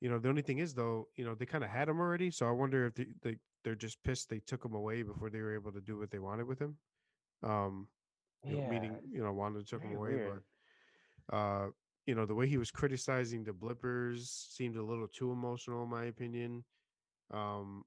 you 0.00 0.10
know, 0.10 0.18
the 0.18 0.28
only 0.28 0.42
thing 0.42 0.58
is 0.58 0.74
though, 0.74 1.08
you 1.16 1.24
know, 1.24 1.34
they 1.34 1.46
kind 1.46 1.64
of 1.64 1.70
had 1.70 1.88
him 1.88 2.00
already. 2.00 2.30
So 2.30 2.46
I 2.46 2.52
wonder 2.52 2.86
if 2.86 2.94
they, 2.94 3.06
they 3.22 3.36
they're 3.64 3.74
just 3.74 4.02
pissed 4.02 4.28
they 4.28 4.40
took 4.40 4.64
him 4.64 4.74
away 4.74 5.02
before 5.02 5.30
they 5.30 5.40
were 5.40 5.54
able 5.54 5.72
to 5.72 5.80
do 5.80 5.98
what 5.98 6.10
they 6.10 6.18
wanted 6.18 6.46
with 6.46 6.58
him. 6.60 6.76
Um, 7.42 7.88
you 8.44 8.56
know, 8.56 8.62
yeah, 8.62 8.70
meaning 8.70 8.98
you 9.10 9.22
know, 9.22 9.32
Wanda 9.32 9.62
took 9.62 9.82
him 9.82 9.94
away, 9.94 10.10
weird. 10.10 10.32
but 11.28 11.36
uh 11.36 11.68
you 12.06 12.14
know 12.14 12.24
the 12.26 12.34
way 12.34 12.46
he 12.46 12.58
was 12.58 12.70
criticizing 12.70 13.44
the 13.44 13.52
blippers 13.52 14.26
seemed 14.50 14.76
a 14.76 14.82
little 14.82 15.08
too 15.08 15.32
emotional 15.32 15.82
in 15.84 15.90
my 15.90 16.04
opinion 16.04 16.64
um 17.32 17.84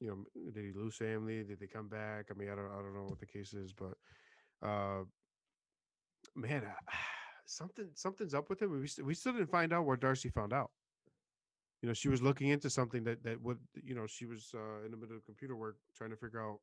you 0.00 0.08
know 0.08 0.24
did 0.52 0.64
he 0.64 0.72
lose 0.72 0.96
family 0.96 1.42
did 1.42 1.58
they 1.58 1.66
come 1.66 1.88
back 1.88 2.26
i 2.30 2.34
mean 2.38 2.48
i 2.48 2.54
don't 2.54 2.70
i 2.70 2.76
don't 2.76 2.94
know 2.94 3.06
what 3.08 3.18
the 3.18 3.26
case 3.26 3.52
is 3.54 3.72
but 3.72 3.94
uh 4.66 5.02
man 6.36 6.62
I- 6.64 6.94
something 7.48 7.88
something's 7.94 8.34
up 8.34 8.50
with 8.50 8.60
him 8.60 8.72
we, 8.72 8.88
st- 8.88 9.06
we 9.06 9.14
still 9.14 9.32
didn't 9.32 9.50
find 9.50 9.72
out 9.72 9.84
where 9.84 9.96
darcy 9.96 10.28
found 10.28 10.52
out 10.52 10.70
you 11.80 11.86
know 11.86 11.92
she 11.94 12.08
was 12.08 12.20
looking 12.20 12.48
into 12.48 12.68
something 12.68 13.04
that 13.04 13.22
that 13.22 13.40
would 13.40 13.58
you 13.84 13.94
know 13.94 14.06
she 14.06 14.26
was 14.26 14.50
uh 14.54 14.84
in 14.84 14.90
the 14.90 14.96
middle 14.96 15.16
of 15.16 15.24
computer 15.24 15.54
work 15.54 15.76
trying 15.96 16.10
to 16.10 16.16
figure 16.16 16.42
out 16.42 16.58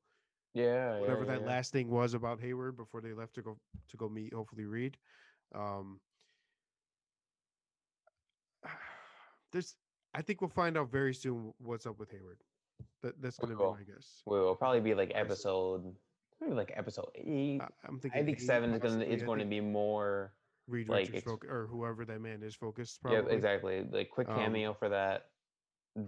yeah, 0.53 0.99
whatever 0.99 1.21
yeah, 1.21 1.31
that 1.31 1.41
yeah. 1.41 1.47
last 1.47 1.71
thing 1.71 1.89
was 1.89 2.13
about 2.13 2.39
Hayward 2.39 2.77
before 2.77 3.01
they 3.01 3.13
left 3.13 3.33
to 3.35 3.41
go 3.41 3.57
to 3.89 3.97
go 3.97 4.07
meet 4.07 4.33
hopefully 4.33 4.65
Reed. 4.65 4.97
Um 5.55 5.99
there's 9.51 9.75
I 10.13 10.21
think 10.21 10.41
we'll 10.41 10.49
find 10.49 10.77
out 10.77 10.91
very 10.91 11.13
soon 11.13 11.53
what's 11.57 11.87
up 11.87 11.97
with 11.97 12.11
Hayward. 12.11 12.37
That 13.01 13.19
that's 13.19 13.37
gonna 13.39 13.55
be 13.55 13.63
will. 13.63 13.73
my 13.73 13.83
guess. 13.83 14.21
Will 14.25 14.45
will 14.45 14.55
probably 14.55 14.81
be 14.81 14.93
like 14.93 15.11
episode, 15.15 15.95
maybe 16.41 16.53
like 16.53 16.71
episode 16.75 17.09
eight. 17.15 17.61
I, 17.61 17.67
I'm 17.87 17.99
thinking 17.99 18.21
I 18.21 18.25
think 18.25 18.37
eight, 18.39 18.45
seven 18.45 18.71
is 18.73 18.79
gonna 18.79 18.95
possibly. 18.95 19.13
is 19.15 19.21
I 19.21 19.25
going 19.25 19.39
to 19.39 19.45
be 19.45 19.61
more. 19.61 20.33
Like, 20.69 20.87
Richards 20.87 21.17
ex- 21.17 21.25
foc- 21.27 21.49
or 21.49 21.67
whoever 21.67 22.05
that 22.05 22.21
man 22.21 22.41
is 22.41 22.55
focused 22.55 22.99
Yeah, 23.03 23.11
probably. 23.15 23.35
exactly. 23.35 23.85
Like 23.91 24.09
quick 24.09 24.29
Um, 24.29 24.35
cameo 24.37 24.73
for 24.73 24.87
that. 24.89 25.25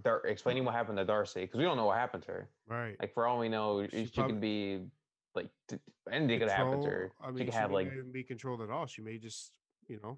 Dar- 0.02 0.26
explaining 0.26 0.64
what 0.64 0.74
happened 0.74 0.96
to 0.96 1.04
Darcy 1.04 1.42
because 1.42 1.58
we 1.58 1.64
don't 1.64 1.76
know 1.76 1.84
what 1.84 1.98
happened 1.98 2.22
to 2.24 2.32
her. 2.32 2.48
Right. 2.66 2.96
Like 2.98 3.12
for 3.12 3.26
all 3.26 3.38
we 3.38 3.50
know, 3.50 3.86
She 3.86 4.06
she, 4.06 4.10
probably- 4.14 4.32
could 4.32 4.40
be 4.40 4.86
like 5.34 5.50
t- 5.68 5.78
anything 6.10 6.38
could 6.40 6.48
happen 6.48 6.80
to 6.80 6.88
her. 6.88 7.12
I 7.20 7.26
mean, 7.28 7.36
she 7.38 7.44
could 7.44 7.54
have 7.54 7.68
may 7.68 7.74
like 7.76 7.86
even 7.88 8.10
be 8.10 8.24
controlled 8.24 8.62
at 8.62 8.70
all. 8.70 8.86
She 8.86 9.02
may 9.02 9.18
just, 9.18 9.52
you 9.88 10.00
know, 10.02 10.16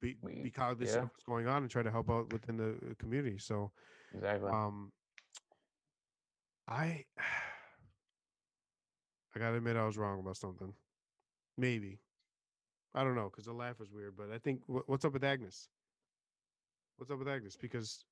be 0.00 0.16
We- 0.22 0.42
be 0.42 0.50
cognizant 0.50 0.96
yeah. 0.96 1.02
of 1.04 1.10
what's 1.10 1.22
going 1.22 1.46
on 1.46 1.62
and 1.62 1.70
try 1.70 1.84
to 1.84 1.90
help 1.92 2.10
out 2.10 2.32
within 2.32 2.56
the 2.56 2.70
uh, 2.70 2.94
community. 2.98 3.38
So 3.38 3.70
exactly. 4.12 4.50
Um, 4.50 4.90
I 6.66 7.04
I 9.36 9.38
gotta 9.38 9.58
admit 9.58 9.76
I 9.76 9.84
was 9.84 9.98
wrong 9.98 10.18
about 10.18 10.38
something. 10.38 10.72
Maybe 11.58 11.98
I 12.94 13.04
don't 13.04 13.14
know 13.14 13.28
because 13.30 13.44
the 13.44 13.52
laugh 13.52 13.78
was 13.78 13.92
weird, 13.92 14.16
but 14.16 14.32
I 14.32 14.38
think 14.38 14.62
wh- 14.66 14.88
what's 14.88 15.04
up 15.04 15.12
with 15.12 15.24
Agnes? 15.24 15.68
What's 16.96 17.10
up 17.10 17.18
with 17.18 17.28
Agnes? 17.28 17.54
Because 17.54 18.06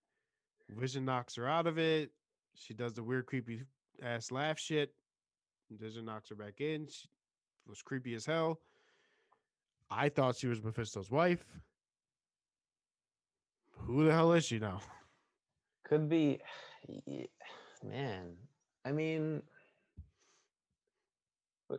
Vision 0.68 1.06
knocks 1.06 1.34
her 1.36 1.48
out 1.48 1.66
of 1.66 1.78
it. 1.78 2.10
She 2.54 2.74
does 2.74 2.92
the 2.92 3.02
weird, 3.02 3.24
creepy 3.24 3.62
ass 4.02 4.30
laugh 4.30 4.58
shit. 4.58 4.92
Vision 5.70 6.04
knocks 6.04 6.28
her 6.28 6.34
back 6.34 6.60
in. 6.60 6.86
She 6.88 7.08
was 7.66 7.80
creepy 7.80 8.14
as 8.14 8.26
hell. 8.26 8.60
I 9.90 10.10
thought 10.10 10.36
she 10.36 10.46
was 10.46 10.62
Mephisto's 10.62 11.10
wife. 11.10 11.42
Who 13.86 14.04
the 14.04 14.12
hell 14.12 14.34
is 14.34 14.44
she 14.44 14.58
now? 14.58 14.82
Could 15.84 16.10
be, 16.10 16.40
y- 17.06 17.28
man. 17.82 18.32
I 18.84 18.92
mean, 18.92 19.42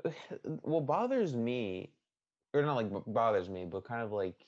what 0.62 0.86
bothers 0.86 1.36
me, 1.36 1.92
or 2.54 2.62
not 2.62 2.76
like 2.76 2.92
bothers 3.08 3.50
me, 3.50 3.66
but 3.66 3.84
kind 3.84 4.02
of 4.02 4.12
like 4.12 4.46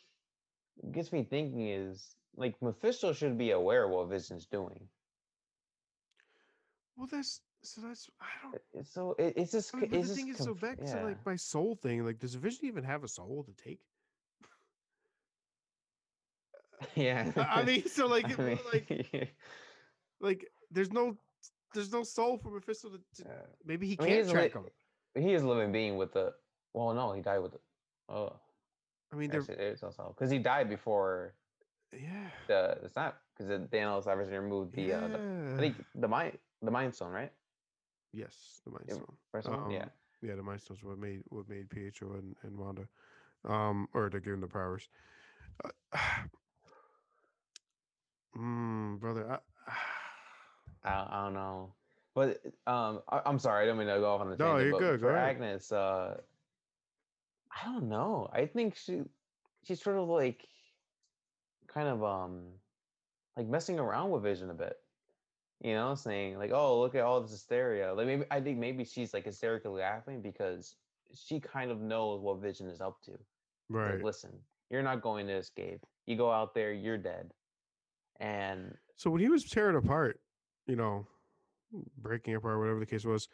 gets 0.92 1.12
me 1.12 1.24
thinking 1.24 1.70
is 1.70 2.16
like 2.36 2.56
Mephisto 2.62 3.14
should 3.14 3.38
be 3.38 3.52
aware 3.52 3.86
of 3.86 3.92
what 3.92 4.10
Vision's 4.10 4.46
doing. 4.46 4.88
Well, 6.96 7.08
that's 7.12 7.42
so 7.64 7.82
that's 7.82 8.10
I 8.22 8.26
don't. 8.42 8.56
Uh, 8.56 8.80
uh, 8.80 8.84
so 8.84 9.16
it, 9.20 9.34
it's 9.36 9.52
just 9.52 9.74
I 9.76 9.80
mean, 9.80 9.94
it's 9.94 10.10
the 10.10 10.16
thing 10.16 10.30
is, 10.30 10.38
so 10.38 10.54
back 10.54 10.78
to 10.78 10.86
yeah. 10.86 11.04
like 11.04 11.26
my 11.26 11.36
soul 11.36 11.76
thing. 11.76 12.06
Like, 12.06 12.20
does 12.20 12.36
Vision 12.36 12.66
even 12.66 12.84
have 12.84 13.04
a 13.04 13.08
soul 13.08 13.46
to 13.46 13.64
take? 13.64 13.80
yeah. 16.96 17.32
I 17.36 17.64
mean, 17.64 17.88
so 17.88 18.08
like, 18.16 18.26
I 18.40 18.44
mean, 18.44 18.60
like, 18.72 19.36
like, 20.20 20.48
there's 20.72 20.92
no, 20.92 21.18
there's 21.74 21.92
no 21.92 22.04
soul 22.04 22.38
for 22.38 22.52
Mephisto 22.52 22.90
to. 22.90 22.98
to 22.98 23.24
yeah. 23.26 23.32
maybe 23.66 23.88
he 23.88 23.98
can't 23.98 24.10
he's 24.10 24.32
track 24.32 24.56
li- 24.56 24.62
him. 24.62 24.68
He 25.18 25.34
is 25.34 25.44
a 25.44 25.48
living 25.48 25.72
being 25.72 25.98
with 25.98 26.14
the. 26.14 26.34
Well, 26.74 26.94
no, 26.94 27.14
he 27.14 27.22
died 27.22 27.40
with 27.40 27.54
the. 27.54 27.60
Oh, 28.10 28.34
I 29.12 29.16
mean, 29.16 29.30
there's 29.30 29.82
no 29.82 29.92
soul 29.92 30.14
because 30.18 30.32
he 30.32 30.40
died 30.40 30.70
before 30.70 31.34
yeah. 31.94 32.30
the. 32.48 32.78
It's 32.84 32.96
not 32.96 33.18
because 33.38 33.52
Thanos 33.70 34.08
obviously 34.08 34.38
removed 34.38 34.76
the. 34.76 34.94
Uh, 34.94 35.08
the. 35.08 35.54
I 35.56 35.60
think 35.60 35.76
the 35.96 36.08
mind 36.08 36.38
the 36.62 36.72
mind 36.72 36.96
stone, 36.96 37.12
right? 37.12 37.32
yes, 38.14 38.62
the 38.66 38.72
Mind. 38.72 38.86
Stone. 38.90 39.18
First 39.32 39.50
one, 39.50 39.72
yeah. 39.72 39.84
Um, 39.84 39.90
Yeah, 40.22 40.36
the 40.36 40.44
Mind 40.44 40.62
Stone's 40.62 40.84
what 40.84 40.98
made 40.98 41.24
what 41.30 41.48
made 41.50 41.70
Pietro 41.70 42.14
and, 42.14 42.36
and 42.44 42.58
Wanda, 42.58 42.88
um, 43.46 43.88
or 43.94 44.10
to 44.10 44.20
give 44.20 44.34
him 44.34 44.42
the 44.42 44.48
powers. 44.48 44.88
Uh, 45.64 45.98
mm, 48.38 49.00
brother, 49.00 49.32
I, 49.32 49.38
I, 50.90 51.08
I 51.10 51.24
don't 51.26 51.34
know, 51.34 51.74
but 52.18 52.42
um, 52.66 53.04
I, 53.10 53.22
I'm 53.28 53.38
sorry, 53.38 53.62
I 53.64 53.68
don't 53.68 53.78
mean 53.78 53.86
to 53.86 54.00
go 54.00 54.12
off 54.12 54.22
on 54.22 54.32
the 54.32 54.38
No, 54.38 54.58
tangent. 54.58 54.64
you're 54.64 54.72
but 54.72 54.80
good, 54.80 55.02
go 55.02 55.08
For 55.10 55.16
ahead. 55.16 55.30
Agnes, 55.36 55.72
uh, 55.72 56.18
I 57.52 57.66
don't 57.66 57.88
know. 57.90 58.28
I 58.34 58.48
think 58.48 58.76
she 58.76 59.04
she's 59.64 59.84
sort 59.84 59.98
of 59.98 60.08
like 60.10 60.48
kind 61.68 61.88
of 61.88 62.04
um 62.04 62.42
like 63.38 63.48
messing 63.48 63.78
around 63.78 64.10
with 64.10 64.24
Vision 64.24 64.50
a 64.50 64.56
bit. 64.56 64.78
You 65.64 65.76
know, 65.76 65.94
saying 65.94 66.40
like, 66.40 66.50
"Oh, 66.52 66.80
look 66.80 66.96
at 66.96 67.04
all 67.04 67.22
this 67.22 67.30
hysteria." 67.30 67.94
Like 67.94 68.08
maybe 68.08 68.24
I 68.32 68.42
think 68.42 68.58
maybe 68.58 68.84
she's 68.84 69.14
like 69.14 69.26
hysterically 69.26 69.82
laughing 69.82 70.24
because 70.24 70.76
she 71.14 71.40
kind 71.40 71.70
of 71.70 71.82
knows 71.82 72.22
what 72.22 72.42
Vision 72.42 72.68
is 72.68 72.82
up 72.82 73.00
to. 73.04 73.12
Right. 73.70 73.94
Like, 73.94 74.04
listen, 74.04 74.32
you're 74.72 74.82
not 74.82 75.04
going 75.04 75.28
to 75.28 75.34
escape. 75.34 75.86
You 76.08 76.16
go 76.16 76.32
out 76.32 76.56
there, 76.56 76.74
you're 76.74 76.98
dead. 76.98 77.32
And 78.20 78.76
So 78.96 79.12
when 79.12 79.22
he 79.22 79.30
was 79.30 79.44
tearing 79.44 79.76
apart, 79.76 80.20
you 80.66 80.76
know, 80.76 81.06
breaking 81.98 82.36
apart, 82.36 82.60
whatever 82.60 82.80
the 82.80 82.86
case 82.86 83.06
was, 83.06 83.28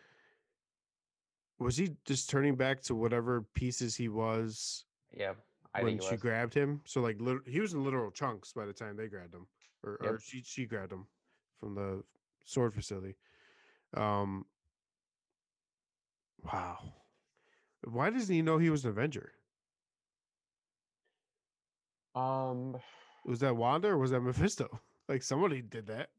was 1.60 1.78
he 1.78 1.92
just 2.06 2.30
turning 2.30 2.56
back 2.56 2.82
to 2.84 2.96
whatever 2.96 3.42
pieces 3.54 3.96
he 3.96 4.10
was 4.10 4.86
yeah, 5.16 5.34
I 5.74 5.84
when 5.84 5.92
think 5.94 6.04
she 6.04 6.12
was. 6.16 6.22
grabbed 6.22 6.54
him? 6.54 6.82
So 6.86 7.02
like, 7.02 7.18
lit- 7.22 7.48
he 7.48 7.60
was 7.60 7.74
in 7.74 7.84
literal 7.84 8.12
chunks 8.12 8.52
by 8.54 8.66
the 8.66 8.74
time 8.74 8.98
they 8.98 9.08
grabbed 9.08 9.34
him, 9.34 9.48
or, 9.84 10.00
Yep. 10.04 10.12
or 10.14 10.20
she 10.20 10.42
she 10.44 10.66
grabbed 10.66 10.92
him 10.92 11.06
from 11.60 11.76
the 11.76 12.04
S.W.O.R.D. 12.46 12.76
facility. 12.76 13.16
Um, 13.96 14.46
Wow. 16.44 16.80
Why 17.86 18.10
doesn't 18.10 18.34
he 18.34 18.42
know 18.42 18.58
he 18.58 18.70
was 18.70 18.84
an 18.84 18.90
Avenger? 18.92 19.32
Um, 22.16 22.78
Was 23.26 23.40
that 23.40 23.56
Wanda 23.56 23.90
or 23.90 23.98
was 23.98 24.12
that 24.12 24.22
Mephisto? 24.22 24.68
Like 25.10 25.22
somebody 25.22 25.62
did 25.62 25.88
that. 25.88 26.10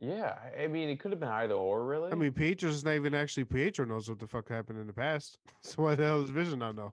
Yeah, 0.00 0.38
I- 0.58 0.66
mean, 0.66 0.88
it 0.88 0.98
could 0.98 1.12
have 1.12 1.20
been 1.20 1.28
either 1.28 1.54
or, 1.54 1.84
really. 1.84 2.10
I 2.12 2.14
mean, 2.14 2.32
Pietro's 2.32 2.84
not 2.84 2.94
even 2.94 3.14
actually 3.14 3.44
Pietro 3.44 3.84
knows 3.84 4.08
what 4.08 4.18
the 4.18 4.26
fuck 4.26 4.48
happened 4.48 4.78
in 4.80 4.86
the 4.86 4.92
past. 4.92 5.38
So 5.62 5.82
why 5.82 5.94
the 5.94 6.04
hell 6.04 6.20
does 6.20 6.28
Vision 6.28 6.58
not 6.58 6.76
know? 6.76 6.92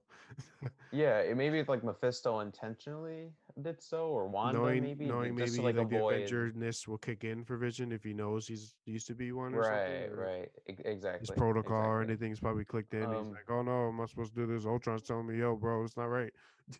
yeah, 0.93 1.19
it, 1.19 1.35
maybe 1.35 1.59
it's 1.59 1.67
like 1.67 1.83
Mephisto 1.83 2.39
intentionally 2.39 3.33
did 3.61 3.81
so, 3.81 4.07
or 4.07 4.27
Wanda 4.29 4.59
knowing 4.59 4.83
maybe, 4.83 5.05
knowing 5.05 5.35
maybe 5.35 5.57
like, 5.57 5.75
like, 5.75 5.89
the. 5.89 5.97
Avenger-ness 5.97 6.87
will 6.87 6.97
kick 6.97 7.25
in 7.25 7.43
for 7.43 7.57
Vision 7.57 7.91
if 7.91 8.01
he 8.01 8.13
knows 8.13 8.47
he's 8.47 8.75
used 8.85 9.07
to 9.07 9.13
be 9.13 9.33
one 9.33 9.53
or 9.53 9.59
Right, 9.59 10.07
right, 10.07 10.51
exactly. 10.67 11.19
His 11.19 11.31
protocol 11.31 11.85
or 11.85 12.01
anything's 12.01 12.39
probably 12.39 12.63
clicked 12.63 12.93
in. 12.93 13.01
he's 13.01 13.09
Um, 13.09 13.31
like, 13.31 13.49
oh 13.49 13.61
no, 13.61 13.89
am 13.89 13.99
I 13.99 14.05
supposed 14.05 14.33
to 14.35 14.45
do 14.45 14.53
this? 14.53 14.65
Ultron's 14.65 15.03
telling 15.03 15.27
me, 15.27 15.37
yo, 15.37 15.57
bro, 15.57 15.83
it's 15.83 15.97
not 15.97 16.05
right. 16.05 16.31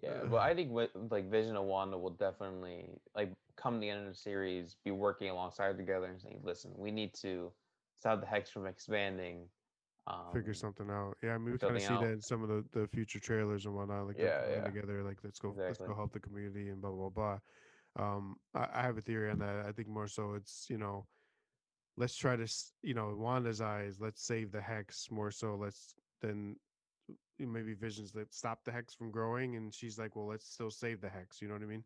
Yeah, 0.00 0.24
but 0.30 0.38
I 0.38 0.54
think 0.54 0.70
with, 0.70 0.90
like 1.10 1.30
Vision 1.30 1.56
and 1.56 1.66
Wanda 1.66 1.98
will 1.98 2.10
definitely 2.10 2.90
like 3.14 3.32
come 3.56 3.80
the 3.80 3.90
end 3.90 4.00
of 4.00 4.12
the 4.12 4.18
series, 4.18 4.76
be 4.84 4.90
working 4.90 5.28
alongside 5.30 5.76
together 5.76 6.06
and 6.06 6.20
saying, 6.20 6.40
"Listen, 6.42 6.72
we 6.76 6.90
need 6.90 7.14
to 7.14 7.52
stop 8.00 8.20
the 8.20 8.26
hex 8.26 8.50
from 8.50 8.66
expanding." 8.66 9.48
Um, 10.06 10.32
Figure 10.32 10.54
something 10.54 10.88
out. 10.88 11.18
Yeah, 11.22 11.34
I 11.34 11.38
mean, 11.38 11.52
we 11.52 11.58
kind 11.58 11.76
of 11.76 11.82
see 11.82 11.88
that 11.88 12.12
in 12.12 12.22
some 12.22 12.42
of 12.42 12.48
the, 12.48 12.64
the 12.72 12.88
future 12.88 13.18
trailers 13.18 13.66
and 13.66 13.74
whatnot. 13.74 14.06
Like, 14.06 14.16
Yeah, 14.18 14.40
yeah. 14.48 14.64
together. 14.64 15.02
Like, 15.02 15.18
let's 15.22 15.38
go, 15.38 15.54
let's 15.58 15.76
go 15.78 15.94
help 15.94 16.12
the 16.12 16.20
community 16.20 16.70
and 16.70 16.80
blah 16.80 16.90
blah 16.90 17.10
blah. 17.10 17.38
Um, 17.96 18.36
I, 18.54 18.68
I 18.72 18.82
have 18.82 18.96
a 18.96 19.02
theory 19.02 19.30
on 19.30 19.38
that. 19.40 19.66
I 19.66 19.72
think 19.72 19.88
more 19.88 20.06
so 20.06 20.34
it's 20.34 20.66
you 20.70 20.78
know, 20.78 21.06
let's 21.96 22.16
try 22.16 22.36
to 22.36 22.46
you 22.82 22.94
know, 22.94 23.14
Wanda's 23.18 23.60
eyes, 23.60 23.98
let's 24.00 24.24
save 24.24 24.52
the 24.52 24.62
hex 24.62 25.10
more 25.10 25.30
so. 25.30 25.56
Let's 25.56 25.94
then 26.22 26.56
maybe 27.38 27.74
visions 27.74 28.12
that 28.12 28.32
stop 28.32 28.64
the 28.64 28.72
hex 28.72 28.94
from 28.94 29.10
growing, 29.10 29.56
and 29.56 29.74
she's 29.74 29.98
like, 29.98 30.16
well, 30.16 30.26
let's 30.26 30.46
still 30.46 30.70
save 30.70 31.00
the 31.00 31.08
hex. 31.08 31.40
You 31.40 31.48
know 31.48 31.54
what 31.54 31.62
I 31.62 31.66
mean? 31.66 31.84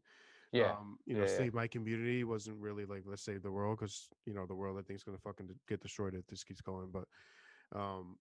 Yeah, 0.53 0.77
um, 0.81 0.99
you 1.07 1.15
know, 1.15 1.25
yeah, 1.25 1.33
yeah. 1.33 1.45
save 1.45 1.55
my 1.55 1.67
community 1.69 2.25
wasn't 2.25 2.59
really 2.61 2.85
like 2.85 3.05
let's 3.07 3.23
save 3.23 3.43
the 3.43 3.51
world 3.53 3.79
because 3.79 4.09
you 4.27 4.35
know 4.35 4.47
the 4.47 4.55
world 4.55 4.79
I 4.79 4.83
think 4.83 4.97
is 4.99 5.05
gonna 5.05 5.19
fucking 5.19 5.49
get 5.69 5.81
destroyed 5.81 6.15
if 6.15 6.27
this 6.27 6.45
keeps 6.45 6.61
going. 6.61 6.91
But 6.93 7.07
um, 7.77 8.19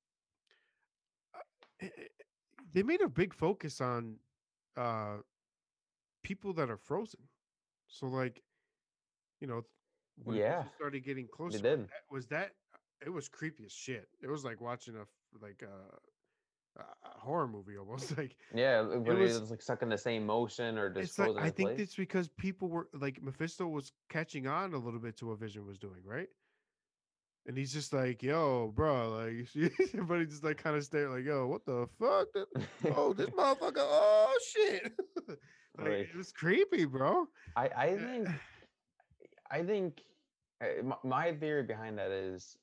I- 1.81 1.85
I- 1.97 2.09
they 2.71 2.83
made 2.83 3.01
a 3.01 3.09
big 3.09 3.33
focus 3.33 3.81
on 3.81 4.19
uh 4.75 5.17
people 6.23 6.53
that 6.53 6.69
are 6.69 6.77
frozen. 6.77 7.21
So 7.87 8.07
like, 8.07 8.43
you 9.39 9.47
know, 9.47 9.63
when 10.23 10.39
Yeah, 10.39 10.63
started 10.75 11.03
getting 11.03 11.27
closer, 11.27 11.63
did. 11.63 11.89
that, 11.89 12.01
was 12.11 12.27
that 12.27 12.51
it 13.05 13.09
was 13.09 13.27
creepy 13.29 13.65
as 13.65 13.73
shit. 13.73 14.07
It 14.21 14.27
was 14.27 14.43
like 14.43 14.61
watching 14.61 14.95
a 14.95 15.05
like 15.41 15.61
a, 15.63 15.97
a 16.77 17.19
horror 17.19 17.47
movie 17.47 17.77
almost 17.77 18.15
like 18.17 18.35
yeah, 18.53 18.79
uh, 18.79 18.97
but 18.99 19.15
it 19.15 19.19
was- 19.19 19.39
was, 19.41 19.51
like 19.51 19.61
stuck 19.61 19.81
in 19.81 19.89
the 19.89 19.97
same 19.97 20.25
motion 20.25 20.77
or 20.77 20.89
just 20.89 21.19
like 21.19 21.35
I 21.37 21.49
think 21.49 21.69
place. 21.71 21.79
it's 21.81 21.95
because 21.95 22.27
people 22.29 22.69
were 22.69 22.87
like 22.93 23.21
Mephisto 23.21 23.67
was 23.67 23.91
catching 24.09 24.47
on 24.47 24.73
a 24.73 24.77
little 24.77 24.99
bit 24.99 25.17
to 25.17 25.27
what 25.27 25.39
Vision 25.39 25.65
was 25.65 25.77
doing, 25.77 26.01
right? 26.05 26.27
And 27.47 27.57
he's 27.57 27.73
just 27.73 27.91
like, 27.91 28.21
"Yo, 28.21 28.71
bro," 28.75 29.09
like 29.09 29.47
everybody 29.93 30.25
just 30.27 30.43
like 30.43 30.57
kind 30.63 30.75
of 30.75 30.83
stare 30.83 31.09
like, 31.09 31.25
"Yo, 31.25 31.47
what 31.47 31.65
the 31.65 31.87
fuck? 31.99 32.27
Oh, 32.95 33.13
this 33.13 33.29
motherfucker! 33.37 33.73
Oh 33.79 34.37
shit!" 34.53 34.91
like 35.27 35.37
Like- 35.77 36.09
it 36.13 36.15
was 36.15 36.31
creepy, 36.31 36.85
bro. 36.85 37.25
I 37.55 37.67
I 37.75 37.87
Eh, 37.89 37.97
think 37.97 38.27
I 39.51 39.63
think 39.63 40.01
my, 40.83 40.95
my 41.03 41.33
theory 41.33 41.63
behind 41.63 41.97
that 41.97 42.11
is 42.11 42.55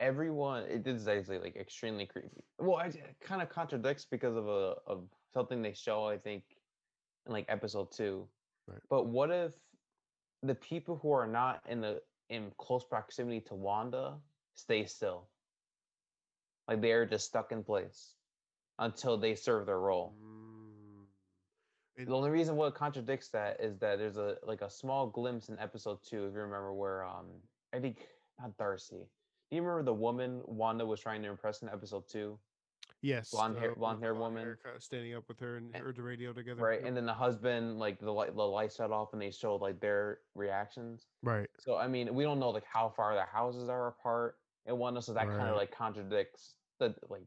everyone 0.00 0.64
it 0.64 0.86
is 0.86 1.08
actually 1.08 1.38
like 1.38 1.56
extremely 1.56 2.06
creepy. 2.06 2.44
Well, 2.58 2.78
it 2.80 2.96
kind 3.20 3.42
of 3.42 3.48
contradicts 3.48 4.06
because 4.10 4.36
of 4.36 4.46
a 4.46 4.74
of 4.86 5.04
something 5.32 5.62
they 5.62 5.72
show 5.72 6.06
I 6.06 6.18
think 6.18 6.44
in 7.26 7.32
like 7.32 7.46
episode 7.48 7.92
two. 7.92 8.26
Right. 8.66 8.80
But 8.90 9.06
what 9.06 9.30
if 9.30 9.52
the 10.42 10.54
people 10.54 10.98
who 11.02 11.12
are 11.12 11.26
not 11.26 11.62
in 11.68 11.80
the 11.80 12.00
in 12.28 12.50
close 12.58 12.84
proximity 12.84 13.40
to 13.42 13.54
Wanda 13.54 14.14
stay 14.54 14.84
still? 14.84 15.28
Like 16.68 16.80
they 16.80 16.92
are 16.92 17.06
just 17.06 17.26
stuck 17.26 17.52
in 17.52 17.62
place 17.62 18.14
until 18.78 19.16
they 19.16 19.34
serve 19.34 19.66
their 19.66 19.78
role. 19.78 20.14
Mm. 20.22 22.06
The 22.06 22.14
only 22.14 22.30
reason 22.30 22.56
what 22.56 22.74
contradicts 22.74 23.28
that 23.30 23.58
is 23.60 23.78
that 23.78 23.98
there's 23.98 24.18
a 24.18 24.36
like 24.42 24.60
a 24.60 24.68
small 24.68 25.06
glimpse 25.06 25.48
in 25.48 25.58
episode 25.58 25.98
two, 26.04 26.26
if 26.26 26.34
you 26.34 26.40
remember, 26.40 26.74
where 26.74 27.04
um 27.04 27.26
I 27.74 27.78
think 27.78 28.06
not 28.38 28.56
Darcy. 28.58 29.06
You 29.50 29.62
remember 29.62 29.82
the 29.84 29.94
woman 29.94 30.42
Wanda 30.44 30.84
was 30.84 31.00
trying 31.00 31.22
to 31.22 31.28
impress 31.28 31.62
in 31.62 31.68
episode 31.68 32.08
two? 32.08 32.38
Yes, 33.02 33.30
blonde 33.30 33.58
hair- 33.58 33.74
blonde 33.74 34.02
hair 34.02 34.14
blonde 34.14 34.34
woman. 34.34 34.56
standing 34.78 35.14
up 35.14 35.28
with 35.28 35.38
her 35.40 35.56
and 35.58 35.72
And- 35.74 35.84
heard 35.84 35.96
the 35.96 36.02
radio 36.02 36.32
together. 36.32 36.60
Right. 36.62 36.82
And 36.82 36.96
then 36.96 37.06
the 37.06 37.14
husband, 37.14 37.78
like 37.78 37.98
the 38.00 38.10
light 38.12 38.34
the 38.34 38.42
light 38.46 38.72
shut 38.72 38.90
off 38.90 39.12
and 39.12 39.22
they 39.22 39.30
showed 39.30 39.60
like 39.60 39.78
their 39.80 40.20
reactions. 40.34 41.06
right. 41.22 41.48
So 41.58 41.76
I 41.76 41.86
mean, 41.86 42.12
we 42.14 42.24
don't 42.24 42.40
know 42.40 42.50
like 42.50 42.64
how 42.64 42.88
far 42.88 43.14
their 43.14 43.26
houses 43.26 43.68
are 43.68 43.88
apart 43.88 44.38
and 44.64 44.76
Wanda, 44.78 45.00
so 45.02 45.12
that 45.14 45.28
kind 45.28 45.48
of 45.48 45.56
like 45.56 45.70
contradicts 45.70 46.56
the 46.80 46.94
like 47.08 47.22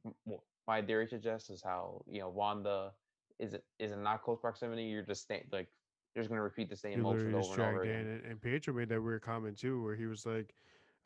my 0.67 0.82
theory 0.82 1.07
suggests 1.07 1.49
is 1.49 1.61
how 1.63 2.03
you 2.07 2.20
know 2.20 2.30
Wanda 2.30 2.93
is 3.39 3.53
it 3.53 3.63
is 3.80 3.91
in 3.91 4.03
not 4.03 4.24
close 4.24 4.39
proximity. 4.41 4.84
You're 4.84 5.03
just 5.03 5.22
staying 5.22 5.47
like 5.51 5.70
you're 6.13 6.24
just 6.24 6.30
gonna 6.30 6.43
repeat 6.43 6.70
the 6.70 6.76
same 6.76 6.97
You 6.97 7.03
motion 7.03 7.26
literally 7.32 7.47
over 7.47 7.61
and 7.63 7.76
over 7.76 7.84
again. 7.84 8.07
and, 8.07 8.26
and 8.26 8.41
Pietro 8.41 8.74
made 8.74 8.89
that 8.89 9.01
weird 9.01 9.22
comment 9.22 9.57
too, 9.57 9.82
where 9.84 9.95
he 9.95 10.07
was 10.07 10.26
like, 10.26 10.53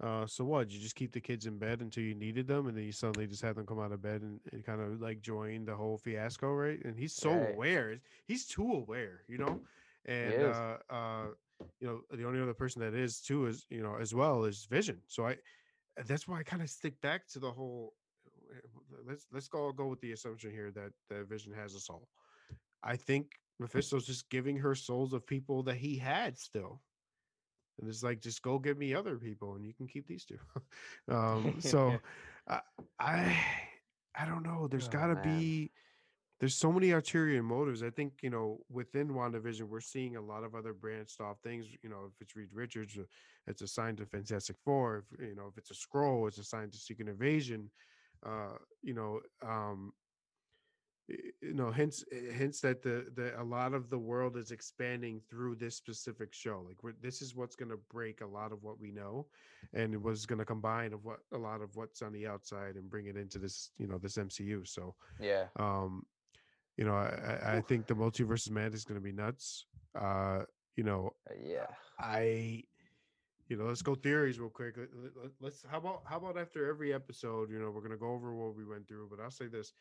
uh, 0.02 0.26
"So 0.28 0.46
what? 0.46 0.72
You 0.72 0.80
just 0.80 0.96
keep 0.96 1.12
the 1.12 1.22
kids 1.22 1.46
in 1.46 1.58
bed 1.58 1.82
until 1.82 2.04
you 2.04 2.16
needed 2.16 2.48
them, 2.48 2.68
and 2.68 2.78
then 2.78 2.84
you 2.86 2.92
suddenly 2.92 3.28
just 3.28 3.42
have 3.44 3.56
them 3.56 3.66
come 3.66 3.80
out 3.80 3.92
of 3.92 4.02
bed 4.02 4.22
and, 4.22 4.40
and 4.52 4.64
kind 4.66 4.82
of 4.82 5.02
like 5.02 5.22
join 5.22 5.66
the 5.66 5.76
whole 5.76 5.98
fiasco, 5.98 6.54
right?" 6.54 6.80
And 6.84 6.98
he's 6.98 7.14
so 7.16 7.32
Right. 7.32 7.54
aware; 7.54 8.00
he's 8.26 8.48
too 8.48 8.72
aware, 8.74 9.24
you 9.28 9.38
know. 9.38 9.62
And 10.06 10.42
uh, 10.44 10.78
uh, 10.90 11.28
you 11.80 11.88
know, 11.88 12.02
the 12.16 12.26
only 12.26 12.42
other 12.42 12.54
person 12.54 12.82
that 12.82 12.94
is 12.94 13.22
too 13.22 13.46
is 13.48 13.66
you 13.70 13.82
know 13.82 13.96
as 13.96 14.14
well 14.14 14.46
is 14.46 14.66
Vision. 14.66 15.02
So 15.08 15.28
I, 15.28 15.38
that's 16.06 16.28
why 16.28 16.40
I 16.40 16.44
kind 16.44 16.62
of 16.62 16.70
stick 16.70 17.00
back 17.02 17.28
to 17.30 17.40
the 17.40 17.52
whole. 17.52 17.94
eh, 18.54 18.60
Let's 19.06 19.28
let's 19.32 19.48
go 19.48 19.72
go 19.72 19.88
with 19.88 20.02
the 20.02 20.12
assumption 20.14 20.52
here 20.52 20.72
that 20.72 20.92
that 21.10 21.28
Vision 21.28 21.54
has 21.54 21.76
a 21.76 21.80
soul. 21.80 22.10
I 22.84 22.96
think 22.98 23.42
Mephisto's 23.60 24.06
just 24.06 24.30
giving 24.30 24.58
her 24.58 24.76
souls 24.76 25.14
of 25.14 25.26
people 25.26 25.64
that 25.64 25.78
he 25.78 25.98
had 25.98 26.38
still. 26.38 26.82
And 27.80 27.90
it's 27.90 28.04
like, 28.04 28.22
just 28.22 28.42
go 28.42 28.60
get 28.60 28.78
me 28.78 28.94
other 28.94 29.18
people 29.18 29.56
and 29.56 29.66
you 29.66 29.74
can 29.74 29.88
keep 29.88 30.08
these 30.08 30.26
two. 30.26 30.40
um, 31.14 31.58
so 31.62 32.00
I, 32.48 32.62
I 33.00 33.44
I 34.16 34.26
don't 34.26 34.44
know. 34.44 34.68
There's 34.68 34.88
Oh, 34.88 34.92
gotta 34.92 35.16
man. 35.16 35.24
be 35.24 35.72
there's 36.40 36.56
so 36.56 36.72
many 36.74 36.92
ulterior 36.92 37.42
motives. 37.42 37.84
I 37.84 37.90
think, 37.90 38.22
you 38.22 38.30
know, 38.30 38.66
within 38.70 39.10
WandaVision, 39.10 39.62
we're 39.64 39.80
seeing 39.80 40.18
a 40.18 40.22
lot 40.22 40.44
of 40.44 40.56
other 40.56 40.74
branched 40.74 41.22
off 41.22 41.40
things. 41.42 41.68
You 41.82 41.90
know, 41.90 42.06
if 42.06 42.20
it's 42.20 42.36
Reed 42.36 42.50
Richards, 42.54 42.98
uh, 42.98 43.04
it's 43.48 43.62
assigned 43.62 43.98
to 44.00 44.06
Fantastic 44.06 44.58
Four. 44.60 44.98
If 44.98 45.20
you 45.20 45.36
know, 45.36 45.48
if 45.48 45.58
it's 45.58 45.72
a 45.72 45.74
Skrull, 45.74 46.28
it's 46.28 46.38
assigned 46.40 46.74
to 46.74 46.78
Secret 46.78 47.08
Invasion. 47.08 47.72
Uh, 48.26 48.58
you 48.82 48.94
know, 48.94 49.22
um, 49.42 49.94
you 51.42 51.54
know 51.54 51.72
hints 51.72 52.04
eh, 52.12 52.32
hints 52.32 52.62
that 52.62 52.82
the 52.82 53.06
the 53.16 53.40
a 53.42 53.44
lot 53.44 53.74
of 53.74 53.90
the 53.90 53.98
world 53.98 54.38
is 54.38 54.52
expanding 54.52 55.22
through 55.30 55.56
this 55.56 55.76
specific 55.76 56.34
show 56.34 56.64
like 56.68 56.82
we're, 56.84 56.94
this 57.02 57.22
is 57.22 57.36
what's 57.36 57.56
going 57.56 57.70
to 57.70 57.80
break 57.90 58.22
a 58.22 58.26
lot 58.26 58.52
of 58.52 58.64
what 58.64 58.80
we 58.80 58.92
know 58.92 59.26
and 59.74 59.94
it 59.94 60.02
was 60.02 60.26
going 60.26 60.40
to 60.40 60.46
combine 60.46 60.94
of 60.94 61.04
what 61.04 61.20
a 61.34 61.38
lot 61.38 61.62
of 61.62 61.76
what's 61.76 62.02
on 62.02 62.12
the 62.14 62.26
outside 62.28 62.76
and 62.76 62.90
bring 62.90 63.08
it 63.08 63.16
into 63.18 63.38
this 63.40 63.72
you 63.78 63.88
know 63.88 63.98
this 63.98 64.18
mcu 64.18 64.66
so 64.68 64.96
Yeah. 65.20 65.46
um 65.60 66.06
you 66.78 66.86
know 66.86 66.96
i 66.96 67.58
i 67.58 67.62
think 67.62 67.88
the 67.88 67.94
multiverse 67.96 68.50
madness 68.50 68.82
is 68.82 68.86
going 68.86 69.00
to 69.00 69.04
be 69.04 69.12
nuts 69.14 69.66
uh 70.00 70.44
you 70.76 70.84
know 70.84 71.12
uh, 71.30 71.34
Yeah. 71.44 71.68
I, 72.00 72.64
you 73.48 73.58
know, 73.58 73.66
let's 73.66 73.82
go 73.82 73.94
theories 73.96 74.40
real 74.40 74.50
quick. 74.50 74.78
Let- 74.78 74.94
let- 74.96 75.16
let- 75.18 75.32
Let's 75.40 75.64
how 75.70 75.78
about 75.78 76.02
how 76.06 76.18
about 76.18 76.38
after 76.38 76.68
every 76.68 76.94
episode, 76.94 77.52
you 77.52 77.60
know, 77.60 77.70
we're 77.72 77.82
gonna 77.82 77.98
go 77.98 78.12
over 78.14 78.34
what 78.34 78.56
we 78.56 78.66
went 78.66 78.88
through, 78.88 79.08
but 79.10 79.20
I'll 79.20 79.32
say 79.32 79.48
this: 79.48 79.74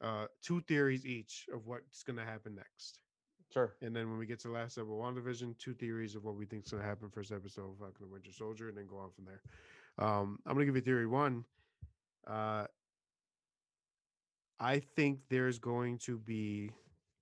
uh, 0.00 0.26
two 0.42 0.60
theories 0.62 1.04
each 1.06 1.46
of 1.52 1.66
what's 1.66 2.02
gonna 2.02 2.24
happen 2.24 2.54
next, 2.54 3.00
Sure. 3.52 3.74
and 3.82 3.94
then 3.94 4.08
when 4.10 4.18
we 4.18 4.26
get 4.26 4.38
to 4.40 4.48
the 4.48 4.54
last 4.54 4.78
episode, 4.78 4.88
WandaVision, 4.98 5.58
two 5.58 5.74
theories 5.74 6.14
of 6.14 6.24
what 6.24 6.36
we 6.36 6.46
think 6.46 6.64
is 6.66 6.70
gonna 6.72 6.84
happen 6.84 7.10
first 7.10 7.32
episode 7.32 7.70
of 7.70 7.78
Falcon 7.78 8.04
and 8.04 8.12
Winter 8.12 8.32
Soldier, 8.32 8.68
and 8.68 8.76
then 8.78 8.86
go 8.86 8.98
on 8.98 9.10
from 9.10 9.24
there. 9.24 9.42
Um, 9.98 10.38
I'm 10.46 10.54
gonna 10.54 10.66
give 10.66 10.76
you 10.76 10.82
theory 10.82 11.06
one. 11.06 11.44
Uh, 12.26 12.66
I 14.60 14.80
think 14.80 15.20
there's 15.28 15.58
going 15.58 15.98
to 15.98 16.18
be 16.18 16.72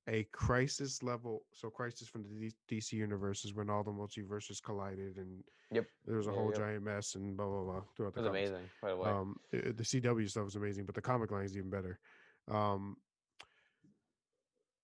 a 0.08 0.24
crisis 0.32 1.02
level. 1.02 1.44
So 1.52 1.68
crisis 1.68 2.08
from 2.08 2.22
the 2.22 2.48
D- 2.48 2.54
DC 2.80 2.92
universe 2.92 3.44
is 3.44 3.54
when 3.54 3.68
all 3.68 3.82
the 3.84 3.90
multiverses 3.90 4.62
collided 4.62 5.16
and 5.18 5.42
Yep. 5.72 5.86
there 6.04 6.16
was 6.16 6.28
a 6.28 6.30
Yeah, 6.30 6.36
whole 6.36 6.48
yep. 6.50 6.58
giant 6.58 6.84
mess 6.84 7.14
and 7.16 7.36
blah 7.36 7.46
blah 7.46 7.62
blah 7.64 7.82
throughout 7.96 8.10
It 8.10 8.14
the 8.14 8.20
was 8.22 8.28
comics. 8.28 8.48
amazing, 8.50 8.70
by 8.80 8.88
the 8.90 8.96
way. 8.96 9.10
Um, 9.10 9.36
the 9.50 9.84
CW 9.84 10.28
stuff 10.30 10.44
was 10.44 10.56
amazing, 10.56 10.86
but 10.86 10.94
the 10.94 11.02
comic 11.02 11.30
line 11.30 11.44
is 11.44 11.56
even 11.56 11.70
better. 11.70 11.98
Um, 12.50 12.96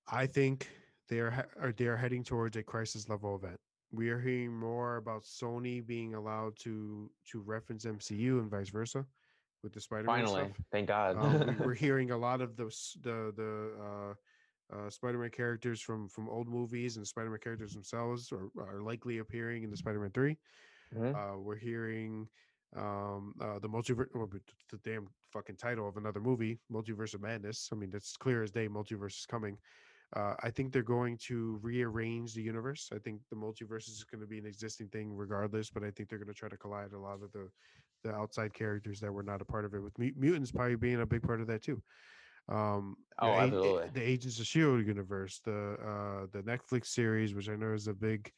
I 0.08 0.26
think 0.26 0.68
they 1.08 1.20
are 1.20 1.48
are 1.60 1.72
they 1.72 1.86
are 1.86 1.96
heading 1.96 2.24
towards 2.24 2.56
a 2.56 2.62
crisis 2.62 3.08
level 3.08 3.36
event. 3.36 3.58
We 3.92 4.08
are 4.10 4.18
hearing 4.18 4.58
more 4.58 4.96
about 4.96 5.22
Sony 5.22 5.84
being 5.86 6.14
allowed 6.14 6.56
to 6.60 7.10
to 7.30 7.40
reference 7.40 7.84
MCU 7.84 8.40
and 8.40 8.50
vice 8.50 8.70
versa. 8.70 9.06
with 9.62 9.72
the 9.72 9.80
Spider-Man 9.80 10.24
Finally, 10.24 10.44
stuff. 10.44 10.66
thank 10.72 10.88
God. 10.88 11.16
Um, 11.16 11.56
we, 11.58 11.66
we're 11.66 11.74
hearing 11.74 12.10
a 12.10 12.16
lot 12.16 12.40
of 12.40 12.56
the 12.56 12.64
the 13.02 13.32
the 13.36 13.70
uh, 13.80 14.14
uh, 14.76 14.90
Spider-Man 14.90 15.30
characters 15.30 15.80
from 15.80 16.08
from 16.08 16.28
old 16.28 16.48
movies 16.48 16.96
and 16.96 17.06
Spider-Man 17.06 17.38
characters 17.38 17.72
themselves 17.74 18.32
are, 18.32 18.50
are 18.58 18.80
likely 18.82 19.18
appearing 19.18 19.62
in 19.62 19.70
the 19.70 19.76
Spider-Man 19.76 20.10
Three. 20.10 20.36
Mhm. 20.94 21.14
Uh, 21.14 21.38
we're 21.38 21.56
hearing 21.56 22.28
um, 22.77 23.35
uh, 23.41 23.59
the 23.59 23.68
multiverse 23.68 24.09
well, 24.14 24.29
the 24.29 24.79
damn 24.79 25.09
fucking 25.33 25.57
title 25.57 25.89
of 25.89 25.97
another 25.97 26.20
movie, 26.20 26.61
Multiverse 26.70 27.14
of 27.14 27.20
Madness. 27.20 27.68
I 27.73 27.77
mean, 27.77 27.91
that's 27.91 28.16
clear 28.16 28.43
as 28.43 28.51
day. 28.51 28.68
Multiverse 28.68 29.18
is 29.18 29.27
coming. 29.27 29.59
Uh, 30.14 30.35
I 30.43 30.51
think 30.51 30.73
they're 30.73 30.83
going 30.83 31.16
to 31.27 31.59
rearrange 31.62 32.35
the 32.35 32.43
universe. 32.43 32.91
I 32.93 32.99
think 32.99 33.23
the 33.31 33.37
multiverse 33.37 33.89
is 33.89 34.05
going 34.05 34.20
to 34.20 34.27
be 34.27 34.39
an 34.39 34.47
existing 34.47 34.89
thing 34.91 35.14
regardless, 35.14 35.70
but 35.70 35.85
I 35.85 35.91
think 35.91 36.09
they're 36.09 36.18
going 36.18 36.29
to 36.29 36.35
try 36.35 36.51
to 36.51 36.57
collide 36.59 36.93
a 36.93 36.99
lot 36.99 37.23
of 37.23 37.33
the 37.33 37.49
the 38.05 38.12
outside 38.12 38.53
characters 38.53 38.99
that 39.01 39.12
were 39.12 39.23
not 39.23 39.41
a 39.41 39.45
part 39.45 39.64
of 39.64 39.75
it. 39.75 39.81
With 39.81 39.97
mutants 39.99 40.51
probably 40.53 40.77
being 40.77 41.01
a 41.01 41.07
big 41.07 41.23
part 41.23 41.41
of 41.41 41.47
that 41.47 41.62
too. 41.62 41.83
Um, 42.49 42.97
you 43.20 43.29
Oh, 43.29 43.33
know, 43.33 43.39
A- 43.39 43.45
A- 43.45 43.49
absolutely. 43.49 43.91
the 43.91 44.03
Agents 44.03 44.41
of 44.41 44.47
Shield 44.47 44.87
universe, 44.87 45.41
the 45.41 45.75
uh, 45.75 46.27
the 46.33 46.43
Netflix 46.43 46.87
series, 46.87 47.35
which 47.35 47.49
I 47.49 47.57
know 47.57 47.73
is 47.73 47.87
a 47.87 47.95
big 47.95 48.33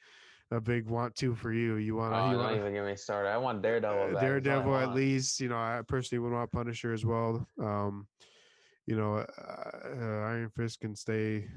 a 0.50 0.60
big 0.60 0.86
want 0.86 1.14
to 1.16 1.34
for 1.34 1.52
you. 1.52 1.76
You 1.76 1.96
want 1.96 2.14
Oh, 2.14 2.24
to 2.24 2.30
you 2.30 2.36
don't 2.36 2.40
want 2.40 2.56
even 2.56 2.72
get 2.72 2.84
me 2.84 2.96
started. 2.96 3.30
I 3.30 3.38
want 3.38 3.62
Daredevil. 3.62 4.10
uh, 4.10 4.14
back. 4.14 4.42
That's 4.44 4.46
all 4.48 4.56
I 4.56 4.60
Daredevil 4.60 4.76
at 4.76 4.90
least. 4.94 5.40
You 5.40 5.48
know, 5.48 5.56
I 5.56 5.82
personally 5.86 6.20
would 6.20 6.32
want 6.32 6.52
Punisher 6.52 6.92
as 6.92 7.04
well. 7.04 7.46
Um, 7.60 8.08
you 8.86 8.96
know, 8.96 9.16
uh, 9.16 9.24
uh, 9.84 10.20
Iron 10.28 10.50
Fist 10.50 10.80
can 10.80 10.94
stay, 10.94 11.48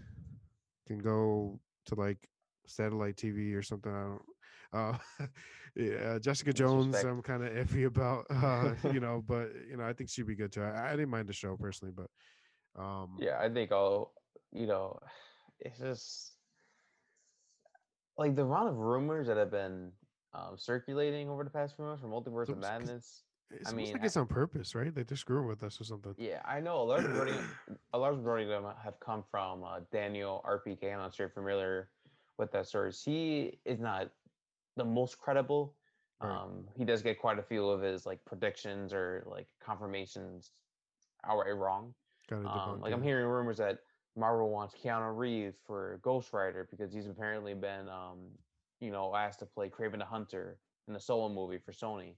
can 0.88 1.00
go 1.00 1.60
to 1.88 1.96
like 1.96 2.30
satellite 2.66 3.18
TV 3.18 3.54
or 3.54 3.62
something. 3.62 3.92
I 3.94 4.04
don't. 4.04 4.22
Uh, 4.74 4.98
yeah, 5.76 6.20
Jessica 6.20 6.54
Jones, 6.54 7.04
I'm 7.04 7.22
kind 7.22 7.44
of 7.44 7.52
iffy 7.54 7.86
about. 7.86 8.26
Uh, 8.32 8.76
you 8.92 9.00
know, 9.00 9.22
but 9.28 9.50
you 9.70 9.78
know, 9.78 9.84
I 9.84 9.94
think 9.94 10.10
she'd 10.10 10.28
be 10.28 10.36
good 10.36 10.52
too. 10.52 10.64
I, 10.64 10.90
I 10.90 10.92
didn't 10.92 11.10
mind 11.10 11.28
the 11.28 11.34
show 11.34 11.56
personally, 11.58 11.94
but 11.96 12.82
um, 12.82 13.20
Yeah, 13.20 13.40
I 13.40 13.50
think 13.50 13.72
I'll. 13.72 14.14
You 14.52 14.68
know, 14.68 15.00
it's 15.60 15.80
just 15.80 16.37
like 18.18 18.36
the 18.36 18.44
amount 18.44 18.70
of 18.70 18.78
rumors 18.78 19.28
that 19.28 19.38
have 19.38 19.52
been 19.52 19.92
um, 20.34 20.58
circulating 20.58 21.30
over 21.30 21.44
the 21.44 21.50
past 21.50 21.76
few 21.76 21.86
months 21.86 22.02
for 22.02 22.08
Multiverse 22.08 22.50
of 22.50 22.58
Madness. 22.58 23.24
it 23.52 23.62
I 23.68 23.72
mean, 23.72 23.94
like 23.94 24.02
I- 24.02 24.06
it's 24.06 24.18
on 24.18 24.28
purpose, 24.28 24.76
right? 24.76 24.96
Like 24.96 25.08
they're 25.08 25.18
screwing 25.18 25.48
with 25.48 25.64
us 25.64 25.80
or 25.80 25.84
something. 25.84 26.16
Yeah, 26.18 26.42
I 26.46 26.60
know 26.60 26.82
a 26.82 26.84
large 26.84 27.04
majority, 27.06 27.38
a 27.94 27.98
large 27.98 28.18
majority 28.18 28.44
of 28.46 28.50
them 28.50 28.72
have 28.84 29.00
come 29.00 29.24
from 29.30 29.64
uh, 29.64 29.80
Daniel 29.92 30.44
RPK. 30.48 30.92
I'm 30.94 31.00
not 31.00 31.16
sure 31.16 31.28
if 31.28 31.32
you're 31.36 31.44
familiar 31.44 31.90
with 32.38 32.52
that 32.52 32.68
source. 32.68 33.04
He 33.04 33.60
is 33.66 33.80
not 33.80 34.10
the 34.76 34.86
most 34.86 35.18
credible. 35.18 35.74
Right. 36.22 36.32
Um, 36.32 36.66
he 36.76 36.84
does 36.84 37.02
get 37.04 37.20
quite 37.20 37.38
a 37.40 37.44
few 37.44 37.70
of 37.70 37.82
his 37.82 38.06
like 38.06 38.24
predictions 38.26 38.92
or 38.92 39.24
like 39.28 39.48
confirmations 39.64 40.52
outright 41.26 41.56
wrong. 41.56 41.94
Um, 42.32 42.82
like 42.82 42.92
I'm 42.94 43.04
hearing 43.04 43.26
rumors 43.28 43.58
that 43.58 43.80
Marvel 44.18 44.50
wants 44.50 44.76
Keanu 44.76 45.16
Reeves 45.16 45.58
for 45.66 46.00
Ghost 46.04 46.34
Rider 46.34 46.68
because 46.70 46.94
he's 46.94 47.08
apparently 47.08 47.54
been, 47.54 47.90
um, 47.90 48.40
you 48.82 48.92
know, 48.92 49.16
asked 49.16 49.40
to 49.40 49.46
play 49.46 49.70
Kraven 49.70 50.00
the 50.00 50.06
Hunter 50.06 50.60
in 50.88 50.94
the 50.94 51.00
solo 51.00 51.30
movie 51.30 51.60
for 51.60 51.72
Sony. 51.72 52.18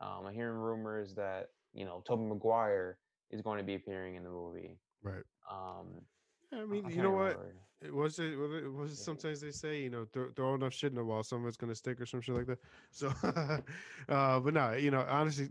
Um, 0.00 0.26
I'm 0.26 0.34
hearing 0.34 0.56
rumors 0.58 1.14
that 1.16 1.54
you 1.74 1.84
know 1.84 2.02
Tobey 2.02 2.24
Maguire 2.24 3.00
is 3.30 3.42
going 3.42 3.58
to 3.58 3.64
be 3.64 3.74
appearing 3.74 4.16
in 4.16 4.24
the 4.24 4.30
movie. 4.30 4.80
right. 5.02 5.24
Um, 5.50 6.06
I 6.52 6.64
I 6.64 6.64
mean, 6.64 6.84
can't 6.90 6.96
you 6.96 7.02
know 7.02 7.10
what? 7.12 7.40
remember. 7.40 7.54
It 7.80 7.94
was 7.94 8.18
it 8.18 8.36
was 8.36 8.98
Yeah. 8.98 9.04
sometimes 9.04 9.40
they 9.40 9.50
say 9.52 9.82
you 9.82 9.90
know 9.90 10.04
throw, 10.04 10.30
throw 10.32 10.54
enough 10.54 10.72
shit 10.74 10.90
in 10.92 10.96
the 10.96 11.04
wall, 11.04 11.22
some 11.22 11.42
of 11.42 11.48
it's 11.48 11.56
gonna 11.56 11.74
stick 11.74 12.00
or 12.00 12.06
some 12.06 12.20
shit 12.20 12.34
like 12.34 12.46
that. 12.46 12.58
So, 12.90 13.08
uh, 14.08 14.40
but 14.40 14.54
no, 14.54 14.72
you 14.72 14.90
know, 14.90 15.04
honestly, 15.08 15.50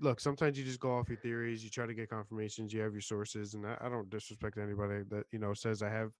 look, 0.00 0.20
sometimes 0.20 0.58
you 0.58 0.64
just 0.64 0.80
go 0.80 0.96
off 0.96 1.08
your 1.08 1.18
theories, 1.18 1.64
you 1.64 1.70
try 1.70 1.86
to 1.86 1.94
get 1.94 2.10
confirmations, 2.10 2.72
you 2.72 2.80
have 2.80 2.92
your 2.92 3.00
sources, 3.00 3.54
and 3.54 3.66
I, 3.66 3.76
I 3.80 3.88
don't 3.88 4.10
disrespect 4.10 4.58
anybody 4.58 5.02
that 5.10 5.24
you 5.32 5.38
know 5.38 5.54
says 5.54 5.82
I 5.82 5.90
have, 5.90 6.10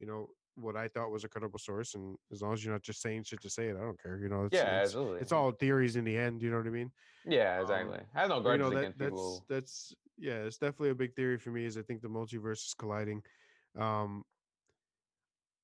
you 0.00 0.06
know, 0.06 0.28
what 0.56 0.76
I 0.76 0.88
thought 0.88 1.10
was 1.10 1.24
a 1.24 1.28
credible 1.28 1.58
source, 1.58 1.94
and 1.94 2.16
as 2.32 2.42
long 2.42 2.52
as 2.52 2.64
you're 2.64 2.72
not 2.72 2.82
just 2.82 3.02
saying 3.02 3.24
shit 3.24 3.40
to 3.42 3.50
say 3.50 3.68
it, 3.68 3.76
I 3.76 3.80
don't 3.80 4.00
care. 4.00 4.18
You 4.18 4.28
know, 4.28 4.44
it's, 4.44 4.54
Yeah, 4.54 4.78
it's, 4.78 4.90
absolutely. 4.90 5.20
it's 5.22 5.32
all 5.32 5.50
theories 5.52 5.96
in 5.96 6.04
the 6.04 6.16
end. 6.16 6.42
You 6.42 6.50
know 6.50 6.58
what 6.58 6.66
I 6.66 6.70
mean? 6.70 6.90
Yeah, 7.24 7.56
um, 7.56 7.62
exactly. 7.62 8.00
I 8.14 8.20
have 8.20 8.28
no 8.28 8.40
But, 8.40 8.52
you 8.52 8.58
grudges 8.58 8.64
know 8.64 8.70
that, 8.70 8.78
against 8.78 8.98
that's 8.98 9.10
people. 9.10 9.44
that's 9.48 9.94
yeah 10.16 10.44
it's 10.44 10.58
definitely 10.58 10.90
a 10.90 10.94
big 10.94 11.14
theory 11.16 11.38
for 11.38 11.50
me 11.50 11.64
is 11.64 11.76
i 11.76 11.82
think 11.82 12.00
the 12.00 12.08
multiverse 12.08 12.64
is 12.66 12.74
colliding 12.78 13.20
um 13.76 14.22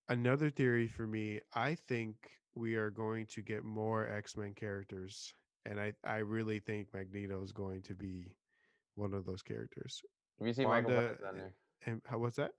another 0.09 0.51
theory 0.51 0.89
for 0.89 1.07
me 1.07 1.41
i 1.55 1.75
think 1.75 2.16
we 2.57 2.75
are 2.75 2.91
going 2.91 3.27
to 3.27 3.43
get 3.43 3.62
more 3.64 4.09
x-men 4.09 4.53
characters 4.55 5.33
and 5.66 5.80
i 5.80 5.92
i 6.04 6.16
really 6.16 6.58
think 6.58 6.88
magneto 6.94 7.42
is 7.42 7.52
going 7.52 7.82
to 7.82 7.94
be 7.94 8.26
one 8.96 9.14
of 9.14 9.24
those 9.24 9.42
characters. 9.42 10.02
Have 10.38 10.46
you 10.46 10.54
seen 10.54 10.68
Michael 10.68 10.90
Wanda, 10.90 11.08
Fassbender? 11.11 11.54
and 11.86 12.02
how 12.06 12.18
what's 12.18 12.36
that? 12.36 12.52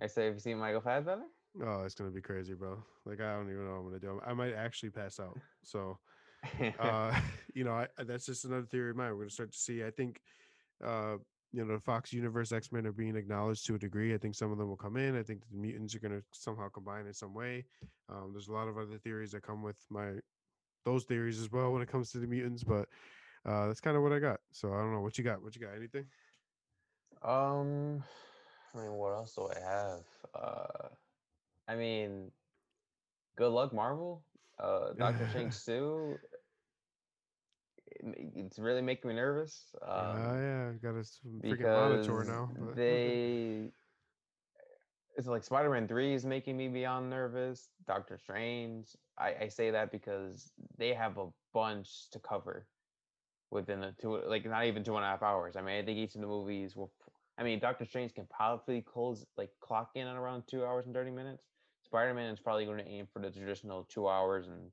I 0.00 0.06
say, 0.06 0.26
have 0.26 0.34
you 0.34 0.40
seen 0.40 0.58
Michael 0.58 0.80
Fassbender? 0.80 1.26
oh 1.64 1.82
it's 1.84 1.94
gonna 1.94 2.10
be 2.10 2.20
crazy 2.20 2.54
bro. 2.54 2.82
Like 3.06 3.20
i 3.20 3.32
don't 3.32 3.48
even 3.48 3.64
know 3.64 3.72
what 3.72 3.78
i'm 3.78 3.84
gonna 3.86 4.00
do. 4.00 4.20
I 4.26 4.34
might 4.34 4.54
actually 4.54 4.90
pass 4.90 5.20
out. 5.20 5.38
So 5.62 5.98
uh 6.80 7.14
you 7.54 7.64
know 7.64 7.72
I, 7.72 7.86
that's 8.04 8.26
just 8.26 8.44
another 8.44 8.66
theory 8.66 8.90
of 8.90 8.96
mine. 8.96 9.10
We're 9.10 9.18
gonna 9.18 9.30
start 9.30 9.52
to 9.52 9.58
see. 9.58 9.84
I 9.84 9.90
think 9.90 10.20
uh 10.84 11.16
you 11.52 11.64
know 11.64 11.74
the 11.74 11.80
fox 11.80 12.12
universe 12.12 12.50
x-men 12.50 12.86
are 12.86 12.92
being 12.92 13.14
acknowledged 13.14 13.66
to 13.66 13.76
a 13.76 13.78
degree. 13.78 14.14
I 14.14 14.18
think 14.18 14.34
some 14.34 14.50
of 14.50 14.58
them 14.58 14.68
will 14.68 14.76
come 14.76 14.96
in. 14.96 15.16
I 15.16 15.22
think 15.22 15.42
the 15.48 15.56
mutants 15.56 15.94
are 15.94 16.00
gonna 16.00 16.22
somehow 16.32 16.68
combine 16.70 17.06
in 17.06 17.14
some 17.14 17.34
way. 17.34 17.64
Um 18.08 18.30
there's 18.32 18.48
a 18.48 18.52
lot 18.52 18.66
of 18.66 18.76
other 18.76 18.98
theories 18.98 19.30
that 19.30 19.42
come 19.42 19.62
with 19.62 19.78
my 19.90 20.14
those 20.84 21.04
theories 21.04 21.40
as 21.40 21.50
well 21.50 21.72
when 21.72 21.82
it 21.82 21.88
comes 21.88 22.10
to 22.12 22.18
the 22.18 22.26
mutants 22.26 22.64
but 22.64 22.88
uh 23.44 23.66
that's 23.66 23.80
kind 23.80 23.96
of 23.96 24.02
what 24.02 24.12
i 24.12 24.18
got 24.18 24.40
so 24.52 24.72
i 24.72 24.78
don't 24.78 24.92
know 24.92 25.00
what 25.00 25.18
you 25.18 25.24
got 25.24 25.42
what 25.42 25.54
you 25.54 25.60
got 25.60 25.74
anything 25.74 26.06
Um, 27.22 28.02
I 28.74 28.78
mean, 28.78 28.92
what 28.92 29.12
else 29.12 29.34
do 29.34 29.48
I 29.48 29.58
have? 29.60 30.04
Uh, 30.34 30.88
I 31.66 31.76
mean, 31.76 32.32
good 33.36 33.48
luck, 33.50 33.72
Marvel. 33.72 34.22
Uh, 34.58 34.92
Doctor 34.92 35.50
two. 35.50 36.18
it 37.86 38.32
It's 38.36 38.58
really 38.58 38.82
making 38.82 39.08
me 39.08 39.14
nervous. 39.14 39.74
Um, 39.82 40.16
uh, 40.16 40.34
yeah 40.34 40.72
got 40.82 40.94
a 40.94 41.02
freaking 41.48 41.72
monitor 41.72 42.24
now 42.24 42.50
but 42.58 42.74
they. 42.76 43.72
It's 45.16 45.26
like 45.28 45.44
Spider-Man 45.44 45.86
Three 45.86 46.14
is 46.14 46.24
making 46.24 46.56
me 46.56 46.68
beyond 46.68 47.10
nervous. 47.10 47.68
Doctor 47.86 48.18
Strange. 48.18 48.88
I, 49.18 49.34
I 49.42 49.48
say 49.48 49.70
that 49.70 49.92
because 49.92 50.52
they 50.76 50.92
have 50.92 51.18
a 51.18 51.28
bunch 51.52 52.10
to 52.10 52.18
cover 52.18 52.66
within 53.50 53.80
the 53.80 53.94
two, 54.00 54.20
like 54.26 54.44
not 54.44 54.64
even 54.64 54.82
two 54.82 54.96
and 54.96 55.04
a 55.04 55.08
half 55.08 55.22
hours. 55.22 55.54
I 55.56 55.62
mean, 55.62 55.76
I 55.76 55.84
think 55.84 55.98
each 55.98 56.14
of 56.14 56.20
the 56.20 56.26
movies 56.26 56.74
will. 56.74 56.92
I 57.38 57.42
mean, 57.42 57.58
Doctor 57.58 57.84
Strange 57.84 58.14
can 58.14 58.26
probably 58.26 58.80
close 58.80 59.24
like 59.36 59.50
clock 59.60 59.90
in 59.94 60.06
at 60.06 60.16
around 60.16 60.44
two 60.48 60.64
hours 60.64 60.86
and 60.86 60.94
thirty 60.94 61.10
minutes. 61.10 61.44
Spider 61.82 62.14
Man 62.14 62.32
is 62.32 62.40
probably 62.40 62.64
going 62.64 62.78
to 62.78 62.88
aim 62.88 63.06
for 63.12 63.20
the 63.20 63.30
traditional 63.30 63.84
two 63.84 64.08
hours 64.08 64.48
and 64.48 64.70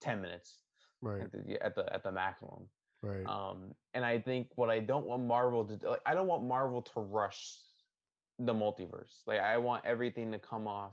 ten 0.00 0.20
minutes 0.20 0.58
right 1.00 1.22
at 1.22 1.32
the 1.32 1.64
at 1.64 1.74
the, 1.74 1.92
at 1.92 2.02
the 2.04 2.12
maximum. 2.12 2.68
right 3.02 3.26
Um, 3.26 3.74
and 3.94 4.04
I 4.04 4.20
think 4.20 4.48
what 4.54 4.70
I 4.70 4.78
don't 4.80 5.06
want 5.06 5.24
Marvel 5.24 5.64
to 5.64 5.76
do, 5.76 5.88
like, 5.88 6.02
I 6.06 6.14
don't 6.14 6.26
want 6.28 6.44
Marvel 6.44 6.82
to 6.82 7.00
rush 7.00 7.56
the 8.38 8.52
multiverse. 8.54 9.22
Like, 9.26 9.40
I 9.40 9.56
want 9.58 9.84
everything 9.84 10.30
to 10.32 10.38
come 10.38 10.66
off 10.68 10.92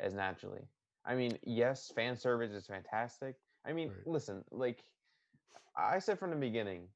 as 0.00 0.12
naturally. 0.14 0.62
I 1.04 1.14
mean, 1.14 1.38
yes, 1.44 1.90
fan 1.94 2.16
service 2.16 2.52
is 2.52 2.66
fantastic. 2.66 3.36
I 3.66 3.72
mean, 3.72 3.88
Right. 3.88 4.06
listen, 4.06 4.44
like 4.50 4.84
I 5.76 5.98
said 5.98 6.18
from 6.18 6.30
the 6.30 6.36
beginning, 6.36 6.88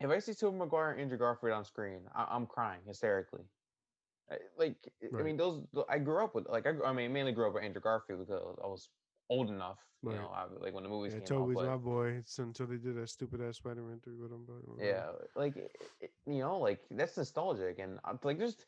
if 0.00 0.10
I 0.10 0.18
see 0.18 0.34
Tobey 0.34 0.58
Maguire 0.58 0.90
and 0.92 1.00
Andrew 1.00 1.18
Garfield 1.18 1.52
on 1.52 1.64
screen, 1.64 2.00
I- 2.14 2.28
I'm 2.34 2.46
crying 2.46 2.82
hysterically. 2.86 3.44
I- 4.30 4.38
Like, 4.56 4.92
I- 5.02 5.18
I 5.18 5.22
mean, 5.22 5.36
those 5.36 5.66
I 5.88 5.98
grew 5.98 6.24
up 6.24 6.34
with. 6.34 6.46
Like, 6.48 6.66
I, 6.66 6.70
I 6.84 6.92
mean, 6.92 7.12
mainly 7.12 7.32
grew 7.32 7.46
up 7.46 7.54
with 7.54 7.62
Andrew 7.62 7.80
Garfield 7.82 8.20
because 8.26 8.56
I 8.62 8.66
was 8.66 8.90
old 9.28 9.48
enough. 9.50 9.78
You 10.02 10.10
Right. 10.10 10.20
know, 10.20 10.28
I, 10.28 10.44
like 10.46 10.74
when 10.74 10.82
the 10.82 10.88
movies 10.90 11.14
yeah, 11.14 11.20
came 11.20 11.26
Toby's 11.28 11.56
out. 11.58 11.62
but- 11.62 11.70
my 11.70 11.76
boy. 11.76 12.06
It's 12.18 12.38
until 12.38 12.66
they 12.66 12.76
did 12.76 12.96
that 12.96 13.08
stupid 13.08 13.40
ass 13.40 13.56
Spider-Man 13.56 14.00
three 14.00 14.16
with 14.16 14.32
him. 14.32 14.44
But 14.44 14.84
yeah 14.84 15.12
like 15.34 15.56
i- 15.56 15.70
i- 16.02 16.10
you 16.26 16.40
know 16.40 16.58
like 16.58 16.84
that's 16.90 17.16
nostalgic 17.16 17.78
and 17.78 17.98
I'm 18.04 18.18
like 18.22 18.38
just 18.38 18.66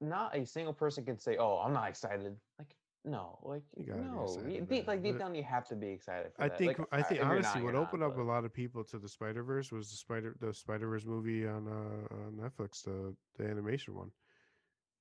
not 0.00 0.36
a 0.36 0.44
single 0.44 0.72
person 0.72 1.04
can 1.04 1.18
say 1.18 1.36
oh 1.38 1.58
i'm 1.64 1.72
not 1.72 1.88
excited 1.88 2.36
like 2.58 2.74
no 3.04 3.38
like 3.42 3.62
no 3.76 4.36
you- 4.48 4.60
deep, 4.60 4.86
like 4.86 5.02
deep 5.02 5.14
But 5.14 5.18
down 5.18 5.34
you 5.34 5.42
have 5.42 5.66
to 5.68 5.74
be 5.74 5.88
excited 5.88 6.32
for 6.36 6.44
I 6.44 6.48
think 6.48 6.78
Like, 6.78 6.88
I 6.92 7.02
think 7.02 7.20
you're 7.20 7.28
not, 7.28 7.32
honestly, 7.32 7.62
what 7.62 7.72
you're 7.72 7.80
not, 7.80 7.88
opened 7.88 8.02
up 8.02 8.18
a 8.18 8.22
lot 8.22 8.44
of 8.44 8.52
people 8.52 8.84
to 8.84 8.98
the 8.98 9.08
Spider 9.08 9.42
Verse 9.42 9.72
was 9.72 9.90
the 9.90 9.96
Spider 9.96 10.36
the 10.40 10.52
Spider 10.54 10.88
Verse 10.88 11.04
movie 11.04 11.46
on 11.46 11.66
uh 11.68 12.14
on 12.14 12.32
Netflix, 12.40 12.82
the 12.84 13.14
the 13.38 13.48
animation 13.48 13.94
one. 13.94 14.10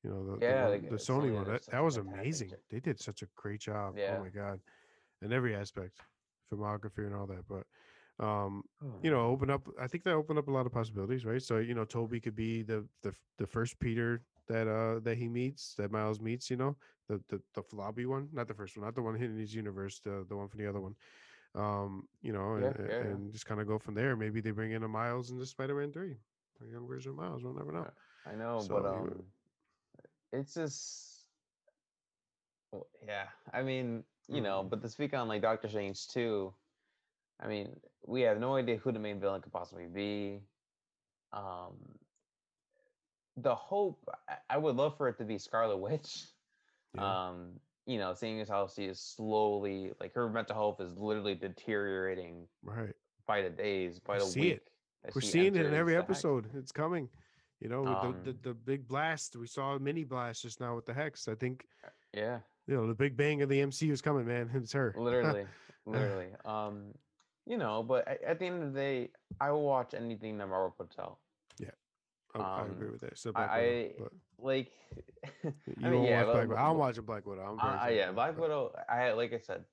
You 0.03 0.09
know, 0.09 0.25
the 0.25 0.41
Yeah, 0.41 0.65
the, 0.65 0.69
like, 0.71 0.81
one, 0.81 0.89
the 0.89 0.95
Sony 0.97 1.31
Sony 1.31 1.35
one. 1.35 1.47
That, 1.47 1.65
that 1.71 1.83
was 1.83 1.97
amazing. 1.97 2.49
job. 2.49 2.59
They 2.71 2.79
did 2.79 2.99
such 2.99 3.21
a 3.21 3.27
great 3.35 3.61
job. 3.61 3.95
Yeah. 3.97 4.15
Oh 4.17 4.23
my 4.23 4.29
god, 4.29 4.59
in 5.21 5.31
every 5.31 5.55
aspect, 5.55 6.01
filmography 6.51 7.05
and 7.05 7.15
all 7.15 7.27
that. 7.27 7.45
But 7.47 7.65
um, 8.23 8.63
Oh, 8.83 8.87
you 9.01 9.11
know, 9.11 9.27
open 9.27 9.49
up. 9.49 9.67
I 9.79 9.87
think 9.87 10.03
that 10.05 10.13
opened 10.13 10.39
up 10.39 10.47
a 10.47 10.51
lot 10.51 10.65
of 10.65 10.71
possibilities, 10.71 11.25
right? 11.25 11.41
So 11.41 11.57
you 11.59 11.73
know, 11.75 11.85
Toby 11.85 12.19
could 12.19 12.35
be 12.35 12.63
the 12.63 12.85
the 13.03 13.13
the 13.37 13.45
first 13.47 13.79
Peter 13.79 14.23
that 14.51 14.67
uh 14.67 14.99
that 15.01 15.17
he 15.17 15.29
meets, 15.29 15.75
that 15.75 15.91
Miles 15.91 16.19
meets. 16.21 16.49
You 16.51 16.57
know, 16.57 16.77
the 17.07 17.23
the 17.29 17.41
the 17.53 17.63
flobby 17.63 18.05
one, 18.05 18.29
not 18.33 18.47
the 18.47 18.55
first 18.55 18.77
one, 18.77 18.85
not 18.85 18.95
the 18.95 19.01
one 19.03 19.15
hidden 19.15 19.35
in 19.35 19.41
his 19.41 19.55
universe, 19.55 19.99
the 19.99 20.25
the 20.27 20.35
one 20.37 20.47
from 20.49 20.59
the 20.59 20.67
other 20.67 20.81
one. 20.81 20.95
Um, 21.55 22.09
you 22.21 22.33
know, 22.33 22.55
Yeah, 22.55 22.73
and, 22.73 22.75
yeah, 22.85 23.03
yeah. 23.03 23.17
and 23.17 23.31
just 23.31 23.45
kind 23.45 23.61
of 23.61 23.67
go 23.67 23.79
from 23.79 23.95
there. 23.95 24.15
Maybe 24.17 24.41
they 24.41 24.51
bring 24.51 24.71
in 24.71 24.83
a 24.83 24.87
Miles 24.89 25.31
into 25.31 25.45
Spider-Man 25.45 25.91
three, 25.93 26.19
a 26.61 26.65
young 26.67 26.87
version 26.87 27.15
Miles. 27.15 27.43
We'll 27.43 27.53
never 27.53 27.71
know. 27.71 27.89
I 28.25 28.35
know, 28.35 28.63
So, 28.63 28.75
but 28.75 28.85
um, 28.85 29.33
it's 30.31 30.53
just, 30.55 31.31
well, 32.71 32.89
yeah. 33.05 33.29
I 33.51 33.63
mean, 33.63 34.05
you 34.27 34.41
know, 34.41 34.63
Mhm. 34.63 34.69
but 34.69 34.81
to 34.81 34.89
speak 34.89 35.13
on 35.13 35.27
like 35.27 35.41
Doctor 35.41 35.69
Strange 35.69 36.07
too, 36.07 36.55
I 37.39 37.47
mean, 37.47 37.81
we 38.07 38.21
have 38.21 38.39
no 38.39 38.55
idea 38.55 38.77
who 38.77 38.91
the 38.91 38.99
main 38.99 39.19
villain 39.19 39.41
could 39.41 39.53
possibly 39.53 39.87
be. 39.87 40.47
Um, 41.31 42.00
the 43.43 43.55
hope, 43.55 44.03
I, 44.49 44.57
would 44.57 44.75
love 44.75 44.97
for 44.97 45.07
it 45.09 45.17
to 45.19 45.23
be 45.25 45.37
Scarlet 45.37 45.77
Witch. 45.77 46.25
Yeah. 46.93 47.29
Um, 47.29 47.51
you 47.85 47.97
know, 47.97 48.13
seeing 48.13 48.41
as 48.41 48.49
how 48.49 48.67
she 48.67 48.83
is 48.83 48.99
slowly, 48.99 49.93
like 50.01 50.13
her 50.13 50.27
mental 50.29 50.53
health 50.55 50.81
is 50.81 50.97
literally 50.97 51.35
deteriorating 51.35 52.45
right. 52.63 52.93
by 53.25 53.41
the 53.41 53.49
days, 53.49 53.97
by 53.97 54.19
the 54.19 54.25
see 54.25 54.41
week. 54.41 54.53
it. 55.05 55.15
We're 55.15 55.21
seeing 55.21 55.55
it 55.55 55.65
in 55.65 55.73
every 55.73 55.93
the 55.93 56.01
hex. 56.01 56.09
episode. 56.09 56.49
It's 56.53 56.73
coming. 56.73 57.07
You 57.61 57.69
know, 57.69 57.85
the, 57.85 57.91
the 58.25 58.31
Um, 58.31 58.39
the 58.43 58.53
big 58.53 58.89
blast. 58.89 59.37
We 59.37 59.47
saw 59.47 59.75
a 59.75 59.79
mini 59.79 60.03
blast 60.03 60.41
just 60.41 60.59
now 60.59 60.75
with 60.75 60.85
the 60.85 60.93
hex. 60.93 61.29
I 61.29 61.35
think 61.35 61.65
Yeah. 62.13 62.39
you 62.67 62.75
know 62.75 62.87
the 62.87 62.93
big 62.93 63.15
bang 63.15 63.41
of 63.41 63.47
the 63.47 63.61
MCU 63.61 63.91
is 63.93 64.01
coming, 64.01 64.25
man. 64.27 64.49
It's 64.53 64.73
her. 64.73 64.93
literally 64.97 65.45
literally 65.85 66.27
um 66.43 66.93
you 67.45 67.57
know 67.57 67.81
but 67.81 68.05
at, 68.07 68.21
at 68.21 68.39
the 68.39 68.45
end 68.45 68.61
of 68.61 68.73
the 68.73 68.79
day 68.79 69.09
i 69.39 69.49
will 69.49 69.63
watch 69.63 69.95
anything 69.95 70.37
that 70.37 70.47
marvel 70.47 70.75
puts 70.77 70.99
out 70.99 71.17
I, 72.35 72.39
I 72.39 72.65
agree 72.65 72.87
um, 72.87 72.91
with 72.93 73.01
that. 73.01 73.17
So 73.17 73.31
I- 73.35 73.41
Widow, 73.41 73.53
I- 73.53 73.91
but 73.99 74.11
like 74.43 74.71
you 75.43 75.53
i 75.83 75.89
mean 75.89 76.03
yeah 76.03 76.23
watch 76.23 76.33
Black 76.33 76.47
Widow. 76.49 76.61
I'm 76.61 76.77
watching 76.77 77.03
Black 77.03 77.25
Widow. 77.27 77.57
I'm 77.61 77.79
uh, 77.79 77.87
yeah 77.89 78.11
black 78.11 78.35
but- 78.35 78.41
widow 78.41 78.73
i 78.89 79.11
like 79.11 79.33
i 79.33 79.37
said 79.37 79.63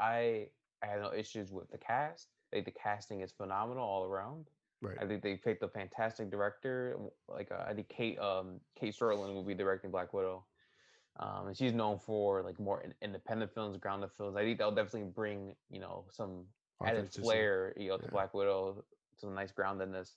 i 0.00 0.46
i 0.82 0.86
have 0.86 1.02
no 1.02 1.12
issues 1.12 1.52
with 1.52 1.70
the 1.70 1.76
cast 1.76 2.28
like 2.52 2.64
the 2.64 2.70
casting 2.70 3.20
is 3.20 3.32
phenomenal 3.32 3.84
all 3.84 4.04
around 4.04 4.46
Right. 4.80 4.96
i 5.00 5.06
think 5.06 5.22
they 5.22 5.36
picked 5.36 5.62
a 5.62 5.68
fantastic 5.68 6.30
director 6.30 6.96
like 7.28 7.52
uh, 7.52 7.64
i 7.68 7.74
think 7.74 7.88
kate 7.90 8.18
um 8.18 8.60
kate 8.80 8.94
Sterling 8.94 9.34
will 9.34 9.44
be 9.44 9.54
directing 9.54 9.90
black 9.90 10.14
widow 10.14 10.44
um, 11.18 11.48
and 11.48 11.56
she's 11.56 11.72
known 11.72 11.98
for 11.98 12.42
like 12.42 12.58
more 12.58 12.82
in- 12.82 12.94
independent 13.00 13.54
films, 13.54 13.76
grounded 13.76 14.10
films. 14.16 14.36
I 14.36 14.42
think 14.42 14.58
that'll 14.58 14.74
definitely 14.74 15.10
bring 15.14 15.54
you 15.70 15.78
know 15.78 16.06
some 16.10 16.44
added 16.84 17.12
flair, 17.12 17.72
you 17.76 17.88
know, 17.88 17.98
to 17.98 18.04
Yeah. 18.04 18.10
Black 18.10 18.34
Widow, 18.34 18.84
some 19.16 19.34
nice 19.34 19.52
groundedness. 19.52 20.10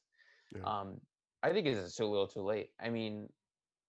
Yeah. 0.55 0.63
Um, 0.63 0.99
I 1.47 1.53
think 1.53 1.67
it's 1.67 1.79
just 1.79 1.97
too 1.97 2.05
little, 2.05 2.27
too 2.27 2.41
late. 2.41 2.69
I 2.81 2.89
mean, 2.89 3.29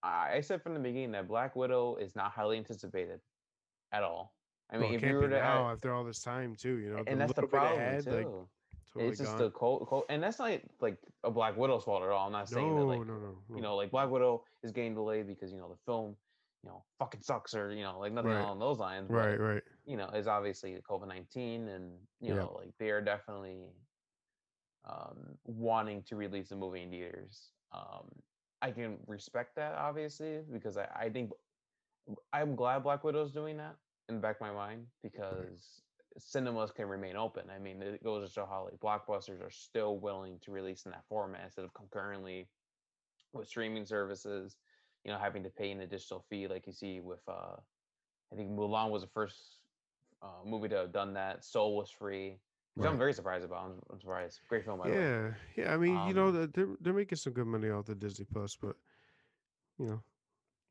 I, 0.02 0.40
said 0.40 0.62
from 0.62 0.74
the 0.74 0.80
beginning 0.80 1.12
that 1.12 1.26
Black 1.28 1.56
Widow 1.56 1.96
is 1.96 2.14
not 2.14 2.30
highly 2.32 2.56
anticipated 2.56 3.20
at 3.92 4.02
all. 4.02 4.34
I 4.70 4.76
mean, 4.76 4.90
oh, 4.90 4.92
it 4.92 4.96
if 4.96 5.02
you 5.02 5.14
were 5.14 5.22
to, 5.22 5.28
now 5.28 5.68
add- 5.68 5.72
after 5.74 5.92
all 5.94 6.04
this 6.04 6.22
time 6.22 6.54
too. 6.54 6.78
You 6.78 6.90
know, 6.90 7.04
and 7.06 7.20
that's 7.20 7.32
the 7.32 7.46
problem 7.46 7.80
had, 7.80 8.04
too. 8.04 8.10
like, 8.10 8.26
totally 8.92 9.10
it's 9.10 9.18
just 9.18 9.32
gone. 9.32 9.38
the 9.38 9.50
cold, 9.50 9.86
cold, 9.88 10.04
and 10.08 10.22
that's 10.22 10.38
not 10.38 10.60
like 10.80 10.98
a 11.24 11.30
Black 11.30 11.56
Widow's 11.56 11.84
fault 11.84 12.02
at 12.02 12.10
all. 12.10 12.26
I'm 12.26 12.32
not 12.32 12.48
saying 12.48 12.76
that 12.76 12.82
like 12.84 12.98
no, 13.00 13.04
no, 13.14 13.14
no. 13.48 13.56
you 13.56 13.62
know, 13.62 13.76
like 13.76 13.90
Black 13.90 14.10
Widow 14.10 14.44
is 14.62 14.70
getting 14.72 14.94
delayed 14.94 15.26
because 15.26 15.50
you 15.52 15.58
know 15.58 15.68
the 15.68 15.78
film, 15.86 16.14
you 16.62 16.70
know, 16.70 16.84
fucking 16.98 17.22
sucks 17.22 17.54
or 17.54 17.72
you 17.72 17.82
know, 17.82 17.98
like 17.98 18.12
nothing 18.12 18.32
Right. 18.32 18.40
along 18.40 18.58
those 18.58 18.78
lines. 18.78 19.08
but, 19.08 19.16
right, 19.16 19.40
right. 19.40 19.62
you 19.86 19.96
know, 19.96 20.08
is 20.10 20.26
obviously 20.26 20.76
COVID 20.88 21.08
nineteen, 21.08 21.68
and 21.68 21.90
you 22.20 22.34
Yeah. 22.34 22.40
know, 22.40 22.52
like 22.58 22.70
they 22.78 22.90
are 22.90 23.00
definitely 23.00 23.64
um, 24.88 25.16
wanting 25.44 26.02
to 26.04 26.16
release 26.16 26.48
the 26.48 26.56
movie 26.56 26.82
in 26.82 26.90
theaters. 26.90 27.50
Um, 27.72 28.08
I 28.60 28.70
can 28.70 28.96
respect 29.06 29.56
that 29.56 29.74
obviously 29.74 30.40
because 30.52 30.76
I, 30.76 30.88
I 30.94 31.08
think 31.10 31.30
I'm 32.32 32.56
glad 32.56 32.82
Black 32.82 33.04
Widow's 33.04 33.30
doing 33.30 33.56
that 33.58 33.76
in 34.08 34.16
the 34.16 34.20
back 34.20 34.36
of 34.36 34.40
my 34.40 34.52
mind 34.52 34.86
because 35.02 35.82
cinemas 36.18 36.70
can 36.70 36.86
remain 36.86 37.16
open. 37.16 37.44
I 37.54 37.58
mean, 37.58 37.82
it 37.82 38.02
goes 38.02 38.26
to 38.26 38.32
show 38.32 38.46
how 38.46 38.64
like 38.64 38.80
blockbusters 38.80 39.42
are 39.42 39.50
still 39.50 39.98
willing 39.98 40.38
to 40.44 40.50
release 40.50 40.84
in 40.86 40.92
that 40.92 41.04
format 41.08 41.42
instead 41.44 41.64
of 41.64 41.74
concurrently 41.74 42.48
with 43.32 43.48
streaming 43.48 43.86
services. 43.86 44.56
You 45.04 45.12
know, 45.12 45.18
having 45.18 45.44
to 45.44 45.50
pay 45.50 45.70
an 45.70 45.80
additional 45.80 46.24
fee 46.28 46.48
like 46.48 46.66
you 46.66 46.72
see 46.72 47.00
with 47.00 47.20
uh, 47.28 47.56
I 48.32 48.36
think 48.36 48.50
Mulan 48.50 48.90
was 48.90 49.02
the 49.02 49.08
first 49.08 49.36
uh, 50.22 50.44
movie 50.44 50.68
to 50.68 50.76
have 50.76 50.92
done 50.92 51.14
that. 51.14 51.44
Soul 51.44 51.76
was 51.76 51.90
free, 51.90 52.38
which 52.78 52.88
I'm 52.88 52.98
very 52.98 53.12
surprised 53.12 53.44
about. 53.44 53.64
I'm, 53.64 53.72
I'm 53.90 54.00
surprised. 54.00 54.40
Great 54.48 54.64
film, 54.64 54.78
by 54.78 54.88
the 54.88 54.94
way. 54.94 55.00
Yeah, 55.00 55.30
yeah. 55.56 55.74
I 55.74 55.76
mean, 55.76 56.08
you 56.08 56.14
know, 56.14 56.28
Um, 56.28 56.50
they're 56.54 56.76
they're 56.80 56.92
making 56.92 57.18
some 57.18 57.32
good 57.32 57.46
money 57.46 57.70
off 57.70 57.86
the 57.86 57.94
Disney 57.94 58.26
Plus, 58.32 58.56
but 58.56 58.76
you 59.78 59.86
know, 59.86 60.02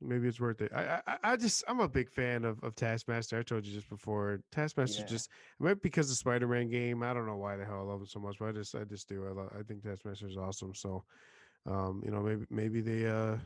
maybe 0.01 0.27
it's 0.27 0.39
worth 0.39 0.61
it. 0.61 0.71
I 0.73 1.01
I, 1.07 1.17
I 1.23 1.35
just 1.37 1.63
I'm 1.67 1.79
a 1.79 1.87
big 1.87 2.09
fan 2.09 2.45
of, 2.45 2.63
of 2.63 2.75
Taskmaster. 2.75 3.37
I 3.39 3.43
told 3.43 3.65
you 3.65 3.73
just 3.73 3.89
before. 3.89 4.41
Taskmaster 4.51 5.01
Yeah. 5.01 5.07
just 5.07 5.29
might 5.59 5.81
because 5.81 6.07
of 6.07 6.11
the 6.11 6.15
Spider 6.15 6.47
Man 6.47 6.69
game. 6.69 7.03
I 7.03 7.13
don't 7.13 7.25
know 7.25 7.37
why 7.37 7.55
the 7.57 7.65
hell 7.65 7.79
I 7.79 7.83
love 7.83 8.01
it 8.01 8.09
so 8.09 8.19
much, 8.19 8.37
but 8.39 8.49
I 8.49 8.51
just 8.51 8.75
I 8.75 8.83
just 8.83 9.07
do. 9.09 9.27
I 9.27 9.31
love, 9.31 9.49
I 9.57 9.63
think 9.63 9.83
Taskmaster 9.83 10.27
is 10.27 10.37
awesome. 10.37 10.73
So, 10.75 11.03
um, 11.65 12.01
you 12.05 12.11
know, 12.11 12.21
maybe 12.21 12.45
maybe 12.49 12.81
they 12.81 13.07
uh 13.07 13.37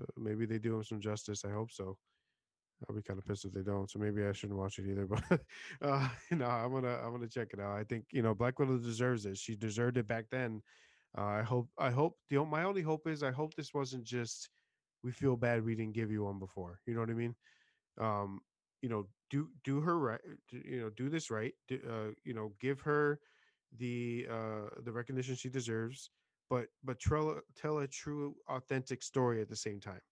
uh, 0.00 0.06
maybe 0.16 0.46
they 0.46 0.58
do 0.58 0.76
him 0.76 0.84
some 0.84 1.00
justice. 1.00 1.44
I 1.44 1.50
hope 1.50 1.70
so. 1.70 1.98
I'll 2.88 2.96
be 2.96 3.02
kind 3.02 3.18
of 3.18 3.26
pissed 3.26 3.44
if 3.44 3.52
they 3.52 3.62
don't. 3.62 3.90
So 3.90 3.98
maybe 3.98 4.24
I 4.24 4.32
shouldn't 4.32 4.58
watch 4.58 4.78
it 4.78 4.86
either. 4.90 5.06
But 5.30 5.40
uh, 5.80 6.08
you 6.30 6.36
know, 6.36 6.46
I'm 6.46 6.72
gonna 6.72 6.96
I'm 6.96 7.12
gonna 7.12 7.28
check 7.28 7.48
it 7.52 7.60
out. 7.60 7.76
I 7.76 7.84
think 7.84 8.06
you 8.12 8.22
know 8.22 8.34
Black 8.34 8.58
Widow 8.58 8.78
deserves 8.78 9.26
it. 9.26 9.36
She 9.38 9.56
deserved 9.56 9.96
it 9.96 10.06
back 10.06 10.30
then. 10.30 10.62
Uh, 11.16 11.24
I 11.24 11.42
hope 11.42 11.70
I 11.78 11.90
hope 11.90 12.20
the 12.28 12.44
my 12.44 12.64
only 12.64 12.82
hope 12.82 13.06
is 13.06 13.22
I 13.22 13.32
hope 13.32 13.54
this 13.54 13.74
wasn't 13.74 14.04
just 14.04 14.50
we 15.02 15.12
feel 15.12 15.36
bad 15.36 15.64
we 15.64 15.74
didn't 15.74 15.94
give 15.94 16.10
you 16.10 16.24
one 16.24 16.38
before. 16.38 16.80
You 16.86 16.94
know 16.94 17.00
what 17.00 17.10
I 17.10 17.14
mean? 17.14 17.36
Um, 17.98 18.42
you 18.80 18.88
know, 18.88 19.08
do 19.30 19.52
do 19.62 19.80
her 19.82 19.98
right. 19.98 20.20
You 20.50 20.80
know, 20.80 20.90
do 20.90 21.08
this 21.08 21.30
right. 21.30 21.54
Do, 21.68 21.80
uh, 21.88 22.14
you 22.24 22.34
know, 22.34 22.50
give 22.60 22.82
her 22.82 23.20
the 23.70 24.26
uh 24.30 24.68
the 24.80 24.92
recognition 24.92 25.34
she 25.36 25.50
deserves. 25.50 26.10
But 26.48 26.68
but 26.82 27.00
tell 27.00 27.30
a- 27.30 27.42
tell 27.54 27.78
a 27.78 27.88
true 27.88 28.36
authentic 28.48 29.02
story 29.02 29.40
at 29.40 29.48
the 29.48 29.56
same 29.56 29.80
time 29.80 30.02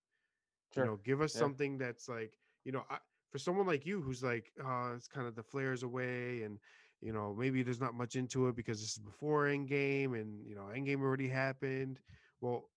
Sure. 0.71 0.77
you 0.77 0.83
know 0.85 0.97
give 0.97 1.21
us 1.21 1.35
Yeah. 1.35 1.49
something 1.49 1.79
that's 1.79 2.09
like 2.09 2.40
you 2.65 2.73
know 2.73 2.85
I, 2.91 2.99
for 3.31 3.39
someone 3.39 3.67
like 3.67 3.87
you 3.87 4.01
who's 4.01 4.23
like 4.23 4.53
uh 4.65 4.93
it's 4.97 5.09
kind 5.09 5.27
of 5.27 5.35
the 5.35 5.43
flares 5.43 5.83
away 5.83 6.43
and 6.43 6.59
you 7.01 7.13
know 7.13 7.35
maybe 7.39 7.63
there's 7.63 7.81
not 7.81 7.95
much 7.95 8.17
into 8.17 8.49
it 8.49 8.57
because 8.57 8.81
this 8.81 8.93
is 8.93 8.99
before 8.99 9.45
endgame 9.45 10.21
and 10.21 10.47
you 10.47 10.55
know 10.55 10.69
endgame 10.75 11.01
already 11.01 11.29
happened 11.29 11.99
well 12.41 12.69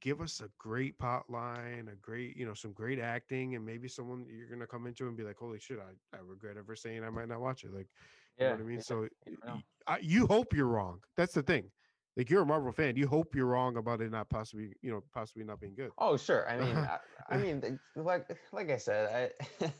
give 0.00 0.20
us 0.20 0.40
a 0.40 0.48
great 0.58 0.98
pot 0.98 1.24
line 1.28 1.88
a 1.92 1.96
great 1.96 2.36
you 2.36 2.46
know 2.46 2.54
some 2.54 2.72
great 2.72 2.98
acting 2.98 3.54
and 3.54 3.64
maybe 3.64 3.88
someone 3.88 4.24
you're 4.28 4.48
gonna 4.48 4.66
come 4.66 4.86
into 4.86 5.06
and 5.06 5.16
be 5.16 5.22
like 5.22 5.36
holy 5.36 5.58
shit 5.58 5.78
i, 5.78 6.16
I 6.16 6.20
regret 6.24 6.56
ever 6.58 6.74
saying 6.74 7.04
i 7.04 7.10
might 7.10 7.28
not 7.28 7.40
watch 7.40 7.64
it 7.64 7.72
like 7.72 7.88
you 8.38 8.44
know 8.44 8.50
yeah. 8.50 8.56
what 8.56 8.60
i 8.60 8.64
mean 8.64 8.76
yeah, 8.76 8.82
so 8.82 9.08
you 9.26 9.38
know. 9.44 9.60
I, 9.86 9.98
you 10.00 10.26
hope 10.26 10.54
you're 10.54 10.66
wrong 10.66 11.00
that's 11.16 11.34
the 11.34 11.42
thing 11.42 11.70
like 12.16 12.30
you're 12.30 12.42
a 12.42 12.46
marvel 12.46 12.72
fan 12.72 12.96
you 12.96 13.06
hope 13.06 13.34
you're 13.34 13.46
wrong 13.46 13.76
about 13.76 14.00
it 14.00 14.10
not 14.10 14.28
possibly 14.28 14.74
you 14.82 14.90
know 14.90 15.00
possibly 15.12 15.44
not 15.44 15.60
being 15.60 15.74
good 15.74 15.92
Oh, 15.98 16.16
sure. 16.16 16.48
I 16.48 16.58
mean, 16.58 16.82
I, 16.84 17.00
I 17.28 17.38
mean, 17.38 17.80
like 17.94 18.38
like 18.52 18.70
I 18.70 18.76
said, 18.78 19.34
I 19.60 19.72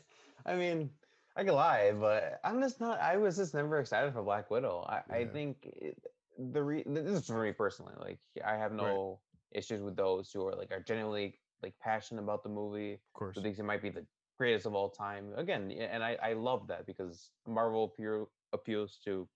I 0.45 0.55
mean, 0.55 0.97
I 1.35 1.43
could 1.43 1.53
lie, 1.53 1.91
but 1.93 2.39
I'm 2.43 2.61
just 2.61 2.79
not. 2.79 2.99
I 2.99 3.17
was 3.17 3.37
just 3.37 3.53
never 3.53 3.79
excited 3.79 4.13
for 4.13 4.23
Black 4.23 4.49
Widow. 4.51 4.81
I, 4.81 5.03
I 5.09 5.25
think 5.25 5.65
it, 5.65 6.05
the 6.37 6.63
re, 6.63 6.83
this 6.83 7.07
is 7.07 7.27
for 7.27 7.41
me 7.41 7.53
personally. 7.53 7.95
Like, 7.97 8.21
I 8.43 8.57
have 8.57 8.71
Right. 8.71 9.01
no 9.01 9.23
issues 9.51 9.81
with 9.81 9.95
those 9.95 10.31
who 10.31 10.45
are 10.47 10.55
like 10.55 10.71
are 10.71 10.81
genuinely 10.81 11.41
like 11.61 11.77
passionate 11.79 12.21
about 12.23 12.43
the 12.43 12.49
movie. 12.49 12.93
of 12.93 13.13
course 13.13 13.35
Who 13.35 13.41
thinks 13.41 13.59
it 13.59 13.63
might 13.63 13.81
be 13.81 13.89
the 13.89 14.07
greatest 14.37 14.65
of 14.65 14.75
all 14.75 14.89
time. 14.91 15.33
Again, 15.33 15.71
and 15.71 16.03
I 16.03 16.15
I 16.15 16.33
love 16.33 16.67
that 16.67 16.85
because 16.85 17.33
Marvel 17.47 17.85
appeal, 17.85 18.31
appeals 18.53 18.99
to 18.99 19.29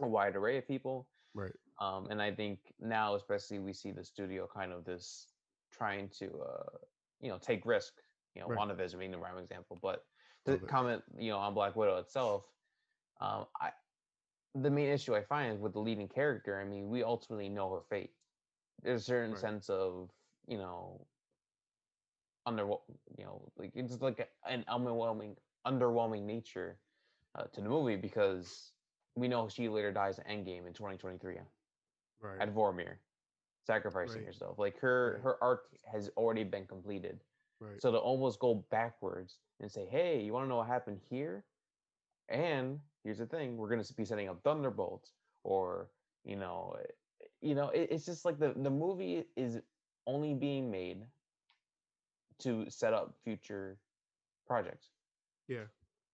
a 0.00 0.08
wide 0.08 0.36
array 0.36 0.58
of 0.58 0.66
people. 0.66 1.10
right 1.34 1.56
Um, 1.78 2.08
and 2.10 2.22
I 2.22 2.34
think 2.34 2.74
now, 2.80 3.14
especially, 3.14 3.58
we 3.58 3.72
see 3.72 3.92
the 3.92 4.04
studio 4.04 4.46
kind 4.46 4.72
of 4.72 4.84
this 4.84 5.34
trying 5.70 6.08
to, 6.10 6.38
uh, 6.40 6.78
you 7.20 7.28
know, 7.28 7.38
take 7.38 7.66
risk. 7.66 8.02
You 8.34 8.42
know, 8.42 8.48
Right. 8.48 8.58
WandaVision 8.58 8.98
being 8.98 9.12
the 9.12 9.18
prime 9.18 9.38
example. 9.38 9.78
But 9.80 10.06
to 10.46 10.58
comment, 10.58 11.04
you 11.18 11.30
know, 11.30 11.38
on 11.38 11.54
Black 11.54 11.76
Widow 11.76 11.98
itself, 11.98 12.44
um, 13.20 13.46
I 13.60 13.72
the 14.54 14.70
main 14.70 14.88
issue 14.88 15.14
I 15.14 15.22
find 15.22 15.52
is 15.54 15.60
with 15.60 15.72
the 15.74 15.80
leading 15.80 16.08
character. 16.08 16.60
I 16.60 16.64
mean, 16.64 16.88
we 16.88 17.02
ultimately 17.02 17.48
know 17.48 17.70
her 17.74 17.82
fate. 17.82 18.14
There's 18.82 19.02
a 19.02 19.04
certain 19.04 19.34
Right. 19.34 19.40
sense 19.40 19.68
of, 19.70 20.10
you 20.46 20.58
know, 20.58 21.08
under 22.46 22.62
you 23.18 23.24
know, 23.24 23.52
like 23.56 23.72
it's 23.74 24.00
like 24.00 24.30
an 24.46 24.64
underwhelming, 24.68 25.36
underwhelming 25.66 26.22
nature 26.22 26.80
uh, 27.34 27.44
to 27.48 27.60
the 27.60 27.68
movie 27.68 27.96
because 27.96 28.74
we 29.14 29.28
know 29.28 29.48
she 29.48 29.68
later 29.68 29.92
dies 29.92 30.18
in 30.18 30.24
Endgame 30.24 30.66
in 30.66 30.72
2023 30.72 31.38
right 32.20 32.40
at 32.40 32.54
Vormir, 32.54 32.98
sacrificing 33.66 34.22
Right. 34.22 34.26
herself. 34.26 34.58
Like 34.58 34.78
her 34.78 35.14
Right. 35.14 35.22
her 35.22 35.42
arc 35.42 35.76
has 35.84 36.10
already 36.16 36.44
been 36.44 36.66
completed. 36.66 37.24
right 37.60 37.80
So 37.80 37.90
to 37.92 37.98
almost 37.98 38.38
go 38.40 38.54
backwards 38.70 39.38
and 39.60 39.70
say, 39.70 39.86
"Hey, 39.86 40.22
you 40.22 40.32
want 40.32 40.44
to 40.44 40.48
know 40.48 40.56
what 40.58 40.66
happened 40.68 41.00
here?" 41.10 41.44
And 42.28 42.80
here's 43.04 43.18
the 43.18 43.26
thing: 43.26 43.56
we're 43.56 43.68
going 43.68 43.82
to 43.82 43.94
be 43.94 44.04
setting 44.04 44.28
up 44.28 44.42
Thunderbolts, 44.42 45.14
or 45.44 45.90
you 46.24 46.36
know, 46.36 46.76
you 47.40 47.54
know, 47.54 47.68
it, 47.70 47.88
it's 47.90 48.06
just 48.06 48.24
like 48.24 48.38
the 48.38 48.52
the 48.54 48.70
movie 48.70 49.24
is 49.36 49.60
only 50.06 50.34
being 50.34 50.70
made 50.70 51.06
to 52.38 52.68
set 52.70 52.92
up 52.92 53.16
future 53.24 53.78
projects. 54.46 54.90
yeah 55.48 55.64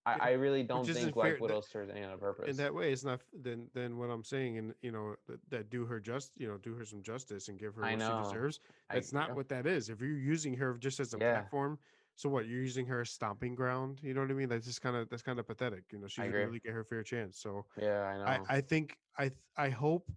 I, 0.05 0.14
I 0.20 0.30
really 0.32 0.62
don't 0.64 0.84
think 0.84 1.14
Black 1.14 1.32
that- 1.34 1.40
Widow 1.40 1.61
serves 1.61 1.90
any 1.90 2.03
other 2.03 2.16
purpose. 2.16 2.48
in 2.50 2.57
that 2.57 2.74
way 2.74 2.92
it's 2.92 3.05
not 3.05 3.20
then 3.32 3.68
then 3.72 3.96
what 3.98 4.11
i'm 4.11 4.24
saying 4.24 4.59
and 4.59 4.74
you 4.82 4.90
know 4.90 5.14
that, 5.28 5.38
that 5.50 5.70
do 5.70 5.84
her 5.86 6.00
just 6.00 6.32
you 6.36 6.48
know 6.48 6.57
do 6.59 6.74
her 6.74 6.84
some 6.84 7.03
justice 7.03 7.48
and 7.48 7.59
give 7.59 7.74
her 7.76 7.84
I 7.84 7.90
what 7.90 7.98
know. 8.00 8.22
she 8.24 8.28
deserves 8.34 8.61
I- 8.90 8.94
that's 8.94 9.12
not 9.12 9.28
yeah. 9.28 9.34
what 9.34 9.48
that 9.50 9.66
is 9.66 9.88
if 9.90 10.00
you're 10.00 10.11
using 10.34 10.55
her 10.57 10.74
just 10.74 10.98
as 11.00 11.14
a 11.14 11.18
Yeah. 11.20 11.32
platform 11.40 11.78
so 12.16 12.28
what 12.28 12.46
you're 12.46 12.61
using 12.61 12.84
her 12.86 13.00
as 13.03 13.11
stomping 13.11 13.55
ground 13.55 14.00
you 14.03 14.12
know 14.12 14.20
what 14.22 14.30
i 14.30 14.34
mean 14.34 14.48
that's 14.48 14.66
just 14.66 14.82
kind 14.82 14.96
of 14.96 15.09
that's 15.09 15.22
kind 15.22 15.38
of 15.38 15.46
pathetic 15.46 15.84
you 15.92 15.98
know 15.98 16.09
she 16.09 16.20
didn't 16.22 16.36
really 16.46 16.61
get 16.61 16.72
her 16.72 16.84
fair 16.84 17.03
chance 17.05 17.38
so 17.38 17.64
Yeah, 17.80 18.03
I 18.03 18.18
know. 18.18 18.24
i 18.48 18.57
i 18.57 18.61
think 18.61 18.96
i 19.18 19.30
i 19.57 19.68
hope 19.68 20.11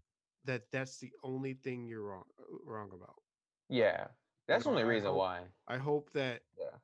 that 0.45 0.63
that's 0.71 0.97
the 0.97 1.11
only 1.23 1.53
thing 1.53 1.85
you're 1.85 2.03
wrong 2.03 2.23
uh, 2.39 2.43
wrong 2.65 2.89
about 2.93 3.15
yeah, 3.69 4.07
that's 4.47 4.63
the 4.63 4.69
know, 4.69 4.77
only 4.77 4.83
I 4.83 4.87
reason 4.93 5.09
hope- 5.09 5.17
why. 5.17 5.41
i 5.67 5.77
hope 5.77 6.09
that 6.13 6.41
Yeah. 6.59 6.77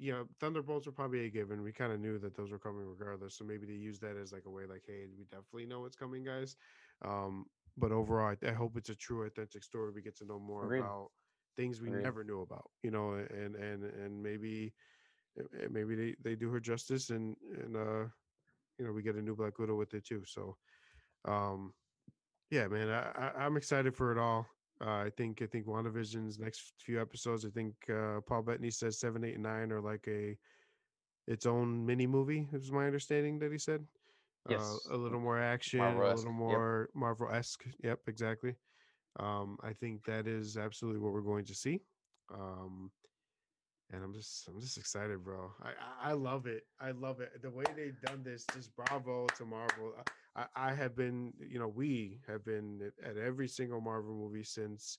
You 0.00 0.12
know, 0.12 0.26
Thunderbolts 0.40 0.86
are 0.86 0.92
probably 0.92 1.26
a 1.26 1.30
given. 1.30 1.62
We 1.62 1.72
kind 1.72 1.92
of 1.92 2.00
knew 2.00 2.18
that 2.20 2.34
those 2.34 2.50
were 2.50 2.58
coming 2.58 2.86
regardless. 2.86 3.36
So 3.36 3.44
maybe 3.44 3.66
they 3.66 3.74
use 3.74 4.00
that 4.00 4.16
as 4.16 4.32
like 4.32 4.46
a 4.46 4.50
way, 4.50 4.64
like, 4.64 4.84
hey, 4.86 5.06
we 5.06 5.24
definitely 5.26 5.66
know 5.66 5.84
it's 5.84 5.96
coming, 5.96 6.24
guys. 6.24 6.56
Um, 7.02 7.50
but 7.76 7.92
overall, 7.92 8.34
I, 8.42 8.48
I 8.48 8.52
hope 8.52 8.76
it's 8.78 8.88
a 8.88 8.96
true, 8.96 9.24
authentic 9.24 9.62
story. 9.62 9.92
We 9.92 10.00
get 10.02 10.16
to 10.16 10.24
know 10.24 10.40
more 10.40 10.64
Agreed. 10.64 10.80
about 10.80 11.12
things 11.54 11.82
we 11.82 11.90
Agreed. 11.90 12.02
never 12.02 12.24
knew 12.24 12.40
about, 12.40 12.70
you 12.82 12.90
know, 12.90 13.12
and 13.14 13.56
and 13.56 13.84
and 13.84 14.22
maybe 14.22 14.74
uh, 15.38 15.44
uh, 15.44 15.68
maybe 15.70 15.94
they 15.94 16.16
they 16.20 16.36
do 16.36 16.50
her 16.50 16.60
justice 16.60 17.10
and 17.10 17.36
and 17.42 17.76
uh, 17.76 18.08
you 18.78 18.86
know, 18.86 18.92
we 18.92 19.02
get 19.02 19.16
a 19.16 19.22
new 19.22 19.36
Black 19.36 19.58
Widow 19.58 19.76
with 19.76 19.94
it 19.94 20.04
too. 20.06 20.24
So, 20.24 20.58
um, 21.24 21.74
yeah, 22.50 22.68
man, 22.68 22.88
I, 22.90 23.10
I 23.10 23.44
I'm 23.44 23.56
excited 23.56 23.94
for 23.96 24.12
it 24.12 24.18
all. 24.18 24.48
Uh, 24.84 25.04
I 25.06 25.10
think 25.16 25.42
I 25.42 25.46
think 25.46 25.66
WandaVision's 25.66 26.38
next 26.38 26.72
few 26.78 27.00
episodes. 27.00 27.44
I 27.44 27.50
think 27.50 27.74
uh, 27.90 28.20
Paul 28.26 28.42
Bettany 28.42 28.70
says 28.70 28.98
seven, 28.98 29.24
eight, 29.24 29.34
and 29.34 29.42
nine 29.42 29.72
are 29.72 29.80
like 29.80 30.06
a 30.08 30.36
its 31.26 31.44
own 31.46 31.84
mini 31.84 32.06
movie. 32.06 32.48
Is 32.52 32.72
my 32.72 32.86
understanding 32.86 33.38
that 33.40 33.52
he 33.52 33.58
said. 33.58 33.84
Yes, 34.48 34.62
Uh, 34.90 34.94
a 34.94 34.96
little 34.96 35.20
more 35.20 35.38
action, 35.38 35.80
a 35.80 35.82
Marvel-esque, 35.82 36.16
little 36.24 36.32
yep. 36.32 36.38
more 36.38 36.88
Marvel 36.94 37.28
esque. 37.30 37.64
Yep, 37.84 38.00
exactly. 38.06 38.56
Um, 39.18 39.58
I 39.62 39.74
think 39.74 40.02
that 40.06 40.26
is 40.26 40.56
absolutely 40.56 41.00
what 41.00 41.12
we're 41.12 41.20
going 41.20 41.44
to 41.44 41.54
see. 41.54 41.82
Um, 42.32 42.90
and 43.92 44.02
I'm 44.02 44.14
just 44.14 44.48
I'm 44.48 44.58
just 44.60 44.78
excited, 44.78 45.22
bro. 45.22 45.52
I 45.62 45.68
I- 45.68 46.10
I 46.10 46.12
love 46.14 46.46
it. 46.46 46.62
I 46.80 46.92
love 46.92 47.20
it. 47.20 47.42
The 47.42 47.50
way 47.50 47.64
they've 47.76 48.00
done 48.00 48.22
this, 48.22 48.46
just 48.54 48.74
bravo 48.76 49.26
to 49.36 49.44
Marvel. 49.44 49.92
I, 50.36 50.46
I, 50.54 50.74
have 50.74 50.94
been, 50.96 51.32
you 51.40 51.58
know, 51.58 51.68
we 51.68 52.20
have 52.28 52.44
been 52.44 52.92
at, 53.04 53.16
every 53.16 53.48
single 53.48 53.80
Marvel 53.80 54.14
movie 54.14 54.44
since 54.44 54.98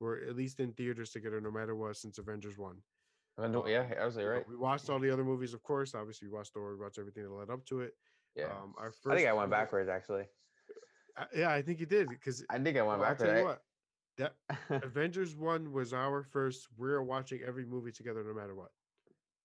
we're 0.00 0.24
at 0.28 0.36
least 0.36 0.60
in 0.60 0.72
theaters 0.72 1.10
together, 1.10 1.40
no 1.40 1.50
matter 1.50 1.74
what, 1.74 1.96
since 1.96 2.18
Avengers 2.18 2.56
One. 2.58 2.76
And 3.38 3.52
do- 3.52 3.64
yeah, 3.66 3.80
Um, 3.80 3.92
I 4.00 4.04
was 4.04 4.16
know, 4.16 4.26
right. 4.26 4.48
We 4.48 4.56
watched 4.56 4.88
all 4.90 4.98
the 5.00 5.10
other 5.10 5.24
movies, 5.24 5.54
of 5.54 5.62
course. 5.62 5.94
Obviously, 5.94 6.28
we 6.28 6.34
watched 6.34 6.52
Thor, 6.54 6.76
we 6.76 6.80
watched 6.82 6.98
everything 6.98 7.24
that 7.24 7.30
led 7.30 7.50
up 7.50 7.64
to 7.66 7.80
it. 7.80 7.94
Yeah, 8.36 8.46
Um, 8.46 8.74
our 8.78 8.92
I 9.10 9.16
think 9.16 9.28
I 9.28 9.32
went 9.32 9.50
backwards 9.50 9.88
actually. 9.88 10.24
I- 11.16 11.26
yeah, 11.34 11.50
I 11.50 11.62
think 11.62 11.80
you 11.80 11.86
did 11.86 12.08
because 12.08 12.44
I 12.48 12.58
think 12.58 12.76
I 12.76 12.82
went 12.82 13.02
I'll 13.02 13.16
tell 13.16 13.26
you 13.26 13.32
backwards. 13.34 13.60
what. 14.16 14.32
That 14.70 14.82
Avengers 14.84 15.34
One 15.36 15.72
was 15.72 15.92
our 15.92 16.22
first. 16.22 16.68
We're 16.76 17.02
watching 17.02 17.40
every 17.46 17.64
movie 17.64 17.92
together, 17.92 18.22
no 18.24 18.34
matter 18.34 18.54
what. 18.54 18.70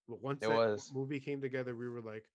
But 0.08 0.22
once 0.22 0.40
It 0.44 0.50
that 0.50 0.56
was. 0.56 0.92
movie 0.94 1.20
came 1.20 1.42
together, 1.42 1.76
we 1.76 1.90
were 1.90 2.02
like, 2.02 2.26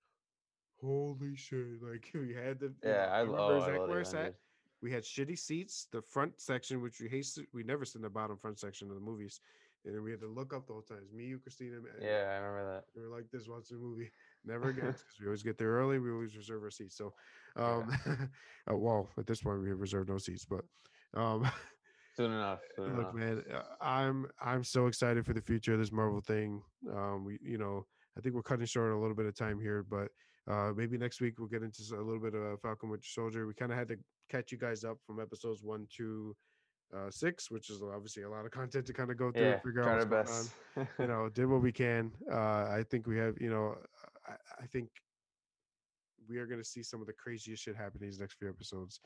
"Holy 0.80 1.36
shit!" 1.36 1.82
Like 1.82 2.10
we 2.14 2.34
had 2.34 2.60
the. 2.60 2.72
yeah, 2.82 3.08
I, 3.12 3.20
remember 3.20 3.38
oh, 3.40 3.54
I 3.54 3.56
exactly 3.56 3.78
love 3.80 3.88
where 3.88 4.00
it's 4.00 4.14
at. 4.14 4.34
We 4.80 4.92
had 4.92 5.02
shitty 5.02 5.38
seats, 5.38 5.88
the 5.90 6.00
front 6.00 6.40
section, 6.40 6.80
which 6.80 7.00
we 7.00 7.08
hate. 7.08 7.26
We 7.52 7.64
never 7.64 7.84
sit 7.84 7.96
in 7.96 8.02
the 8.02 8.10
bottom 8.10 8.36
front 8.36 8.58
section 8.58 8.88
of 8.88 8.94
the 8.94 9.00
movies, 9.00 9.40
and 9.84 9.94
then 9.94 10.02
we 10.04 10.10
had 10.12 10.20
to 10.20 10.28
look 10.28 10.54
up 10.54 10.66
the 10.66 10.72
whole 10.72 10.82
time. 10.82 10.98
It's 11.02 11.12
me, 11.12 11.24
you, 11.24 11.38
Christina, 11.38 11.76
and 11.76 11.84
Yeah, 12.00 12.30
I 12.30 12.36
remember 12.36 12.74
that. 12.74 12.84
we 12.94 13.02
were 13.08 13.14
like 13.14 13.28
this 13.32 13.48
watching 13.48 13.78
the 13.78 13.82
movie. 13.84 14.10
Never 14.44 14.68
again, 14.68 14.86
because 14.92 15.20
we 15.20 15.26
always 15.26 15.42
get 15.42 15.58
there 15.58 15.70
early. 15.70 15.98
We 15.98 16.12
always 16.12 16.36
reserve 16.36 16.62
our 16.62 16.70
seats. 16.70 16.96
So, 16.96 17.12
Yeah. 17.56 17.64
um, 17.64 17.98
uh, 18.70 18.76
well, 18.76 19.08
at 19.18 19.26
this 19.26 19.40
point 19.42 19.60
we 19.62 19.68
have 19.68 19.80
reserved 19.80 20.08
no 20.10 20.18
seats, 20.18 20.44
but 20.44 20.64
um, 21.14 21.50
Soon 22.16 22.32
enough. 22.32 22.60
Soon 22.76 22.96
look, 22.96 23.14
enough. 23.14 23.14
man, 23.14 23.42
uh, 23.52 23.62
I'm 23.80 24.26
I'm 24.40 24.64
so 24.64 24.86
excited 24.86 25.26
for 25.26 25.32
the 25.32 25.40
future 25.40 25.72
of 25.72 25.80
this 25.80 25.92
Marvel 25.92 26.20
thing. 26.20 26.62
Um, 26.92 27.24
we, 27.24 27.38
you 27.42 27.58
know, 27.58 27.86
I 28.16 28.20
think 28.20 28.34
we're 28.34 28.42
cutting 28.42 28.66
short 28.66 28.92
a 28.92 28.98
little 28.98 29.16
bit 29.16 29.26
of 29.26 29.34
time 29.36 29.60
here, 29.60 29.82
but 29.88 30.08
uh, 30.48 30.72
maybe 30.76 30.96
next 30.96 31.20
week 31.20 31.38
we'll 31.38 31.48
get 31.48 31.62
into 31.62 31.82
a 31.94 32.02
little 32.02 32.20
bit 32.20 32.34
of 32.34 32.60
Falcon 32.60 32.88
Winter 32.90 33.06
Soldier. 33.06 33.46
We 33.46 33.54
kind 33.54 33.72
of 33.72 33.78
had 33.78 33.88
to 33.88 33.96
catch 34.30 34.52
you 34.52 34.58
guys 34.58 34.84
up 34.84 34.98
from 35.06 35.20
episodes 35.20 35.62
one 35.62 35.86
to 35.96 36.34
uh, 36.96 37.10
six, 37.10 37.50
which 37.50 37.68
is 37.70 37.82
obviously 37.82 38.22
a 38.22 38.30
lot 38.30 38.44
of 38.46 38.50
content 38.50 38.86
to 38.86 38.92
kind 38.92 39.10
of 39.10 39.16
go 39.16 39.30
through 39.30 39.50
Yeah, 39.50 39.58
figure 39.60 39.82
out 39.82 39.86
going 39.86 40.00
on 40.00 40.24
best. 40.24 40.50
you 40.98 41.06
know, 41.06 41.28
did 41.28 41.46
what 41.46 41.60
we 41.60 41.72
can. 41.72 42.12
Uh, 42.32 42.64
I 42.78 42.84
think 42.90 43.06
we 43.06 43.18
have, 43.18 43.34
you 43.40 43.50
know, 43.50 43.74
I, 44.26 44.32
I 44.62 44.66
think 44.66 44.88
we 46.28 46.38
are 46.38 46.46
going 46.46 46.60
to 46.60 46.68
see 46.68 46.82
some 46.82 47.00
of 47.00 47.06
the 47.06 47.12
craziest 47.12 47.62
shit 47.62 47.76
happen 47.76 48.00
these 48.00 48.18
next 48.20 48.38
few 48.38 48.48
episodes. 48.48 49.00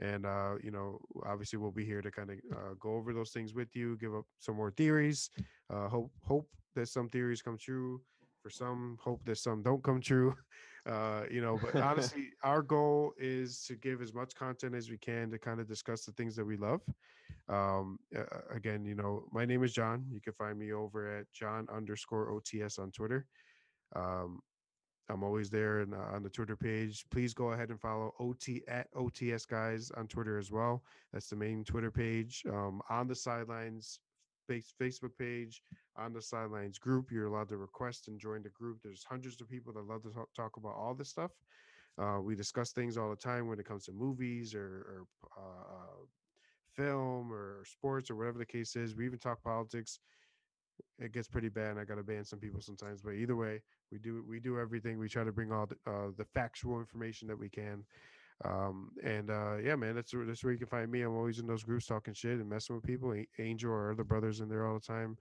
And, 0.00 0.26
uh, 0.26 0.54
you 0.62 0.70
know, 0.70 1.00
obviously 1.26 1.58
we'll 1.58 1.72
be 1.72 1.84
here 1.84 2.00
to 2.00 2.10
kind 2.10 2.30
of 2.30 2.36
uh, 2.52 2.74
go 2.78 2.94
over 2.94 3.12
those 3.12 3.30
things 3.30 3.52
with 3.52 3.74
you, 3.74 3.96
give 3.98 4.14
up 4.14 4.24
some 4.38 4.56
more 4.56 4.70
theories. 4.70 5.30
Uh, 5.70 5.88
hope, 5.88 6.12
hope 6.24 6.48
that 6.76 6.88
some 6.88 7.08
theories 7.08 7.42
come 7.42 7.58
true. 7.58 8.00
For 8.42 8.50
some, 8.50 8.96
hope 9.02 9.24
that 9.24 9.38
some 9.38 9.62
don't 9.62 9.82
come 9.82 10.00
true. 10.00 10.34
Uh, 10.88 11.24
you 11.30 11.40
know, 11.42 11.58
but 11.60 11.76
honestly, 11.82 12.30
our 12.42 12.62
goal 12.62 13.12
is 13.18 13.62
to 13.66 13.74
give 13.74 14.00
as 14.00 14.14
much 14.14 14.34
content 14.34 14.74
as 14.74 14.90
we 14.90 14.96
can 14.96 15.30
to 15.30 15.38
kind 15.38 15.60
of 15.60 15.68
discuss 15.68 16.04
the 16.04 16.12
things 16.12 16.34
that 16.34 16.44
we 16.44 16.56
love. 16.56 16.80
Um, 17.48 17.98
uh, 18.16 18.24
again, 18.54 18.84
you 18.84 18.94
know, 18.94 19.24
my 19.30 19.44
name 19.44 19.62
is 19.62 19.72
John. 19.72 20.04
You 20.10 20.20
can 20.20 20.32
find 20.32 20.58
me 20.58 20.72
over 20.72 21.18
at 21.18 21.26
John 21.32 21.66
underscore 21.74 22.30
OTS 22.32 22.78
on 22.78 22.90
Twitter. 22.90 23.26
Um, 23.94 24.40
I'm 25.10 25.22
always 25.22 25.48
there 25.48 25.80
and 25.80 25.94
uh, 25.94 26.14
on 26.14 26.22
the 26.22 26.28
Twitter 26.28 26.56
page. 26.56 27.04
Please 27.10 27.32
go 27.32 27.52
ahead 27.52 27.70
and 27.70 27.80
follow 27.80 28.14
OT 28.20 28.62
at 28.68 28.92
OTS 28.94 29.46
guys 29.46 29.90
on 29.96 30.06
Twitter 30.06 30.38
as 30.38 30.50
well. 30.50 30.82
That's 31.12 31.28
the 31.28 31.36
main 31.36 31.64
Twitter 31.64 31.90
page. 31.90 32.44
Um, 32.50 32.82
on 32.90 33.08
the 33.08 33.14
sidelines 33.14 34.00
face 34.48 34.72
Facebook 34.80 35.16
page, 35.18 35.62
on 35.96 36.12
the 36.12 36.22
sidelines 36.22 36.78
group, 36.78 37.10
you're 37.10 37.26
allowed 37.26 37.48
to 37.50 37.56
request 37.56 38.08
and 38.08 38.18
join 38.18 38.42
the 38.42 38.48
group. 38.50 38.78
There's 38.82 39.04
hundreds 39.04 39.40
of 39.40 39.48
people 39.50 39.72
that 39.74 39.86
love 39.86 40.02
to 40.04 40.10
talk, 40.10 40.28
talk 40.34 40.56
about 40.56 40.74
all 40.74 40.94
this 40.94 41.10
stuff. 41.10 41.32
Uh, 42.00 42.20
we 42.22 42.34
discuss 42.34 42.72
things 42.72 42.96
all 42.96 43.10
the 43.10 43.16
time 43.16 43.48
when 43.48 43.58
it 43.58 43.66
comes 43.66 43.84
to 43.86 43.92
movies 43.92 44.54
or, 44.54 44.60
or 44.60 45.06
uh, 45.36 45.74
uh, 45.74 46.06
film 46.74 47.32
or 47.32 47.64
sports 47.64 48.10
or 48.10 48.16
whatever 48.16 48.38
the 48.38 48.46
case 48.46 48.76
is. 48.76 48.94
We 48.94 49.04
even 49.04 49.18
talk 49.18 49.42
politics. 49.42 49.98
It 51.00 51.12
gets 51.12 51.26
pretty 51.28 51.48
bad, 51.48 51.72
and 51.72 51.80
I 51.80 51.84
gotta 51.84 52.04
ban 52.04 52.24
some 52.24 52.38
people 52.38 52.60
sometimes. 52.60 53.02
But 53.02 53.14
either 53.14 53.34
way, 53.34 53.62
we 53.90 53.98
do 53.98 54.24
we 54.28 54.38
do 54.38 54.60
everything. 54.60 54.98
We 54.98 55.08
try 55.08 55.24
to 55.24 55.32
bring 55.32 55.50
all 55.50 55.66
the, 55.66 55.76
uh, 55.90 56.10
the 56.16 56.24
factual 56.24 56.78
information 56.78 57.26
that 57.28 57.38
we 57.38 57.48
can. 57.48 57.84
Um, 58.44 58.90
and 59.02 59.30
uh, 59.30 59.56
yeah, 59.62 59.74
man, 59.74 59.94
that's 59.94 60.14
where 60.14 60.24
that's 60.24 60.44
where 60.44 60.52
you 60.52 60.58
can 60.58 60.68
find 60.68 60.90
me. 60.90 61.02
I'm 61.02 61.16
always 61.16 61.38
in 61.38 61.46
those 61.46 61.64
groups 61.64 61.86
talking 61.86 62.14
shit 62.14 62.38
and 62.38 62.48
messing 62.48 62.76
with 62.76 62.84
people. 62.84 63.14
Angel 63.38 63.70
or 63.70 63.90
other 63.90 64.04
brothers 64.04 64.40
in 64.40 64.48
there 64.48 64.66
all 64.66 64.74
the 64.74 64.80
time, 64.80 65.16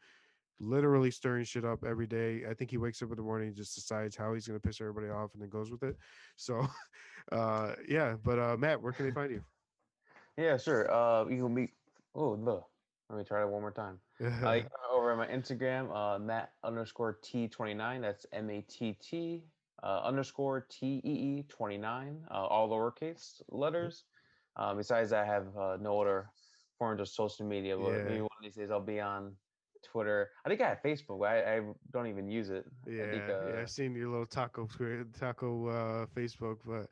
literally 0.60 1.10
stirring 1.10 1.44
shit 1.44 1.66
up 1.66 1.84
every 1.84 2.06
day. 2.06 2.44
I 2.50 2.54
think 2.54 2.70
he 2.70 2.78
wakes 2.78 3.02
up 3.02 3.10
in 3.10 3.16
the 3.16 3.24
morning 3.24 3.48
and 3.48 3.58
just 3.58 3.76
decides 3.76 4.16
how 4.16 4.34
he's 4.34 4.48
gonna 4.48 4.60
piss 4.60 4.82
everybody 4.82 5.10
off 5.10 5.32
and 5.34 5.42
then 5.42 5.50
goes 5.50 5.72
with 5.72 5.84
it. 5.84 5.98
So, 6.36 6.68
uh, 7.32 7.74
yeah. 7.88 8.16
But 8.24 8.40
uh, 8.40 8.56
Matt, 8.58 8.82
where 8.82 8.94
can 8.94 9.06
they 9.06 9.14
find 9.14 9.32
you? 9.32 9.42
yeah, 10.38 10.58
sure. 10.58 10.92
Uh, 10.94 11.26
you 11.28 11.44
can 11.44 11.54
meet. 11.54 11.72
Oh, 12.14 12.34
look. 12.34 12.66
Let 13.10 13.20
me 13.20 13.24
try 13.24 13.40
that 13.40 13.48
one 13.48 13.62
more 13.62 13.72
time. 13.72 14.00
Uh, 14.20 14.52
you 14.54 14.62
can 14.62 14.70
find 14.70 14.92
over 14.92 15.12
on 15.12 15.18
my 15.18 15.28
Instagram, 15.28 15.96
uh, 15.96 16.20
Matt 16.20 16.52
underscore 16.64 17.20
T29. 17.24 18.02
That's 18.02 18.26
M 18.34 18.50
A 18.50 18.62
T 18.62 18.98
T 19.02 19.44
uh, 19.84 20.02
underscore 20.04 20.62
T 20.62 21.02
E 21.04 21.40
E 21.40 21.44
29, 21.44 22.26
uh, 22.30 22.34
all 22.34 22.70
lowercase 22.70 23.42
letters. 23.50 24.06
Uh, 24.56 24.74
besides 24.74 25.14
I 25.14 25.24
have 25.24 25.56
uh, 25.56 25.78
no 25.80 26.02
other 26.02 26.32
forms 26.78 27.00
of 27.00 27.08
social 27.08 27.46
media, 27.46 27.78
but 27.78 27.92
Yeah. 27.92 28.04
maybe 28.04 28.22
one 28.22 28.30
of 28.40 28.44
these 28.44 28.56
days 28.56 28.72
I'll 28.72 28.80
be 28.80 29.00
on 29.00 29.38
Twitter. 29.84 30.32
I 30.46 30.50
think 30.50 30.62
I 30.62 30.70
have 30.70 30.82
Facebook, 30.82 31.28
I, 31.28 31.58
I 31.58 31.62
don't 31.92 32.08
even 32.08 32.28
use 32.28 32.50
it. 32.50 32.66
Yeah, 32.88 33.04
I 33.04 33.10
think, 33.12 33.24
yeah, 33.28 33.34
uh, 33.34 33.62
I've 33.62 33.70
seen 33.70 33.96
your 33.96 34.10
little 34.10 34.26
taco 34.26 34.68
taco 35.14 35.68
uh, 35.68 36.06
Facebook, 36.08 36.58
but 36.66 36.90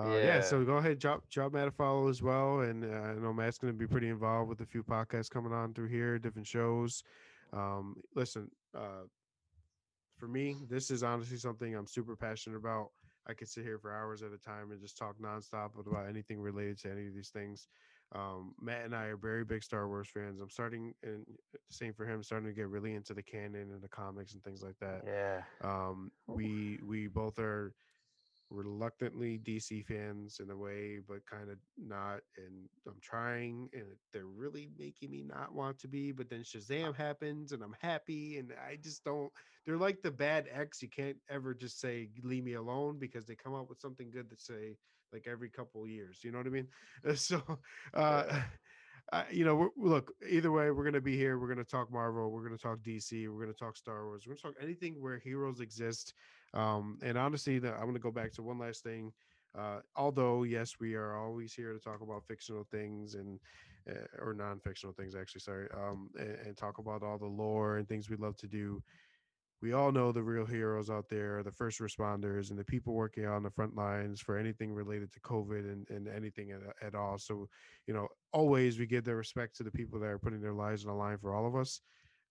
uh, 0.00 0.08
yeah. 0.18 0.26
Yeah. 0.26 0.40
So 0.40 0.64
go 0.64 0.76
ahead, 0.76 0.98
drop 1.00 1.28
drop 1.30 1.52
Matt 1.52 1.68
a 1.68 1.70
follow 1.72 2.08
as 2.08 2.22
well, 2.22 2.60
and 2.60 2.84
uh, 2.84 2.88
I 2.88 3.14
know 3.14 3.32
Matt's 3.32 3.58
going 3.58 3.72
to 3.72 3.78
be 3.78 3.88
pretty 3.88 4.08
involved 4.08 4.48
with 4.48 4.60
a 4.60 4.66
few 4.66 4.84
podcasts 4.84 5.30
coming 5.30 5.52
on 5.52 5.74
through 5.74 5.88
here, 5.88 6.18
different 6.18 6.46
shows. 6.46 7.02
Um, 7.52 8.00
listen, 8.14 8.50
uh, 8.72 9.02
for 10.20 10.28
me, 10.28 10.56
this 10.68 10.90
is 10.90 11.02
honestly 11.02 11.38
something 11.38 11.74
I'm 11.74 11.86
super 11.86 12.14
passionate 12.14 12.56
about. 12.56 12.90
I 13.26 13.34
could 13.34 13.48
sit 13.48 13.64
here 13.64 13.78
for 13.78 13.92
hours 13.92 14.22
at 14.22 14.32
a 14.32 14.38
time 14.38 14.70
and 14.70 14.80
just 14.80 14.96
talk 14.96 15.16
nonstop 15.20 15.78
about 15.78 16.08
anything 16.08 16.40
related 16.40 16.78
to 16.80 16.90
any 16.90 17.06
of 17.06 17.14
these 17.14 17.30
things. 17.30 17.68
Um, 18.14 18.54
Matt 18.60 18.84
and 18.84 18.94
I 18.94 19.04
are 19.04 19.16
very 19.16 19.44
big 19.44 19.62
Star 19.62 19.86
Wars 19.86 20.08
fans. 20.12 20.40
I'm 20.40 20.50
starting, 20.50 20.94
and 21.02 21.24
same 21.70 21.92
for 21.92 22.04
him, 22.04 22.22
starting 22.22 22.48
to 22.48 22.54
get 22.54 22.68
really 22.68 22.94
into 22.94 23.14
the 23.14 23.22
canon 23.22 23.70
and 23.72 23.82
the 23.82 23.88
comics 23.88 24.34
and 24.34 24.42
things 24.42 24.62
like 24.62 24.78
that 24.80 25.02
yeah. 25.06 25.42
um 25.62 26.10
we 26.26 26.78
we 26.86 27.06
both 27.06 27.38
are 27.38 27.74
reluctantly 28.50 29.38
DC 29.38 29.84
fans 29.86 30.40
in 30.42 30.50
a 30.50 30.56
way, 30.56 30.98
but 31.06 31.24
kind 31.26 31.50
of 31.50 31.56
not. 31.78 32.20
And 32.36 32.68
I'm 32.86 33.00
trying, 33.02 33.68
and 33.72 33.84
they're 34.12 34.26
really 34.26 34.68
making 34.78 35.10
me 35.10 35.22
not 35.22 35.54
want 35.54 35.78
to 35.80 35.88
be. 35.88 36.12
But 36.12 36.28
then 36.28 36.42
Shazam 36.42 36.94
happens, 36.94 37.52
and 37.52 37.62
I'm 37.62 37.76
happy, 37.80 38.38
and 38.38 38.52
I 38.68 38.76
just 38.76 39.04
don't. 39.04 39.30
They're 39.64 39.76
like 39.76 40.02
the 40.02 40.10
bad 40.10 40.48
ex. 40.52 40.82
You 40.82 40.88
can't 40.88 41.16
ever 41.28 41.54
just 41.54 41.80
say 41.80 42.10
leave 42.22 42.44
me 42.44 42.54
alone 42.54 42.98
because 42.98 43.26
they 43.26 43.36
come 43.36 43.54
up 43.54 43.68
with 43.68 43.80
something 43.80 44.10
good 44.10 44.28
to 44.30 44.36
say 44.36 44.76
like 45.12 45.26
every 45.30 45.48
couple 45.48 45.86
years. 45.86 46.20
You 46.22 46.32
know 46.32 46.38
what 46.38 46.46
I 46.46 46.50
mean? 46.50 46.68
So, 47.14 47.42
uh, 47.94 48.42
uh, 49.12 49.24
you 49.30 49.44
know, 49.44 49.54
we're, 49.54 49.68
look, 49.76 50.12
either 50.28 50.52
way, 50.52 50.70
we're 50.70 50.84
going 50.84 50.94
to 50.94 51.00
be 51.00 51.16
here. 51.16 51.38
We're 51.38 51.52
going 51.52 51.58
to 51.58 51.64
talk 51.64 51.90
Marvel. 51.92 52.30
We're 52.30 52.44
going 52.46 52.56
to 52.56 52.62
talk 52.62 52.78
DC. 52.80 53.28
We're 53.28 53.42
going 53.42 53.52
to 53.52 53.58
talk 53.58 53.76
Star 53.76 54.06
Wars. 54.06 54.24
We're 54.26 54.34
going 54.34 54.38
to 54.38 54.42
talk 54.42 54.54
anything 54.62 55.00
where 55.00 55.18
heroes 55.18 55.60
exist. 55.60 56.14
Um, 56.54 56.98
and 57.02 57.16
honestly, 57.16 57.56
I'm 57.56 57.62
going 57.62 57.94
to 57.94 58.00
go 58.00 58.10
back 58.10 58.32
to 58.32 58.42
one 58.42 58.58
last 58.58 58.82
thing. 58.82 59.12
Uh, 59.58 59.80
although, 59.96 60.44
yes, 60.44 60.74
we 60.80 60.94
are 60.94 61.16
always 61.16 61.52
here 61.52 61.72
to 61.72 61.78
talk 61.80 62.00
about 62.02 62.24
fictional 62.26 62.64
things 62.70 63.14
and 63.14 63.40
uh, 63.88 64.22
or 64.24 64.34
non-fictional 64.34 64.94
things, 64.94 65.16
actually. 65.16 65.40
Sorry, 65.40 65.68
um, 65.74 66.10
and, 66.18 66.36
and 66.46 66.56
talk 66.56 66.78
about 66.78 67.02
all 67.02 67.18
the 67.18 67.26
lore 67.26 67.78
and 67.78 67.88
things 67.88 68.08
we 68.08 68.16
love 68.16 68.36
to 68.36 68.46
do 68.46 68.82
we 69.62 69.74
all 69.74 69.92
know 69.92 70.10
the 70.10 70.22
real 70.22 70.46
heroes 70.46 70.88
out 70.88 71.08
there, 71.10 71.42
the 71.42 71.52
first 71.52 71.80
responders 71.80 72.50
and 72.50 72.58
the 72.58 72.64
people 72.64 72.94
working 72.94 73.26
on 73.26 73.42
the 73.42 73.50
front 73.50 73.76
lines 73.76 74.20
for 74.20 74.38
anything 74.38 74.72
related 74.72 75.12
to 75.12 75.20
COVID 75.20 75.70
and, 75.70 75.86
and 75.90 76.08
anything 76.08 76.50
at, 76.50 76.60
at 76.86 76.94
all. 76.94 77.18
So, 77.18 77.46
you 77.86 77.92
know, 77.92 78.08
always 78.32 78.78
we 78.78 78.86
give 78.86 79.04
the 79.04 79.14
respect 79.14 79.56
to 79.56 79.62
the 79.62 79.70
people 79.70 80.00
that 80.00 80.06
are 80.06 80.18
putting 80.18 80.40
their 80.40 80.54
lives 80.54 80.84
on 80.84 80.88
the 80.90 80.96
line 80.96 81.18
for 81.18 81.34
all 81.34 81.46
of 81.46 81.56
us. 81.56 81.82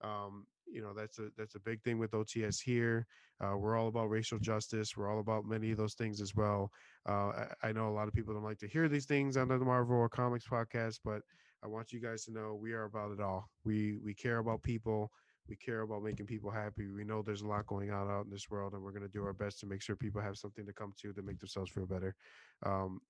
Um, 0.01 0.45
you 0.71 0.81
know, 0.81 0.93
that's 0.93 1.19
a 1.19 1.29
that's 1.37 1.55
a 1.55 1.59
big 1.59 1.81
thing 1.83 1.97
with 1.97 2.11
OTS 2.13 2.59
here. 2.61 3.07
Uh, 3.41 3.57
we're 3.57 3.77
all 3.77 3.87
about 3.87 4.09
racial 4.09 4.39
justice. 4.39 4.95
We're 4.95 5.11
all 5.11 5.19
about 5.19 5.45
many 5.45 5.71
of 5.71 5.77
those 5.77 5.95
things 5.95 6.21
as 6.21 6.35
well. 6.35 6.71
Uh, 7.07 7.31
I, 7.63 7.69
I 7.69 7.71
know 7.71 7.89
a 7.89 7.91
lot 7.95 8.07
of 8.07 8.13
people 8.13 8.33
don't 8.33 8.43
like 8.43 8.59
to 8.59 8.67
hear 8.67 8.87
these 8.87 9.05
things 9.05 9.37
on 9.37 9.47
the 9.47 9.57
Marvel 9.57 9.97
or 9.97 10.09
Comics 10.09 10.45
podcast, 10.47 10.99
but 11.03 11.21
I 11.63 11.67
want 11.67 11.91
you 11.91 11.99
guys 11.99 12.25
to 12.25 12.31
know 12.31 12.55
we 12.55 12.73
are 12.73 12.83
about 12.83 13.11
it 13.11 13.19
all. 13.19 13.49
We 13.65 13.97
we 14.03 14.13
care 14.13 14.37
about 14.37 14.61
people 14.63 15.11
we 15.49 15.55
care 15.55 15.81
about 15.81 16.03
making 16.03 16.27
people 16.27 16.51
happy. 16.51 16.87
We 16.87 17.03
know 17.03 17.21
there's 17.21 17.41
a 17.41 17.47
lot 17.47 17.65
going 17.65 17.91
on 17.91 18.09
out 18.09 18.25
in 18.25 18.31
this 18.31 18.49
world, 18.49 18.73
and 18.73 18.83
we're 18.83 18.91
going 18.91 19.01
to 19.01 19.09
do 19.09 19.25
our 19.25 19.33
best 19.33 19.59
to 19.61 19.65
make 19.65 19.81
sure 19.81 19.95
people 19.95 20.21
have 20.21 20.37
something 20.37 20.65
to 20.65 20.73
come 20.73 20.93
to 21.01 21.11
to 21.11 21.21
make 21.23 21.39
themselves 21.39 21.71
feel 21.71 21.87
better. 21.87 22.15
Um, 22.63 23.01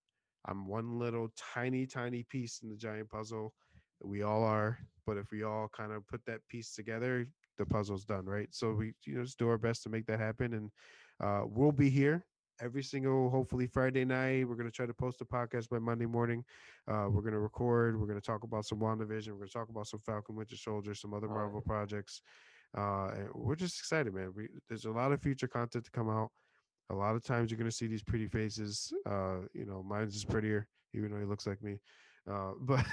I'm 0.46 0.68
one 0.68 0.98
little 0.98 1.30
tiny, 1.36 1.86
tiny 1.86 2.24
piece 2.24 2.62
in 2.64 2.70
the 2.70 2.78
giant 2.78 3.10
puzzle. 3.10 3.54
We 4.04 4.24
all 4.24 4.44
are, 4.44 4.80
but 5.06 5.18
if 5.18 5.32
we 5.32 5.44
all 5.44 5.70
kind 5.76 5.92
of 5.92 6.08
put 6.08 6.22
that 6.26 6.40
piece 6.50 6.74
together, 6.74 7.28
the 7.58 7.66
puzzle's 7.66 8.06
done, 8.06 8.26
right? 8.26 8.48
So 8.52 8.74
we 8.74 8.94
you 9.06 9.16
know 9.16 9.24
just 9.24 9.40
do 9.40 9.50
our 9.50 9.58
best 9.58 9.84
to 9.84 9.90
make 9.90 10.06
that 10.08 10.20
happen, 10.20 10.54
and 10.54 10.72
uh, 11.22 11.44
we'll 11.46 11.72
be 11.72 11.90
here 11.90 12.26
every 12.62 12.84
single 12.84 13.30
hopefully 13.30 13.68
friday 13.68 14.06
night. 14.06 14.48
We're 14.48 14.56
going 14.56 14.68
to 14.70 14.76
try 14.76 14.86
to 14.86 14.94
post 14.94 15.22
a 15.22 15.26
podcast 15.26 15.70
by 15.70 15.80
monday 15.80 16.06
morning. 16.06 16.44
Uh, 16.88 17.08
we're 17.10 17.22
going 17.22 17.34
to 17.34 17.40
record 17.40 18.00
we're 18.00 18.08
going 18.08 18.20
to 18.20 18.26
talk 18.26 18.44
about 18.44 18.66
some 18.66 18.80
wandavision 18.80 19.30
we're 19.30 19.38
going 19.38 19.48
to 19.48 19.54
talk 19.54 19.70
about 19.70 19.88
some 19.88 20.00
falcon 20.06 20.36
winter 20.36 20.56
soldier 20.56 20.94
some 20.94 21.14
other 21.14 21.28
marvel 21.28 21.62
projects 21.62 22.22
uh, 22.78 23.10
and 23.16 23.30
we're 23.34 23.56
just 23.56 23.80
excited 23.80 24.14
man. 24.14 24.32
We, 24.36 24.48
there's 24.68 24.86
a 24.86 24.92
lot 24.92 25.12
of 25.12 25.22
future 25.22 25.48
content 25.48 25.86
to 25.86 25.92
come 25.92 26.10
out. 26.10 26.30
A 26.92 26.96
lot 26.96 27.16
of 27.16 27.24
times 27.24 27.50
you're 27.50 27.58
going 27.58 27.70
to 27.70 27.76
see 27.76 27.88
these 27.88 28.04
pretty 28.04 28.28
faces 28.28 28.92
uh, 29.06 29.38
you 29.54 29.66
know 29.66 29.84
mine's 29.84 30.16
is 30.16 30.26
prettier 30.26 30.68
even 30.94 31.12
though 31.12 31.20
he 31.20 31.26
looks 31.26 31.48
like 31.48 31.62
me 31.62 31.78
uh, 32.30 32.52
but 32.62 32.86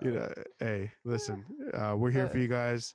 you 0.00 0.10
Uh, 0.10 0.14
know 0.14 0.28
hey 0.58 0.90
listen 1.04 1.44
uh, 1.74 1.94
we're 1.96 2.10
here 2.10 2.28
for 2.28 2.38
you 2.38 2.48
guys 2.48 2.94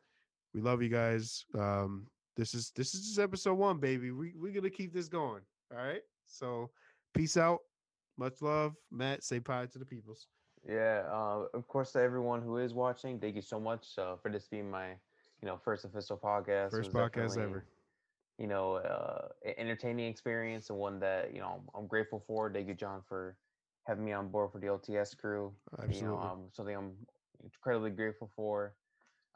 we 0.54 0.62
love 0.62 0.82
you 0.82 0.90
guys 0.90 1.46
um, 1.58 2.08
this 2.36 2.54
is 2.54 2.72
this 2.76 2.94
is 2.94 3.08
just 3.08 3.20
episode 3.20 3.56
one 3.56 3.80
baby 3.80 4.12
we, 4.12 4.34
we're 4.36 4.54
gonna 4.54 4.70
keep 4.70 4.94
this 4.94 5.08
going 5.08 5.42
all 5.72 5.78
right. 5.78 6.02
So 6.26 6.72
peace 7.14 7.38
out. 7.38 7.60
Much 8.18 8.42
love. 8.42 8.76
Matt, 8.92 9.24
say 9.24 9.40
bye 9.40 9.66
to 9.68 9.80
the 9.80 9.86
peoples. 9.86 10.28
Yeah, 10.68 11.04
uh, 11.12 11.46
of 11.54 11.68
course, 11.68 11.92
to 11.94 12.02
everyone 12.02 12.42
who 12.42 12.58
is 12.58 12.74
watching, 12.74 13.20
thank 13.20 13.36
you 13.36 13.42
so 13.42 13.60
much 13.60 13.98
uh, 13.98 14.16
for 14.18 14.30
this 14.30 14.48
being 14.48 14.70
my, 14.70 14.90
you 15.42 15.48
know, 15.48 15.58
first 15.58 15.86
official 15.86 16.18
podcast. 16.18 16.72
First 16.72 16.92
podcast 16.92 17.38
ever. 17.38 17.66
You 18.38 18.48
know, 18.48 18.76
uh, 18.76 19.28
entertaining 19.58 20.08
experience 20.08 20.70
and 20.70 20.80
one 20.80 21.00
that 21.00 21.34
you 21.34 21.40
know 21.40 21.62
I'm 21.76 21.88
grateful 21.88 22.20
for. 22.20 22.52
Thank 22.52 22.68
you, 22.68 22.74
John, 22.74 23.02
for 23.08 23.36
having 23.90 24.06
me 24.06 24.14
on 24.14 24.30
board 24.30 24.52
for 24.54 24.60
the 24.60 24.68
LTS 24.70 25.16
crew. 25.18 25.56
You 25.90 26.02
Absolutely. 26.02 26.08
know, 26.08 26.20
um, 26.32 26.50
something 26.54 26.76
I'm 26.76 27.08
incredibly 27.44 27.92
grateful 27.92 28.32
for. 28.36 28.76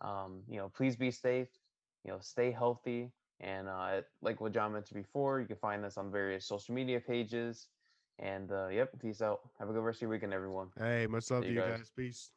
Um, 0.01 0.43
you 0.49 0.57
know, 0.57 0.69
please 0.69 0.95
be 0.95 1.11
safe. 1.11 1.49
You 2.05 2.11
know, 2.11 2.19
stay 2.21 2.51
healthy. 2.51 3.13
And 3.41 3.67
uh, 3.67 4.01
like 4.21 4.41
what 4.41 4.53
John 4.53 4.73
mentioned 4.73 5.03
before, 5.03 5.41
you 5.41 5.47
can 5.47 5.57
find 5.57 5.85
us 5.85 5.97
on 5.97 6.11
various 6.11 6.45
social 6.45 6.75
media 6.75 6.99
pages. 6.99 7.69
And 8.19 8.51
uh, 8.51 8.67
yep, 8.67 8.91
peace 9.01 9.21
out. 9.21 9.41
Have 9.59 9.69
a 9.69 9.73
good 9.73 9.83
rest 9.83 9.97
of 9.97 10.01
your 10.03 10.11
weekend, 10.11 10.33
everyone. 10.33 10.69
Hey, 10.77 11.07
much 11.07 11.31
love 11.31 11.43
See 11.43 11.47
to 11.47 11.51
you 11.51 11.55
you 11.55 11.61
guys. 11.61 11.79
guys. 11.79 11.91
Peace. 11.95 12.31